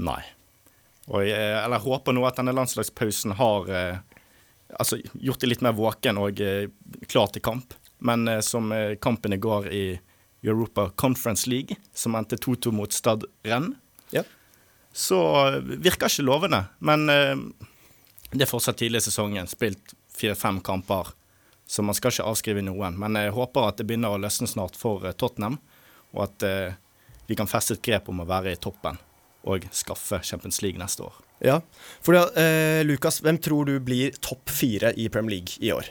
Nei. 0.00 0.22
Og 1.12 1.26
jeg, 1.26 1.36
eller 1.60 1.76
jeg 1.76 1.84
håper 1.84 2.16
nå 2.16 2.24
at 2.24 2.38
denne 2.40 2.54
landslagspausen 2.56 3.34
har 3.36 3.68
eh, 3.68 3.98
altså, 4.80 4.96
gjort 5.20 5.42
det 5.44 5.50
litt 5.52 5.64
mer 5.66 5.76
våken 5.76 6.20
og 6.22 6.40
eh, 6.40 6.70
klar 7.10 7.28
til 7.34 7.44
kamp. 7.44 7.74
Men 8.04 8.24
eh, 8.30 8.40
som 8.44 8.72
eh, 8.72 8.94
kampen 9.02 9.36
i 9.36 9.40
går 9.42 9.68
i 9.72 9.84
Europa 10.44 10.88
Conference 11.00 11.48
League, 11.48 11.76
som 11.96 12.16
endte 12.18 12.36
2-2 12.40 12.72
mot 12.76 12.92
Stad 12.92 13.24
Renn, 13.48 13.74
Ja. 14.12 14.24
så 14.92 15.20
eh, 15.50 15.60
virker 15.84 16.08
ikke 16.08 16.24
lovende. 16.26 16.64
Men 16.84 17.04
eh, 17.12 17.36
det 18.34 18.46
er 18.48 18.50
fortsatt 18.50 18.80
tidlig 18.80 19.02
i 19.04 19.06
sesongen. 19.10 19.46
Spilt 19.50 19.94
fire-fem 20.14 20.62
kamper, 20.64 21.12
så 21.66 21.82
man 21.82 21.96
skal 21.96 22.12
ikke 22.12 22.28
avskrive 22.28 22.62
noen. 22.64 22.98
Men 23.00 23.18
jeg 23.18 23.34
håper 23.36 23.68
at 23.68 23.80
det 23.80 23.88
begynner 23.88 24.14
å 24.14 24.20
løsne 24.20 24.48
snart 24.50 24.78
for 24.78 25.06
eh, 25.06 25.16
Tottenham, 25.16 25.58
og 26.14 26.26
at 26.28 26.46
eh, 26.46 26.78
vi 27.28 27.36
kan 27.38 27.50
feste 27.50 27.78
et 27.78 27.84
grep 27.84 28.10
om 28.12 28.22
å 28.22 28.28
være 28.28 28.54
i 28.54 28.60
toppen 28.60 29.00
og 29.44 29.66
skaffe 29.76 30.22
Champions 30.24 30.62
League 30.64 30.80
neste 30.80 31.04
år. 31.04 31.16
Ja. 31.44 31.58
For 32.04 32.16
eh, 32.16 32.80
Lukas, 32.86 33.20
hvem 33.24 33.38
tror 33.42 33.68
du 33.68 33.76
blir 33.84 34.16
topp 34.24 34.52
fire 34.52 34.94
i 34.96 35.10
Premier 35.12 35.38
League 35.38 35.60
i 35.60 35.72
år? 35.74 35.90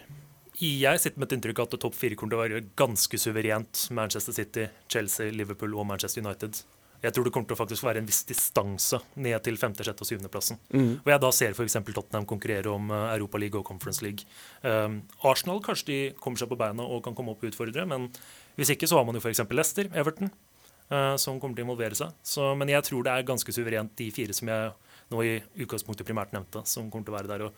Jeg 0.63 1.01
sitter 1.01 1.19
med 1.19 1.27
et 1.27 1.37
inntrykk 1.37 1.59
av 1.59 1.73
at 1.73 1.81
topp 1.81 1.97
fire 1.97 2.17
kommer 2.17 2.33
til 2.33 2.39
å 2.39 2.43
være 2.43 2.63
ganske 2.79 3.19
suverent. 3.19 3.87
Manchester 3.93 4.35
City, 4.35 4.67
Chelsea, 4.87 5.33
Liverpool 5.33 5.73
og 5.75 5.89
Manchester 5.89 6.23
United. 6.23 6.61
Jeg 7.03 7.11
tror 7.13 7.25
det 7.27 7.33
kommer 7.35 7.49
til 7.49 7.57
å 7.57 7.59
faktisk 7.59 7.83
være 7.83 7.99
en 7.99 8.07
viss 8.07 8.21
distanse 8.29 9.01
ned 9.19 9.35
til 9.43 9.57
femte, 9.59 9.83
sjette 9.83 10.05
og 10.05 10.07
syvendeplassen. 10.07 10.59
Hvor 10.71 11.11
jeg 11.11 11.19
da 11.25 11.31
ser 11.35 11.51
f.eks. 11.51 11.75
Tottenham 11.91 12.25
konkurrere 12.29 12.71
om 12.71 12.87
Europaliga 12.93 13.17
Europa 13.17 13.37
League 13.43 13.59
og 13.59 13.65
Conference 13.67 14.03
League. 14.05 14.23
Um, 14.63 15.01
Arsenal 15.27 15.59
kanskje 15.65 15.85
de 15.89 15.97
kommer 16.23 16.39
seg 16.39 16.49
på 16.51 16.57
beina 16.59 16.83
og 16.85 17.03
kan 17.03 17.15
komme 17.17 17.33
opp 17.35 17.43
og 17.43 17.51
utfordre, 17.51 17.85
men 17.89 18.07
hvis 18.55 18.71
ikke 18.75 18.87
så 18.87 18.97
har 18.99 19.05
man 19.07 19.15
jo 19.17 19.21
f.eks. 19.23 19.43
Leicester, 19.51 19.89
Everton, 19.93 20.31
uh, 20.91 21.15
som 21.19 21.39
kommer 21.43 21.57
til 21.57 21.65
å 21.65 21.67
involvere 21.67 21.97
seg. 21.99 22.15
Så, 22.23 22.53
men 22.55 22.71
jeg 22.71 22.83
tror 22.87 23.03
det 23.03 23.13
er 23.13 23.27
ganske 23.27 23.55
suverent 23.55 23.95
de 23.99 24.09
fire 24.15 24.33
som 24.33 24.47
jeg 24.47 24.71
nå 25.11 25.23
i 25.27 25.33
utgangspunktet 25.65 26.07
primært 26.07 26.31
nevnte, 26.35 26.63
som 26.69 26.89
kommer 26.91 27.07
til 27.07 27.13
å 27.13 27.17
være 27.19 27.31
der. 27.33 27.47
og 27.49 27.53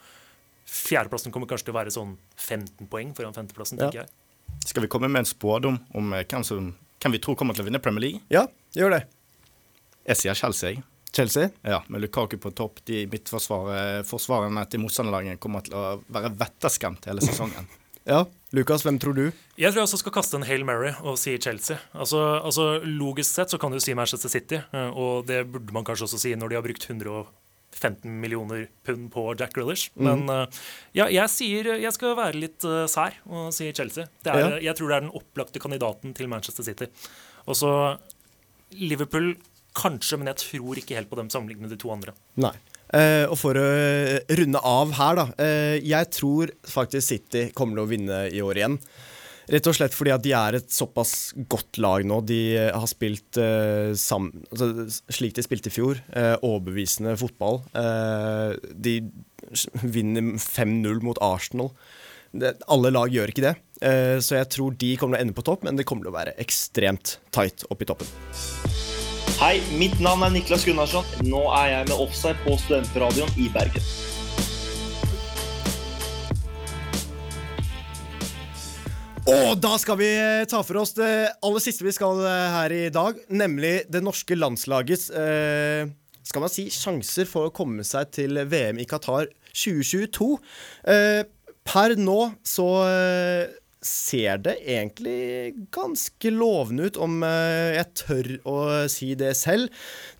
Fjerdeplassen 0.65 1.33
kommer 1.33 1.49
kanskje 1.49 1.69
til 1.69 1.75
å 1.75 1.77
være 1.77 1.93
sånn 1.93 2.15
15 2.41 2.87
poeng 2.89 3.13
foran 3.17 3.35
femteplassen, 3.35 3.77
Ja. 3.77 3.85
tenker 3.89 4.03
jeg. 4.03 4.09
Skal 4.65 4.81
vi 4.85 4.89
komme 4.89 5.09
med 5.09 5.19
en 5.19 5.29
spådom 5.29 5.77
om 5.93 6.13
eh, 6.13 6.23
hvem, 6.25 6.43
som, 6.43 6.71
hvem 7.01 7.11
vi 7.13 7.19
tror 7.21 7.35
kommer 7.37 7.53
til 7.53 7.61
å 7.65 7.67
vinne 7.69 7.81
Premier 7.81 8.01
League? 8.01 8.21
Ja, 8.33 8.47
gjør 8.73 8.97
det. 8.97 9.03
Jeg 10.05 10.19
sier 10.21 10.37
Chelsea. 10.37 10.83
Chelsea? 11.15 11.49
Ja, 11.63 11.79
med 11.87 12.01
Lukaku 12.03 12.37
på 12.37 12.51
topp. 12.51 12.81
De 12.85 13.05
midtforsvarerne 13.07 14.65
til 14.69 14.83
motstanderlaget 14.83 15.39
kommer 15.41 15.63
til 15.65 15.77
å 15.79 15.85
være 16.13 16.33
vetterskremt 16.41 17.09
hele 17.09 17.23
sesongen. 17.25 17.67
Ja. 18.05 18.19
Lukas, 18.53 18.83
hvem 18.85 18.99
tror 19.01 19.15
du? 19.17 19.23
Jeg 19.57 19.71
tror 19.73 19.79
jeg 19.79 19.87
også 19.87 19.97
skal 19.97 20.13
kaste 20.13 20.37
en 20.37 20.43
Hail 20.45 20.61
Mary 20.61 20.91
og 21.01 21.15
si 21.17 21.31
Chelsea. 21.41 21.79
Altså, 21.97 22.19
altså 22.37 22.65
Logisk 22.85 23.31
sett 23.33 23.49
så 23.49 23.57
kan 23.57 23.73
du 23.73 23.79
si 23.81 23.95
Manchester 23.97 24.29
City, 24.29 24.59
eh, 24.61 24.91
og 24.93 25.25
det 25.25 25.39
burde 25.49 25.73
man 25.73 25.87
kanskje 25.87 26.05
også 26.05 26.19
si 26.21 26.35
når 26.37 26.53
de 26.53 26.59
har 26.59 26.65
brukt 26.67 26.85
115 26.85 28.05
millioner 28.21 28.67
pund 28.85 29.07
på 29.09 29.23
Jack 29.39 29.57
Grealish. 29.57 29.89
Men 29.97 30.21
eh, 30.29 30.61
ja, 30.99 31.09
jeg 31.15 31.33
sier 31.33 31.71
jeg 31.81 31.93
skal 31.97 32.13
være 32.21 32.37
litt 32.43 32.67
eh, 32.69 32.83
sær 32.93 33.17
og 33.25 33.49
si 33.57 33.71
Chelsea. 33.73 34.05
Det 34.21 34.35
er, 34.35 34.43
Ja. 34.43 34.61
Jeg 34.67 34.77
tror 34.77 34.93
det 34.93 34.99
er 34.99 35.07
den 35.07 35.15
opplagte 35.23 35.65
kandidaten 35.65 36.13
til 36.13 36.29
Manchester 36.29 36.69
City. 36.69 36.91
Og 37.49 37.57
så 37.57 37.73
Liverpool 38.77 39.33
kanskje, 39.75 40.19
men 40.19 40.31
jeg 40.31 40.41
tror 40.43 40.79
ikke 40.81 40.97
helt 40.97 41.11
på 41.11 41.19
dem 41.19 41.29
sammenlignet 41.33 41.67
med 41.67 41.75
de 41.75 41.81
to 41.81 41.91
andre. 41.93 42.15
Nei. 42.41 42.55
Uh, 42.93 43.25
og 43.31 43.35
for 43.41 43.57
å 43.57 43.65
eh, 43.65 44.21
runde 44.37 44.61
av 44.61 44.93
her, 44.99 45.17
da. 45.17 45.25
Uh, 45.39 45.75
jeg 45.81 46.09
tror 46.13 46.53
faktisk 46.69 47.07
City 47.07 47.47
kommer 47.57 47.79
til 47.79 47.85
å 47.85 47.89
vinne 47.89 48.19
i 48.29 48.43
år 48.45 48.61
igjen. 48.61 48.77
Rett 49.51 49.67
og 49.69 49.75
slett 49.77 49.93
fordi 49.93 50.13
at 50.13 50.23
de 50.25 50.31
er 50.33 50.57
et 50.57 50.71
såpass 50.73 51.33
godt 51.51 51.77
lag 51.81 52.05
nå. 52.07 52.21
De 52.25 52.39
har 52.57 52.87
spilt 52.89 53.37
uh, 53.41 53.91
sam 53.97 54.31
altså, 54.47 54.87
slik 55.13 55.35
de 55.37 55.45
spilte 55.45 55.69
i 55.69 55.75
fjor. 55.75 56.01
Overbevisende 56.39 57.17
fotball. 57.19 57.61
De 58.73 58.95
vinner 59.97 60.33
5-0 60.41 61.03
mot 61.05 61.21
Arsenal. 61.25 61.73
Det, 62.35 62.55
alle 62.73 62.91
lag 62.91 63.13
gjør 63.13 63.31
ikke 63.31 63.45
det. 63.45 63.55
Så 64.25 64.39
jeg 64.39 64.49
tror 64.51 64.75
de 64.81 64.95
kommer 64.99 65.19
til 65.19 65.21
å 65.21 65.27
ende 65.27 65.37
på 65.37 65.45
topp, 65.45 65.67
men 65.67 65.77
det 65.77 65.85
kommer 65.87 66.07
til 66.07 66.11
å 66.11 66.17
være 66.17 66.37
ekstremt 66.41 67.19
tight 67.35 67.67
oppe 67.69 67.85
i 67.85 67.91
toppen. 67.93 68.64
Hei, 69.35 69.57
mitt 69.75 69.97
navn 69.99 70.23
er 70.23 70.29
Niklas 70.31 70.63
Gunnarsson. 70.63 71.03
Nå 71.27 71.41
er 71.57 71.65
jeg 71.67 71.87
med 71.89 71.97
Offside 71.99 72.37
på 72.45 72.53
Studentradioen 72.55 73.33
i 73.35 73.49
Bergen. 73.51 73.83
Og 79.27 79.57
da 79.59 79.73
skal 79.81 79.99
vi 79.99 80.07
eh, 80.07 80.45
ta 80.47 80.61
for 80.63 80.79
oss 80.79 80.95
det 80.95 81.11
aller 81.43 81.65
siste 81.65 81.83
vi 81.83 81.91
skal 81.97 82.23
eh, 82.23 82.55
her 82.55 82.75
i 82.77 82.87
dag, 82.95 83.19
nemlig 83.27 83.73
det 83.91 84.05
norske 84.07 84.39
landslagets 84.39 85.09
eh, 85.11 85.91
skal 86.23 86.45
man 86.45 86.55
si, 86.55 86.69
sjanser 86.71 87.27
for 87.27 87.49
å 87.49 87.53
komme 87.59 87.83
seg 87.83 88.15
til 88.15 88.39
VM 88.47 88.79
i 88.79 88.87
Qatar 88.87 89.27
2022. 89.51 90.31
Eh, 90.95 91.21
per 91.67 91.99
nå 91.99 92.19
så 92.47 92.69
eh, 92.87 93.51
ser 93.85 94.39
det 94.43 94.55
egentlig 94.65 95.53
ganske 95.73 96.31
lovende 96.33 96.89
ut, 96.89 96.97
om 97.01 97.23
eh, 97.25 97.75
jeg 97.77 97.91
tør 98.01 98.29
å 98.49 98.57
si 98.91 99.11
det 99.19 99.33
selv. 99.37 99.73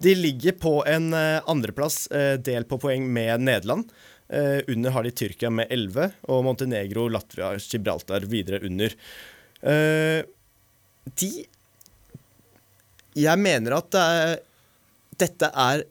De 0.03 0.13
ligger 0.17 0.57
på 0.61 0.77
en 0.89 1.09
eh, 1.17 1.41
andreplass, 1.51 2.05
eh, 2.13 2.35
delt 2.37 2.69
på 2.71 2.79
poeng 2.85 3.07
med 3.09 3.47
Nederland. 3.47 3.89
Under 4.25 4.89
har 4.89 5.05
de 5.05 5.11
Tyrkia 5.13 5.51
med 5.53 5.69
11, 5.69 6.15
og 6.33 6.39
Montenegro, 6.47 7.03
Latvia, 7.13 7.51
Gibraltar 7.61 8.23
videre 8.25 8.57
under. 8.65 8.95
De 11.21 11.29
jeg 13.21 13.41
mener 13.43 13.75
at 13.77 13.91
det 13.93 14.01
er, 14.15 14.33
dette 15.21 15.51
er 15.53 15.85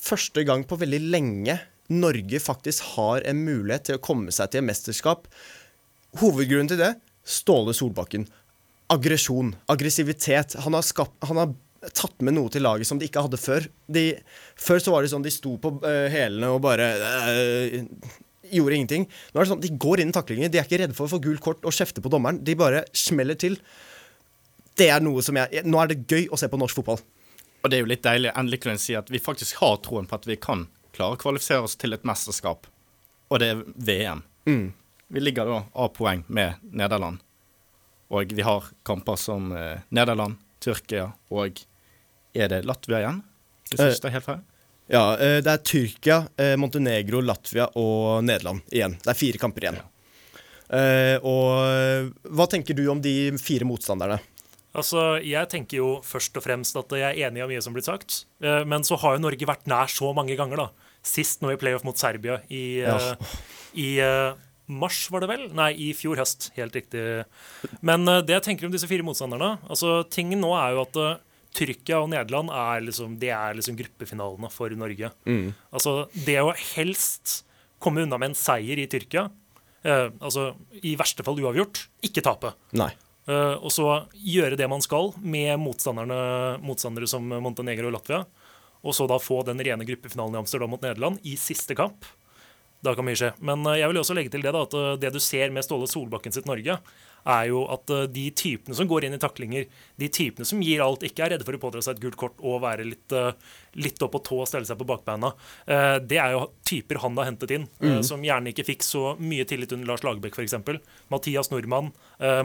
første 0.00 0.46
gang 0.48 0.64
på 0.64 0.80
veldig 0.80 1.02
lenge 1.12 1.58
Norge 1.90 2.40
faktisk 2.40 2.94
har 2.94 3.24
en 3.26 3.40
mulighet 3.42 3.88
til 3.88 3.98
å 3.98 4.02
komme 4.02 4.30
seg 4.34 4.52
til 4.52 4.62
et 4.62 4.68
mesterskap. 4.68 5.26
Hovedgrunnen 6.18 6.70
til 6.70 6.80
det 6.80 6.94
Ståle 7.26 7.74
Solbakken. 7.76 8.24
Aggresjon, 8.90 9.52
aggressivitet. 9.70 10.56
Han 10.64 10.74
har, 10.74 10.82
skapt, 10.82 11.14
han 11.28 11.38
har 11.38 11.52
tatt 11.94 12.24
med 12.26 12.34
noe 12.34 12.50
til 12.50 12.64
laget 12.64 12.88
som 12.88 12.98
de 12.98 13.06
ikke 13.06 13.22
hadde 13.22 13.38
før. 13.38 13.68
De, 13.86 14.06
før 14.58 14.82
så 14.82 14.94
var 14.94 15.04
det 15.04 15.12
sånn 15.12 15.24
de 15.24 15.32
sto 15.32 15.54
på 15.62 15.76
uh, 15.84 16.08
hælene 16.10 16.50
og 16.50 16.64
bare 16.64 16.88
uh, 16.98 17.76
gjorde 18.50 18.80
ingenting. 18.80 19.06
Nå 19.30 19.38
er 19.38 19.46
det 19.46 19.52
sånn, 19.52 19.62
De 19.62 19.70
går 19.86 20.02
inn 20.02 20.10
i 20.10 20.16
taklinger. 20.16 20.50
De 20.50 20.58
er 20.58 20.66
ikke 20.66 20.80
redde 20.82 20.98
for 20.98 21.06
å 21.06 21.14
få 21.14 21.22
gult 21.22 21.44
kort 21.44 21.62
og 21.68 21.76
kjefte 21.76 22.02
på 22.02 22.10
dommeren. 22.12 22.42
De 22.42 22.58
bare 22.58 22.82
smeller 22.96 23.38
til. 23.38 23.60
Det 24.80 24.90
er 24.90 25.04
noe 25.04 25.22
som 25.22 25.38
jeg, 25.38 25.62
Nå 25.68 25.78
er 25.82 25.92
det 25.92 26.02
gøy 26.08 26.26
å 26.32 26.40
se 26.40 26.50
på 26.50 26.58
norsk 26.60 26.80
fotball. 26.80 27.00
Og 27.60 27.70
det 27.70 27.78
er 27.78 27.84
jo 27.84 27.92
litt 27.92 28.04
deilig 28.04 28.32
endelig 28.32 28.62
kunne 28.64 28.80
si 28.80 28.96
at 28.96 29.10
vi 29.12 29.20
faktisk 29.22 29.60
har 29.60 29.78
troen 29.84 30.08
på 30.08 30.16
at 30.16 30.26
vi 30.26 30.38
kan 30.40 30.66
klare 30.96 31.14
å 31.16 31.20
kvalifisere 31.20 31.68
oss 31.68 31.76
til 31.78 31.94
et 31.94 32.06
mesterskap, 32.08 32.66
og 33.30 33.42
det 33.42 33.52
er 33.52 33.60
VM. 33.76 34.22
Vi 35.10 35.20
ligger 35.20 35.48
da 35.50 35.62
av 35.74 35.88
poeng 35.96 36.22
med 36.30 36.60
Nederland, 36.70 37.18
og 38.10 38.30
vi 38.34 38.42
har 38.46 38.68
kamper 38.86 39.18
som 39.18 39.50
eh, 39.56 39.80
Nederland, 39.90 40.38
Tyrkia 40.62 41.08
og 41.34 41.62
Er 42.34 42.46
det 42.52 42.60
Latvia 42.68 43.00
igjen? 43.02 43.22
Hvis 43.70 43.80
jeg 43.80 43.94
ikke 43.96 44.02
tar 44.04 44.12
helt 44.14 44.26
feil? 44.28 44.42
Ja, 44.90 45.04
eh, 45.18 45.40
Det 45.42 45.50
er 45.50 45.62
Tyrkia, 45.66 46.18
eh, 46.38 46.54
Montenegro, 46.58 47.20
Latvia 47.26 47.66
og 47.78 48.22
Nederland 48.26 48.62
igjen. 48.70 48.94
Det 49.02 49.10
er 49.10 49.18
fire 49.18 49.38
kamper 49.42 49.66
igjen. 49.66 49.80
Eh, 50.70 51.16
og 51.26 51.48
eh, 51.66 52.10
hva 52.30 52.46
tenker 52.50 52.76
du 52.78 52.84
om 52.92 53.00
de 53.02 53.32
fire 53.42 53.66
motstanderne? 53.66 54.20
Altså, 54.78 55.18
Jeg 55.26 55.48
tenker 55.50 55.80
jo 55.80 55.88
først 56.06 56.36
og 56.38 56.44
fremst 56.44 56.76
at 56.78 56.92
jeg 56.94 57.02
er 57.18 57.26
enig 57.30 57.42
i 57.42 57.48
mye 57.50 57.62
som 57.62 57.74
blir 57.74 57.82
sagt. 57.82 58.24
Eh, 58.42 58.62
Men 58.64 58.86
så 58.86 58.94
har 59.02 59.16
jo 59.16 59.24
Norge 59.24 59.46
vært 59.50 59.66
nær 59.66 59.90
så 59.90 60.12
mange 60.14 60.36
ganger, 60.38 60.56
da. 60.56 60.68
Sist 61.02 61.40
nå 61.42 61.50
i 61.50 61.56
playoff 61.58 61.82
mot 61.82 61.98
Serbia 61.98 62.38
i, 62.48 62.82
Ja. 62.84 62.94
eh, 62.96 63.34
i 63.74 63.88
eh, 63.98 64.34
mars, 64.70 65.02
var 65.12 65.24
det 65.24 65.30
vel? 65.30 65.42
Nei, 65.56 65.72
i 65.76 65.90
fjor 65.96 66.20
høst. 66.20 66.50
Helt 66.56 66.76
riktig. 66.76 67.02
Men 67.86 68.06
eh, 68.08 68.22
det 68.26 68.38
jeg 68.38 68.46
tenker 68.48 68.68
om 68.68 68.74
disse 68.74 68.88
fire 68.90 69.06
motstanderne 69.06 69.56
altså 69.70 70.00
Tingen 70.12 70.42
nå 70.42 70.54
er 70.58 70.76
jo 70.76 70.84
at 70.86 71.00
eh, 71.00 71.18
Tyrkia 71.56 71.98
og 71.98 72.10
Nederland 72.12 72.52
er 72.54 72.84
liksom, 72.86 73.18
det 73.18 73.32
er 73.34 73.56
liksom 73.58 73.78
gruppefinalene 73.78 74.50
for 74.54 74.70
Norge. 74.78 75.10
Altså, 75.74 75.94
det 76.14 76.38
å 76.38 76.52
helst 76.76 77.40
komme 77.82 78.04
unna 78.04 78.20
med 78.20 78.30
en 78.30 78.38
seier 78.38 78.78
i 78.78 78.86
Tyrkia, 78.90 79.26
eh, 79.82 80.08
altså 80.20 80.52
i 80.84 80.94
verste 81.00 81.26
fall 81.26 81.40
uavgjort, 81.42 81.88
ikke 82.06 82.22
tape. 82.22 82.54
Nei. 82.78 82.92
Eh, 83.30 83.56
og 83.58 83.72
så 83.74 83.88
gjøre 84.14 84.58
det 84.58 84.68
man 84.70 84.84
skal 84.84 85.12
med 85.20 85.58
motstandere 85.60 87.10
som 87.10 87.26
Montenegro 87.42 87.90
og 87.90 87.98
Latvia. 87.98 88.22
Og 88.80 88.96
så 88.96 89.04
da 89.10 89.18
få 89.20 89.42
den 89.44 89.60
rene 89.60 89.84
gruppefinalen 89.84 90.38
i 90.38 90.40
Amsterdam 90.40 90.72
mot 90.72 90.84
Nederland 90.84 91.20
i 91.28 91.34
siste 91.40 91.76
kamp. 91.76 92.06
Da 92.80 92.94
kan 92.96 93.04
mye 93.04 93.18
skje. 93.18 93.34
Men 93.44 93.64
eh, 93.68 93.80
jeg 93.82 93.92
vil 93.92 94.00
også 94.00 94.16
legge 94.16 94.32
til 94.32 94.44
det 94.44 94.54
da, 94.56 94.64
at 94.64 94.74
eh, 94.76 94.96
det 95.02 95.12
du 95.12 95.20
ser 95.22 95.52
med 95.52 95.66
Ståle 95.66 95.88
Solbakken 95.90 96.32
sitt 96.32 96.48
Norge, 96.48 96.78
er 97.28 97.48
jo 97.50 97.66
at 97.68 97.92
eh, 97.92 98.06
de 98.08 98.24
typene 98.32 98.76
som 98.76 98.88
går 98.88 99.04
inn 99.06 99.16
i 99.16 99.20
taklinger, 99.20 99.66
de 100.00 100.08
typene 100.08 100.48
som 100.48 100.62
gir 100.64 100.80
alt, 100.84 101.04
ikke 101.04 101.26
er 101.26 101.34
redde 101.34 101.44
for 101.44 101.58
å 101.58 101.60
pådra 101.60 101.82
seg 101.84 101.98
et 101.98 102.04
gult 102.06 102.16
kort 102.20 102.40
og 102.40 102.62
være 102.64 102.86
litt, 102.88 103.12
litt 103.76 104.00
opp 104.04 104.14
på 104.14 104.22
tå 104.24 104.38
og 104.40 104.48
stelle 104.48 104.68
seg 104.68 104.78
på 104.80 104.86
bakbeina, 104.88 105.32
det 106.00 106.16
er 106.18 106.32
jo 106.34 106.46
typer 106.66 107.00
han 107.02 107.18
har 107.18 107.28
hentet 107.28 107.52
inn, 107.54 107.66
mm. 107.82 108.00
som 108.06 108.22
gjerne 108.24 108.52
ikke 108.52 108.64
fikk 108.66 108.86
så 108.86 109.02
mye 109.20 109.44
tillit 109.48 109.74
under 109.76 109.90
Lars 109.90 110.04
Lagerbäck 110.06 110.38
f.eks. 110.38 110.56
Mathias 111.12 111.50
Nordmann, 111.52 111.90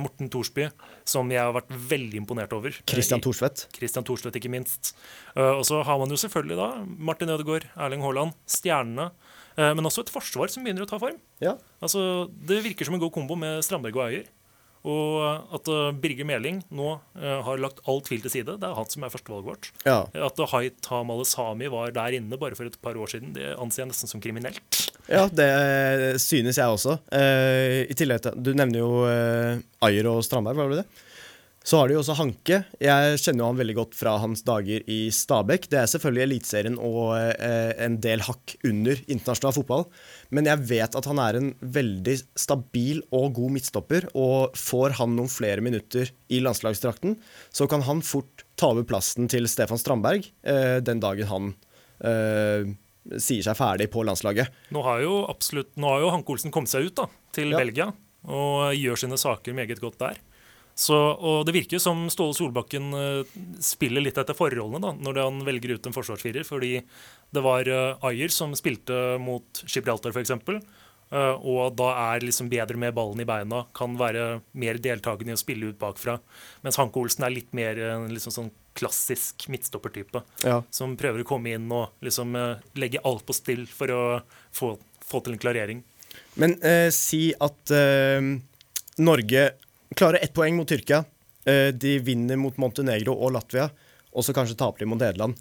Morten 0.02 0.32
Thorsby, 0.34 0.68
som 1.08 1.32
jeg 1.32 1.42
har 1.42 1.56
vært 1.56 1.72
veldig 1.94 2.22
imponert 2.24 2.56
over. 2.58 2.76
Christian 2.90 3.24
Thorsvedt. 3.24 3.68
Christian 3.78 4.08
Thorsvedt, 4.08 4.40
ikke 4.42 4.52
minst. 4.54 4.94
Og 5.38 5.64
så 5.68 5.82
har 5.86 6.02
man 6.02 6.12
jo 6.12 6.20
selvfølgelig 6.20 6.60
da 6.60 6.70
Martin 7.12 7.34
Ødegaard, 7.36 7.70
Erling 7.78 8.06
Haaland, 8.06 8.36
stjernene. 8.50 9.12
Eh, 9.58 9.74
men 9.76 9.86
også 9.88 10.06
et 10.06 10.14
forsvar 10.14 10.51
som 10.51 10.66
begynner 10.66 10.86
å 10.86 10.89
ta 10.89 10.99
form. 11.01 11.20
Ja. 11.43 11.58
Altså, 11.84 12.28
Det 12.32 12.64
virker 12.66 12.88
som 12.88 12.97
en 12.97 13.03
god 13.03 13.14
kombo 13.16 13.38
med 13.39 13.64
Strandberg 13.66 13.99
og 13.99 14.08
Ayer. 14.08 14.26
Og 14.86 15.56
at 15.58 15.70
eh, 15.74 15.88
Birger 15.97 16.28
Meling 16.30 16.60
nå 16.70 16.91
eh, 17.18 17.39
har 17.47 17.62
lagt 17.62 17.80
all 17.89 18.03
tvil 18.06 18.22
til 18.22 18.34
side. 18.36 18.58
Det 18.62 18.68
er 18.70 18.76
han 18.78 18.89
som 18.91 19.06
er 19.08 19.14
førstevalget 19.14 19.49
vårt. 19.49 19.70
Ja. 19.88 20.03
At 20.28 20.38
Hait 20.51 20.78
Haitam 20.91 21.14
var 21.74 21.95
der 21.95 22.20
inne 22.20 22.38
bare 22.38 22.58
for 22.58 22.70
et 22.70 22.78
par 22.86 22.99
år 22.99 23.10
siden, 23.16 23.34
det 23.34 23.56
anser 23.58 23.84
jeg 23.84 23.93
nesten 23.93 24.12
som 24.12 24.22
kriminelt. 24.22 24.84
ja, 25.10 25.26
det 25.34 25.49
synes 26.22 26.58
jeg 26.62 26.78
også. 26.78 26.99
I 27.10 27.97
tillegg 27.97 28.22
til 28.26 28.38
Du 28.45 28.53
nevner 28.53 28.80
jo 28.84 28.91
Ayer 29.86 30.08
og 30.10 30.22
Strandberg, 30.26 30.62
var 30.62 30.70
det 30.76 30.84
det? 30.84 31.05
Så 31.66 31.80
har 31.80 31.89
de 31.89 31.95
også 31.97 32.13
Hanke. 32.20 32.59
Jeg 32.78 33.18
kjenner 33.24 33.41
jo 33.41 33.47
han 33.49 33.57
veldig 33.57 33.74
godt 33.80 33.95
fra 33.97 34.11
hans 34.22 34.43
dager 34.45 34.84
i 34.86 35.07
Stabæk. 35.09 35.63
Det 35.72 35.80
er 35.82 35.88
selvfølgelig 35.89 36.26
Eliteserien 36.28 36.76
og 36.78 37.16
eh, 37.18 37.72
en 37.82 37.95
del 38.03 38.22
hakk 38.22 38.53
under 38.70 38.99
internasjonal 39.09 39.55
fotball. 39.55 39.88
Men 40.30 40.45
jeg 40.51 40.61
vet 40.70 40.97
at 40.99 41.09
han 41.09 41.22
er 41.24 41.39
en 41.39 41.47
veldig 41.76 42.16
stabil 42.38 43.01
og 43.09 43.34
god 43.39 43.55
midtstopper. 43.57 44.05
Og 44.13 44.53
får 44.61 44.93
han 44.99 45.16
noen 45.18 45.32
flere 45.34 45.66
minutter 45.66 46.13
i 46.30 46.43
landslagsdrakten, 46.45 47.18
så 47.49 47.66
kan 47.72 47.82
han 47.89 48.05
fort 48.05 48.45
ta 48.61 48.70
over 48.76 48.86
plassen 48.88 49.26
til 49.34 49.49
Stefan 49.49 49.82
Strandberg 49.82 50.30
eh, 50.45 50.78
den 50.86 51.01
dagen 51.01 51.32
han 51.34 51.49
eh, 52.05 52.70
sier 53.18 53.41
seg 53.45 53.57
ferdig 53.57 53.89
på 53.93 54.05
landslaget. 54.05 54.53
Nå 54.70 54.86
har 54.86 55.01
jo 55.01 55.18
absolutt, 55.34 55.74
nå 55.82 55.89
har 55.95 56.05
jo 56.05 56.13
Hanke 56.13 56.38
Olsen 56.38 56.53
kommet 56.53 56.70
seg 56.72 56.91
ut 56.91 56.95
da, 57.01 57.09
til 57.36 57.57
Ja. 57.57 57.66
Belgia 57.66 57.89
og 58.26 58.72
gjør 58.78 58.97
sine 58.97 59.18
saker 59.22 59.53
meget 59.57 59.82
godt 59.82 59.99
der. 60.01 60.22
Så, 60.76 60.96
og 60.96 61.46
Det 61.48 61.54
virker 61.56 61.80
som 61.80 62.06
Ståle 62.12 62.36
Solbakken 62.36 62.90
eh, 63.00 63.36
spiller 63.64 64.04
litt 64.04 64.18
etter 64.20 64.36
forholdene 64.36 64.82
da, 64.84 64.92
når 65.08 65.22
han 65.24 65.38
velger 65.48 65.78
ut 65.78 65.88
en 65.88 65.96
forsvarsfirer. 65.96 66.44
Fordi 66.48 66.74
det 67.36 67.44
var 67.44 67.68
uh, 67.72 68.08
Ayer 68.10 68.32
som 68.32 68.52
spilte 68.60 69.16
mot 69.24 69.64
Gibraltar 69.64 70.12
f.eks. 70.12 70.36
Uh, 71.14 71.36
og 71.40 71.78
da 71.80 71.92
er 72.10 72.26
liksom 72.26 72.50
bedre 72.52 72.80
med 72.82 72.96
ballen 72.98 73.24
i 73.24 73.28
beina, 73.30 73.64
kan 73.78 73.96
være 74.00 74.42
mer 74.60 74.80
deltakende 74.84 75.32
i 75.32 75.38
å 75.38 75.40
spille 75.40 75.72
ut 75.72 75.80
bakfra. 75.80 76.18
Mens 76.66 76.80
Hanke 76.82 77.00
Olsen 77.00 77.24
er 77.28 77.36
litt 77.38 77.56
mer 77.56 77.80
en 77.94 78.10
liksom 78.12 78.36
sånn 78.36 78.54
klassisk 78.76 79.48
midtstoppertype 79.48 80.22
Ja. 80.44 80.62
som 80.70 80.98
prøver 81.00 81.24
å 81.24 81.28
komme 81.28 81.54
inn 81.56 81.72
og 81.72 81.94
liksom 82.04 82.36
eh, 82.36 82.58
legge 82.76 83.00
alt 83.08 83.26
på 83.26 83.36
still 83.38 83.64
for 83.72 83.92
å 83.96 84.02
få, 84.52 84.74
få 85.00 85.22
til 85.24 85.36
en 85.38 85.40
klarering. 85.40 85.84
Men 86.36 86.58
eh, 86.64 86.90
si 86.92 87.30
at 87.40 87.72
eh, 87.72 88.20
Norge 89.00 89.46
klarer 89.96 90.24
ett 90.24 90.34
poeng 90.34 90.56
mot 90.56 90.68
Tyrkia. 90.68 91.04
Eh, 91.46 91.68
de 91.68 92.00
vinner 92.00 92.40
mot 92.42 92.58
Montenegro 92.58 93.14
og 93.14 93.36
Latvia, 93.36 93.70
og 94.12 94.26
så 94.26 94.34
kanskje 94.34 94.58
taper 94.58 94.82
de 94.82 94.90
mot 94.90 95.02
Nederland. 95.02 95.38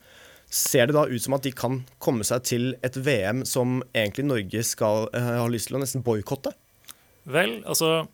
Ser 0.51 0.87
det 0.87 0.97
da 0.97 1.07
ut 1.09 1.23
som 1.23 1.37
at 1.37 1.47
de 1.47 1.53
kan 1.57 1.81
komme 1.99 2.27
seg 2.27 2.45
til 2.45 2.75
et 2.85 2.97
VM 3.01 3.45
som 3.49 3.81
egentlig 3.95 4.27
Norge 4.29 4.65
skal 4.69 5.09
eh, 5.17 5.31
ha 5.41 5.47
lyst 5.49 5.71
til 5.71 5.79
å 5.79 5.83
nesten 5.83 6.05
boikotte? 6.05 6.53
Vel, 7.25 7.63
altså 7.65 8.05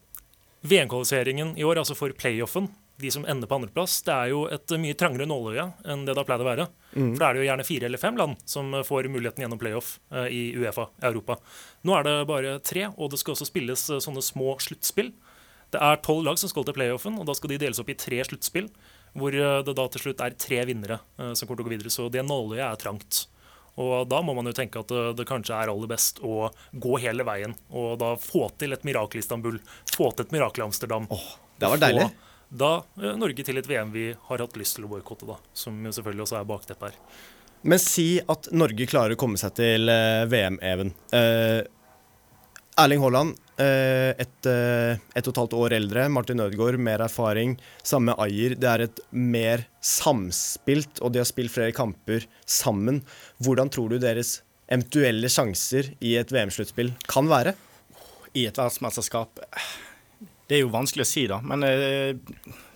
VM-kvalifiseringen 0.63 1.57
i 1.59 1.67
år, 1.67 1.83
altså 1.83 1.97
for 1.99 2.15
playoffen, 2.15 2.69
de 3.01 3.11
som 3.11 3.25
ender 3.25 3.49
på 3.49 3.57
andreplass, 3.57 4.03
det 4.07 4.13
er 4.13 4.31
jo 4.31 4.45
et 4.53 4.75
mye 4.79 4.97
trangere 4.99 5.27
nåløye 5.27 5.65
enn 5.89 6.03
det 6.05 6.13
det 6.13 6.21
har 6.21 6.29
pleid 6.29 6.43
å 6.45 6.47
være. 6.47 6.67
For 6.93 7.17
da 7.17 7.31
er 7.31 7.37
det 7.37 7.41
jo 7.41 7.47
gjerne 7.49 7.65
fire 7.65 7.89
eller 7.89 8.03
fem 8.03 8.19
land 8.21 8.43
som 8.45 8.75
får 8.87 9.09
muligheten 9.09 9.45
gjennom 9.45 9.61
playoff 9.61 9.95
eh, 10.13 10.29
i 10.37 10.43
Uefa, 10.61 10.91
Europa. 11.09 11.39
Nå 11.89 11.97
er 11.97 12.07
det 12.07 12.15
bare 12.29 12.59
tre, 12.61 12.87
og 12.93 13.11
det 13.11 13.23
skal 13.23 13.35
også 13.35 13.49
spilles 13.49 13.87
sånne 14.05 14.23
små 14.25 14.55
sluttspill. 14.61 15.15
Det 15.71 15.81
er 15.81 16.01
tolv 16.05 16.25
lag 16.27 16.39
som 16.41 16.51
skal 16.51 16.67
til 16.67 16.77
playoffen, 16.77 17.19
og 17.21 17.29
da 17.29 17.37
skal 17.39 17.53
de 17.53 17.61
deles 17.63 17.81
opp 17.83 17.93
i 17.93 17.99
tre 17.99 18.23
sluttspill. 18.27 18.71
Hvor 19.19 19.35
eh, 19.35 19.59
det 19.67 19.75
da 19.79 19.89
til 19.91 20.07
slutt 20.07 20.25
er 20.25 20.39
tre 20.39 20.63
vinnere 20.69 21.01
eh, 21.19 21.35
som 21.35 21.47
kommer 21.47 21.61
til 21.61 21.67
å 21.67 21.71
gå 21.71 21.75
videre. 21.77 21.93
Så 21.95 22.09
det 22.13 22.25
nåløyet 22.27 22.67
er 22.67 22.81
trangt. 22.81 23.25
Og 23.81 24.09
da 24.11 24.19
må 24.27 24.35
man 24.37 24.51
jo 24.51 24.55
tenke 24.57 24.83
at 24.83 24.91
det, 24.91 25.05
det 25.21 25.29
kanskje 25.29 25.57
er 25.57 25.71
aller 25.73 25.91
best 25.91 26.19
å 26.27 26.51
gå 26.73 26.99
hele 27.03 27.25
veien. 27.27 27.55
Og 27.71 27.95
da 28.03 28.17
få 28.21 28.49
til 28.61 28.75
et 28.77 28.83
mirakel 28.87 29.23
i 29.23 29.25
Istanbul, 29.25 29.61
få 29.95 30.11
til 30.13 30.27
et 30.27 30.35
mirakel 30.35 30.65
i 30.65 30.67
Amsterdam. 30.67 31.07
det 31.61 31.71
var 31.71 31.87
deilig. 31.87 32.11
Få 32.11 32.27
da 32.51 32.71
eh, 33.01 33.15
Norge 33.19 33.45
til 33.47 33.61
et 33.61 33.69
VM 33.71 33.93
vi 33.95 34.09
har 34.27 34.43
hatt 34.43 34.57
lyst 34.59 34.79
til 34.79 34.87
å 34.87 34.91
boikotte, 34.91 35.29
da. 35.29 35.39
Som 35.55 35.79
jo 35.87 35.93
selvfølgelig 35.95 36.27
også 36.27 36.41
er 36.41 36.49
bakteppet 36.51 36.91
her. 36.91 37.21
Men 37.63 37.83
si 37.83 38.09
at 38.33 38.49
Norge 38.57 38.89
klarer 38.89 39.15
å 39.15 39.21
komme 39.21 39.39
seg 39.41 39.55
til 39.59 39.93
eh, 39.93 40.25
VM, 40.31 40.59
Even. 40.65 40.93
Eh, 41.15 41.61
Erling 42.79 43.01
Haaland, 43.03 43.35
eh, 43.59 44.15
et, 44.23 44.47
eh, 44.47 44.99
et 45.15 45.27
og 45.27 45.33
et 45.33 45.41
halvt 45.41 45.57
år 45.59 45.73
eldre. 45.77 46.09
Martin 46.09 46.41
Ødegaard, 46.41 46.79
mer 46.79 47.03
erfaring. 47.03 47.59
Samme 47.83 48.15
Ayer. 48.19 48.55
Det 48.55 48.69
er 48.69 48.81
et 48.87 49.01
mer 49.11 49.67
samspilt, 49.81 51.01
og 51.03 51.13
de 51.13 51.19
har 51.19 51.27
spilt 51.27 51.51
flere 51.51 51.73
kamper 51.73 52.27
sammen. 52.47 53.03
Hvordan 53.43 53.71
tror 53.71 53.91
du 53.91 53.99
deres 53.99 54.43
eventuelle 54.71 55.29
sjanser 55.29 55.95
i 56.01 56.15
et 56.17 56.31
VM-sluttspill 56.31 56.95
kan 57.09 57.27
være? 57.29 57.55
I 58.35 58.47
et 58.47 58.55
verdensmesterskap 58.55 59.41
Det 60.47 60.57
er 60.57 60.61
jo 60.63 60.71
vanskelig 60.71 61.03
å 61.03 61.11
si, 61.11 61.27
da. 61.27 61.41
Men 61.43 61.63
eh, 61.63 62.15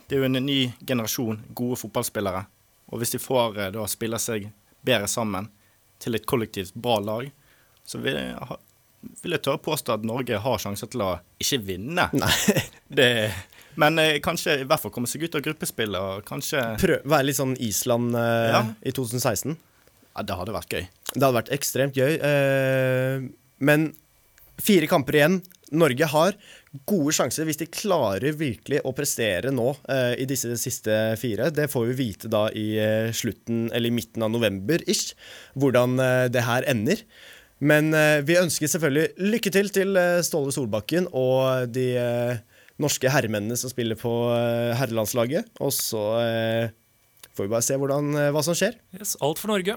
det 0.07 0.15
er 0.15 0.21
jo 0.21 0.29
en 0.29 0.47
ny 0.47 0.73
generasjon 0.85 1.41
gode 1.55 1.79
fotballspillere. 1.79 2.45
Og 2.93 3.01
hvis 3.01 3.15
de 3.15 3.23
får 3.23 3.73
da 3.75 3.87
spille 3.91 4.19
seg 4.19 4.51
bedre 4.85 5.09
sammen 5.09 5.49
til 5.99 6.15
et 6.15 6.27
kollektivt 6.27 6.75
bra 6.75 7.01
lag, 7.01 7.31
så 7.85 7.99
vil 7.99 8.19
vil 9.23 9.37
jeg 9.37 9.43
tørre 9.47 9.61
påstå 9.65 9.97
at 9.99 10.07
Norge 10.07 10.39
har 10.45 10.63
sjanser 10.63 10.91
til 10.93 11.03
å 11.07 11.13
ikke 11.43 11.61
vinne. 11.67 12.09
Nei. 12.17 12.33
Det, 12.99 13.09
Men 13.81 13.99
eh, 13.99 14.21
kanskje 14.23 14.61
i 14.63 14.67
hvert 14.69 14.83
fall 14.85 14.93
komme 14.95 15.09
seg 15.11 15.25
ut 15.27 15.35
av 15.39 15.43
gruppespillet 15.43 15.99
og 15.99 16.27
kanskje 16.29 16.61
Prøv, 16.79 17.01
være 17.11 17.27
litt 17.31 17.41
sånn 17.41 17.57
Island 17.59 18.15
eh, 18.15 18.51
Ja. 18.53 18.61
i 18.87 18.93
2016. 18.95 19.57
Ja, 20.15 20.23
det 20.23 20.37
hadde 20.39 20.55
vært 20.55 20.77
gøy. 20.77 20.85
Det 21.11 21.23
hadde 21.25 21.35
vært 21.41 21.51
ekstremt 21.57 21.97
gøy. 21.99 22.13
Eh, 22.23 23.25
men 23.67 23.89
fire 24.63 24.87
kamper 24.91 25.19
igjen. 25.19 25.41
Norge 25.75 26.07
har 26.07 26.37
gode 26.87 27.15
sjanser 27.17 27.49
hvis 27.49 27.59
de 27.59 27.67
klarer 27.73 28.37
virkelig 28.39 28.79
å 28.87 28.93
prestere 28.95 29.51
nå 29.51 29.73
eh, 29.91 30.13
i 30.23 30.27
disse 30.31 30.55
siste 30.61 30.95
fire. 31.19 31.49
Det 31.51 31.67
får 31.73 31.89
vi 31.91 31.97
vite 31.99 32.31
da 32.31 32.45
i 32.55 32.67
eh, 32.79 33.09
slutten, 33.17 33.73
eller 33.75 33.91
i 33.91 33.97
midten 33.97 34.23
av 34.23 34.31
november 34.31 34.85
ish, 34.87 35.17
hvordan 35.59 35.99
eh, 36.05 36.27
det 36.31 36.45
her 36.47 36.69
ender. 36.71 37.03
Men 37.63 37.95
eh, 37.95 38.21
vi 38.27 38.39
ønsker 38.41 38.71
selvfølgelig 38.71 39.31
lykke 39.35 39.53
til 39.55 39.71
til 39.75 39.99
eh, 40.01 40.23
Ståle 40.27 40.53
Solbakken 40.55 41.07
og 41.13 41.71
de 41.75 41.91
eh, 42.01 42.41
norske 42.83 43.11
herremennene 43.11 43.57
som 43.57 43.71
spiller 43.71 43.99
på 43.99 44.11
herrelandslaget. 44.75 45.53
Og 45.63 45.71
så 45.73 46.01
får 47.35 47.47
vi 47.47 47.53
bare 47.53 47.63
se 47.63 47.77
hvordan, 47.79 48.09
hva 48.35 48.43
som 48.43 48.57
skjer. 48.59 48.75
Yes, 48.99 49.15
alt 49.23 49.39
for 49.39 49.53
Norge. 49.53 49.77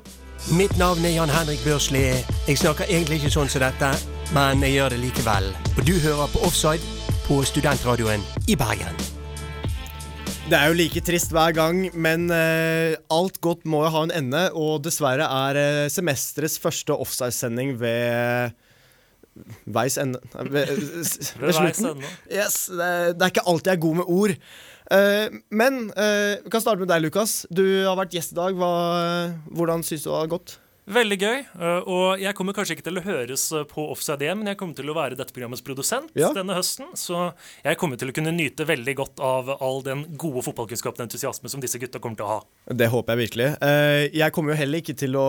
Mitt 0.57 0.73
navn 0.81 1.05
er 1.05 1.13
Jan 1.13 1.33
Henrik 1.33 1.61
Børsli. 1.65 2.07
Jeg 2.49 2.57
snakker 2.57 2.89
egentlig 2.89 3.21
ikke 3.21 3.35
sånn 3.37 3.53
som 3.53 3.61
dette, 3.61 3.91
men 4.33 4.65
jeg 4.65 4.79
gjør 4.79 4.95
det 4.95 5.03
likevel. 5.03 5.51
Og 5.75 5.85
du 5.85 5.93
hører 6.01 6.33
på 6.33 6.41
Offside 6.49 6.81
på 7.29 7.43
studentradioen 7.45 8.25
i 8.49 8.57
Bergen. 8.57 9.16
Det 10.47 10.55
er 10.55 10.69
jo 10.71 10.75
like 10.79 11.01
trist 11.03 11.33
hver 11.35 11.51
gang, 11.57 11.79
men 11.99 12.29
uh, 12.31 12.93
alt 13.11 13.35
godt 13.43 13.65
må 13.67 13.81
jo 13.83 13.89
ha 13.91 14.03
en 14.07 14.13
ende. 14.15 14.43
Og 14.55 14.79
dessverre 14.85 15.25
er 15.27 15.59
uh, 15.59 15.89
semesterets 15.91 16.55
første 16.63 16.95
offside-sending 16.95 17.73
ved 17.81 18.53
veis 19.69 19.99
ende 20.01 20.17
Ved, 20.49 20.71
s- 21.05 21.33
Ved 21.37 21.49
ved 21.51 21.57
slutten. 21.59 22.05
Yes, 22.31 22.55
det, 22.71 22.87
det 23.19 23.27
er 23.27 23.33
ikke 23.35 23.43
alltid 23.51 23.73
jeg 23.73 23.77
er 23.77 23.83
god 23.83 23.99
med 23.99 24.07
ord. 24.09 24.33
Eh, 24.87 25.35
men 25.51 25.77
eh, 25.99 26.39
vi 26.41 26.49
kan 26.55 26.63
starte 26.63 26.79
med 26.81 26.89
deg, 26.89 27.03
Lukas. 27.03 27.35
Du 27.53 27.61
har 27.83 27.99
vært 27.99 28.15
gjest 28.15 28.31
i 28.33 28.37
dag. 28.39 28.55
Hva, 28.57 28.71
hvordan 29.51 29.83
syns 29.85 30.07
du 30.07 30.09
det 30.09 30.15
har 30.23 30.31
gått? 30.31 30.55
Veldig 30.87 31.17
gøy. 31.19 31.39
eh, 31.59 31.79
Og 31.83 32.19
jeg 32.21 32.31
kommer 32.33 32.55
kanskje 32.55 32.77
ikke 32.77 32.85
til 32.85 32.99
å 32.99 33.03
høres 33.03 33.41
eh, 33.51 33.65
på 33.67 33.83
Offside 33.91 34.23
igjen, 34.23 34.37
men 34.39 34.47
jeg 34.47 34.57
kommer 34.61 34.77
til 34.77 34.87
å 34.87 34.95
være 34.95 35.17
dette 35.19 35.33
programmets 35.35 35.61
produsent 35.61 36.13
Ja. 36.15 36.29
denne 36.31 36.55
høsten. 36.55 36.93
Så 36.95 37.33
jeg 37.65 37.75
kommer 37.77 37.99
til 37.99 38.07
å 38.07 38.15
kunne 38.15 38.31
nyte 38.31 38.63
veldig 38.63 38.95
godt 38.95 39.19
av 39.19 39.49
all 39.59 39.81
den 39.83 40.05
gode 40.15 40.45
fotballkunnskapen 40.47 41.03
og 41.03 41.09
entusiasmen 41.09 41.51
som 41.51 41.59
disse 41.59 41.77
gutta 41.77 41.99
kommer 41.99 42.15
til 42.15 42.23
å 42.25 42.29
ha. 42.37 42.39
Det 42.71 42.87
håper 42.87 43.17
jeg 43.17 43.27
virkelig. 43.27 43.49
Eh, 43.61 44.07
jeg 44.15 44.31
kommer 44.31 44.53
jo 44.55 44.59
heller 44.63 44.79
ikke 44.79 44.95
til 44.95 45.19
å 45.19 45.27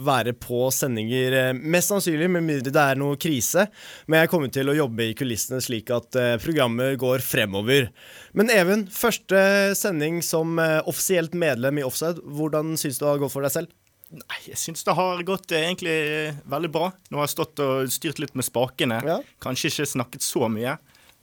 være 0.00 0.32
på 0.32 0.72
sendinger, 0.72 1.52
mest 1.52 1.92
sannsynlig, 1.92 2.30
med 2.30 2.48
mindre 2.48 2.72
det 2.72 2.80
er 2.80 2.96
noe 2.96 3.16
krise. 3.20 3.68
Men 4.08 4.20
jeg 4.24 4.30
kommer 4.32 4.48
til 4.50 4.64
å 4.72 4.76
jobbe 4.80 5.10
i 5.10 5.14
kulissene 5.14 5.60
slik 5.60 5.90
at 5.92 6.10
programmet 6.40 6.96
går 6.98 7.18
fremover. 7.20 7.90
Men 8.32 8.48
Even, 8.48 8.86
første 8.88 9.74
sending 9.76 10.22
som 10.24 10.56
offisielt 10.86 11.34
medlem 11.36 11.78
i 11.78 11.84
Offside. 11.84 12.22
Hvordan 12.24 12.78
syns 12.80 12.96
du 12.98 13.04
det 13.04 13.10
har 13.12 13.18
gått 13.18 13.32
for 13.32 13.42
deg 13.44 13.52
selv? 13.52 13.68
Nei, 14.14 14.38
jeg 14.46 14.58
syns 14.60 14.84
det 14.86 14.94
har 14.94 15.22
gått 15.26 15.50
eh, 15.50 15.64
egentlig 15.66 15.94
eh, 16.06 16.36
veldig 16.46 16.68
bra. 16.70 16.92
Nå 17.10 17.18
har 17.18 17.26
jeg 17.26 17.32
stått 17.34 17.62
og 17.64 17.88
styrt 17.90 18.20
litt 18.22 18.36
med 18.38 18.46
spakene. 18.46 19.00
Ja. 19.02 19.16
Kanskje 19.42 19.72
ikke 19.72 19.86
snakket 19.96 20.22
så 20.22 20.46
mye, 20.52 20.76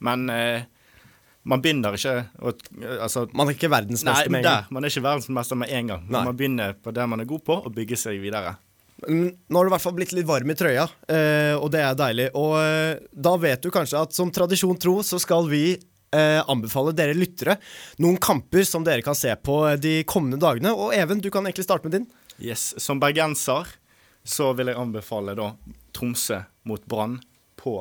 men 0.03 0.25
eh, 0.33 0.65
man 1.47 1.63
begynner 1.63 1.95
ikke 1.95 2.15
å 2.39 2.51
Altså 3.03 3.25
Man 3.35 3.49
er 3.49 3.55
ikke 3.57 3.67
Nei, 3.69 3.73
verdensmester 3.77 4.29
med 4.31 4.41
en 4.41 4.45
gang. 4.47 4.59
der. 4.65 4.67
Man 4.75 4.83
er 4.83 4.91
ikke 4.91 5.05
verdensmester 5.07 5.59
med 5.59 5.71
en 5.79 5.93
gang. 5.93 6.03
Nei. 6.11 6.23
Man 6.27 6.37
begynner 6.39 6.75
på 6.75 6.93
det 6.95 7.07
man 7.13 7.23
er 7.23 7.29
god 7.29 7.43
på, 7.47 7.57
og 7.63 7.71
bygger 7.75 7.99
seg 8.03 8.19
videre. 8.23 8.53
Nå 9.03 9.57
har 9.57 9.65
du 9.67 9.71
i 9.71 9.73
hvert 9.73 9.83
fall 9.83 9.95
blitt 9.97 10.13
litt 10.15 10.27
varm 10.27 10.51
i 10.51 10.55
trøya, 10.55 10.83
eh, 11.11 11.55
og 11.57 11.71
det 11.73 11.81
er 11.83 11.97
deilig. 11.99 12.27
Og 12.39 12.53
da 13.11 13.33
vet 13.41 13.63
du 13.63 13.71
kanskje 13.73 13.99
at 13.99 14.15
som 14.15 14.31
tradisjon 14.31 14.79
tro, 14.79 14.99
så 15.03 15.19
skal 15.23 15.47
vi 15.51 15.65
anbefale 16.13 16.91
dere 16.93 17.15
lyttere 17.17 17.55
noen 17.97 18.19
kamper 18.21 18.61
som 18.69 18.83
dere 18.85 19.01
kan 19.01 19.15
se 19.17 19.31
på 19.41 19.55
de 19.81 19.95
kommende 20.05 20.37
dagene. 20.37 20.69
Og 20.77 20.93
Even, 20.93 21.17
du 21.23 21.31
kan 21.33 21.41
egentlig 21.47 21.65
starte 21.65 21.89
med 21.89 21.95
din. 21.97 22.05
Yes, 22.41 22.73
Som 22.81 23.01
bergenser 23.01 23.67
så 24.23 24.53
vil 24.55 24.71
jeg 24.71 24.79
anbefale 24.79 25.35
da 25.35 25.51
Tromsø 25.93 26.39
mot 26.69 26.85
Brann 26.87 27.17
på 27.59 27.75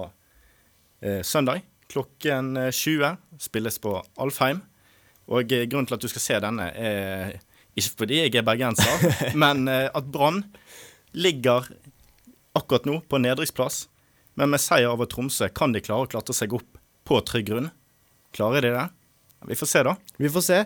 eh, 1.00 1.22
søndag 1.22 1.62
klokken 1.92 2.57
eh, 2.57 2.70
20. 2.70 3.16
Spilles 3.38 3.78
på 3.78 3.96
Alfheim. 4.16 4.62
Og 5.30 5.53
eh, 5.53 5.66
grunnen 5.68 5.88
til 5.88 5.98
at 5.98 6.05
du 6.05 6.11
skal 6.11 6.24
se 6.24 6.40
denne, 6.42 6.68
er 6.72 7.38
ikke 7.78 8.03
fordi 8.05 8.20
jeg 8.24 8.34
er 8.36 8.46
bergenser, 8.46 9.07
men 9.42 9.66
eh, 9.70 9.88
at 9.92 10.09
Brann 10.12 10.42
ligger 11.12 11.68
akkurat 12.57 12.88
nå 12.88 13.00
på 13.09 13.20
nedrykksplass. 13.22 13.86
Men 14.40 14.53
med 14.53 14.62
seier 14.64 14.92
over 14.92 15.09
Tromsø 15.09 15.50
kan 15.53 15.74
de 15.74 15.82
klare 15.84 16.07
å 16.07 16.12
klatre 16.12 16.36
seg 16.36 16.55
opp 16.57 16.80
på 17.09 17.20
trygg 17.28 17.50
grunn. 17.50 17.70
Klarer 18.32 18.64
de 18.64 18.72
det? 18.72 18.86
Vi 19.49 19.57
får 19.59 19.68
se, 19.70 19.82
da. 19.86 19.95
Vi 20.16 20.30
får 20.30 20.45
se. 20.47 20.59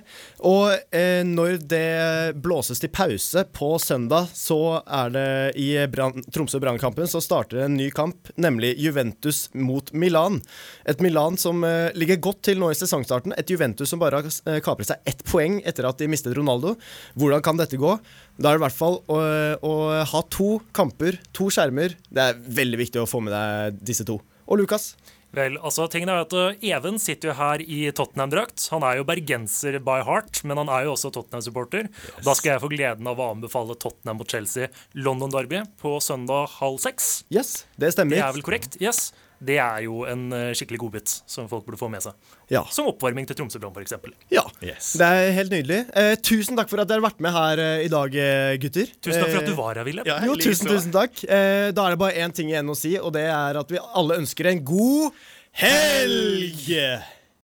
Og 0.48 0.94
eh, 0.94 1.22
når 1.26 1.56
det 1.68 2.36
blåses 2.42 2.80
til 2.82 2.92
pause 2.92 3.44
på 3.56 3.70
søndag, 3.82 4.28
så 4.36 4.80
er 4.82 5.12
det 5.14 5.28
i 5.62 5.68
brand, 5.92 6.26
Tromsø-Brannkampen 6.34 7.08
så 7.10 7.22
starter 7.24 7.64
en 7.64 7.76
ny 7.78 7.88
kamp, 7.94 8.30
nemlig 8.36 8.74
Juventus 8.82 9.46
mot 9.56 9.92
Milan. 9.96 10.40
Et 10.84 11.00
Milan 11.04 11.38
som 11.40 11.64
eh, 11.66 11.88
ligger 11.96 12.20
godt 12.28 12.44
til 12.50 12.60
nå 12.60 12.70
i 12.72 12.78
sesongstarten. 12.78 13.34
Et 13.40 13.50
Juventus 13.50 13.92
som 13.92 14.02
bare 14.02 14.20
har 14.20 14.30
eh, 14.52 14.60
kapret 14.64 14.92
seg 14.92 15.08
ett 15.08 15.24
poeng 15.28 15.60
etter 15.64 15.88
at 15.88 16.00
de 16.02 16.10
mistet 16.12 16.36
Ronaldo. 16.36 16.76
Hvordan 17.16 17.44
kan 17.44 17.60
dette 17.60 17.80
gå? 17.80 17.96
Da 18.36 18.50
er 18.50 18.56
det 18.56 18.62
i 18.62 18.66
hvert 18.66 18.78
fall 18.78 19.00
å, 19.08 19.20
å 19.64 19.74
ha 20.12 20.24
to 20.32 20.56
kamper, 20.76 21.16
to 21.36 21.48
skjermer. 21.52 21.96
Det 22.12 22.30
er 22.30 22.40
veldig 22.60 22.82
viktig 22.84 23.00
å 23.00 23.08
få 23.08 23.22
med 23.24 23.32
deg 23.32 23.84
disse 23.86 24.04
to. 24.08 24.20
Og 24.46 24.60
Lukas? 24.60 24.92
Vel, 25.36 25.58
altså, 25.60 25.84
tingen 25.92 26.08
er 26.08 26.22
at 26.24 26.32
uh, 26.32 26.54
Even 26.64 26.96
sitter 27.02 27.30
jo 27.30 27.36
her 27.36 27.60
i 27.60 27.82
Tottenham-drakt. 27.92 28.68
Han 28.72 28.86
er 28.88 29.00
jo 29.00 29.06
bergenser 29.08 29.76
by 29.84 29.98
heart, 30.06 30.40
men 30.48 30.56
han 30.62 30.70
er 30.72 30.86
jo 30.86 30.94
også 30.94 31.12
Tottenham-supporter. 31.12 31.90
Da 32.24 32.34
skal 32.38 32.54
jeg 32.54 32.64
få 32.64 32.72
gleden 32.72 33.10
av 33.10 33.20
å 33.20 33.30
anbefale 33.34 33.76
Tottenham 33.76 34.22
mot 34.22 34.32
Chelsea 34.32 34.70
London 34.96 35.34
Derby 35.34 35.60
på 35.82 35.98
søndag 36.04 36.56
halv 36.56 36.80
seks. 36.84 37.26
Yes, 37.34 37.66
det 37.76 37.92
stemmer. 37.92 38.16
Det 38.16 38.24
er 38.24 38.36
vel 38.38 38.46
korrekt? 38.46 38.80
Yes. 38.80 39.10
Det 39.38 39.58
er 39.60 39.82
jo 39.84 40.04
en 40.08 40.22
uh, 40.32 40.52
skikkelig 40.56 40.78
godbit 40.80 41.12
som 41.28 41.48
folk 41.50 41.66
burde 41.66 41.76
få 41.80 41.90
med 41.92 42.00
seg. 42.00 42.14
Ja. 42.48 42.62
Som 42.72 42.86
oppvarming 42.88 43.26
til 43.28 43.36
Tromsø 43.36 43.58
Brann, 43.60 43.74
f.eks. 43.76 43.92
Ja, 44.32 44.44
Yes. 44.64 44.94
det 44.96 45.04
er 45.06 45.32
helt 45.36 45.52
nydelig. 45.52 45.80
Eh, 45.96 46.14
tusen 46.24 46.56
takk 46.56 46.70
for 46.72 46.80
at 46.80 46.88
dere 46.88 47.02
har 47.02 47.10
vært 47.10 47.20
med 47.20 47.34
her 47.36 47.58
eh, 47.60 47.84
i 47.84 47.90
dag, 47.92 48.14
eh, 48.16 48.54
gutter. 48.62 48.86
Tusen 49.04 49.20
takk 49.20 49.32
for 49.34 49.40
at 49.42 49.44
Eh, 49.44 49.50
du 49.50 49.58
var 49.58 49.74
her, 49.76 49.84
Wilhelm. 49.84 50.06
Ja, 50.08 50.20
Jo, 50.24 50.36
tusen, 50.40 50.70
tusen 50.70 50.94
takk. 50.94 51.20
Eh, 51.28 51.70
da 51.76 51.84
er 51.86 51.96
det 51.96 52.00
bare 52.00 52.16
én 52.24 52.32
ting 52.32 52.48
igjen 52.54 52.70
å 52.72 52.76
si, 52.78 52.94
og 52.98 53.12
det 53.18 53.26
er 53.28 53.60
at 53.60 53.70
vi 53.70 53.78
alle 53.94 54.16
ønsker 54.22 54.46
en 54.54 54.64
god 54.64 55.12
helg! 55.52 56.72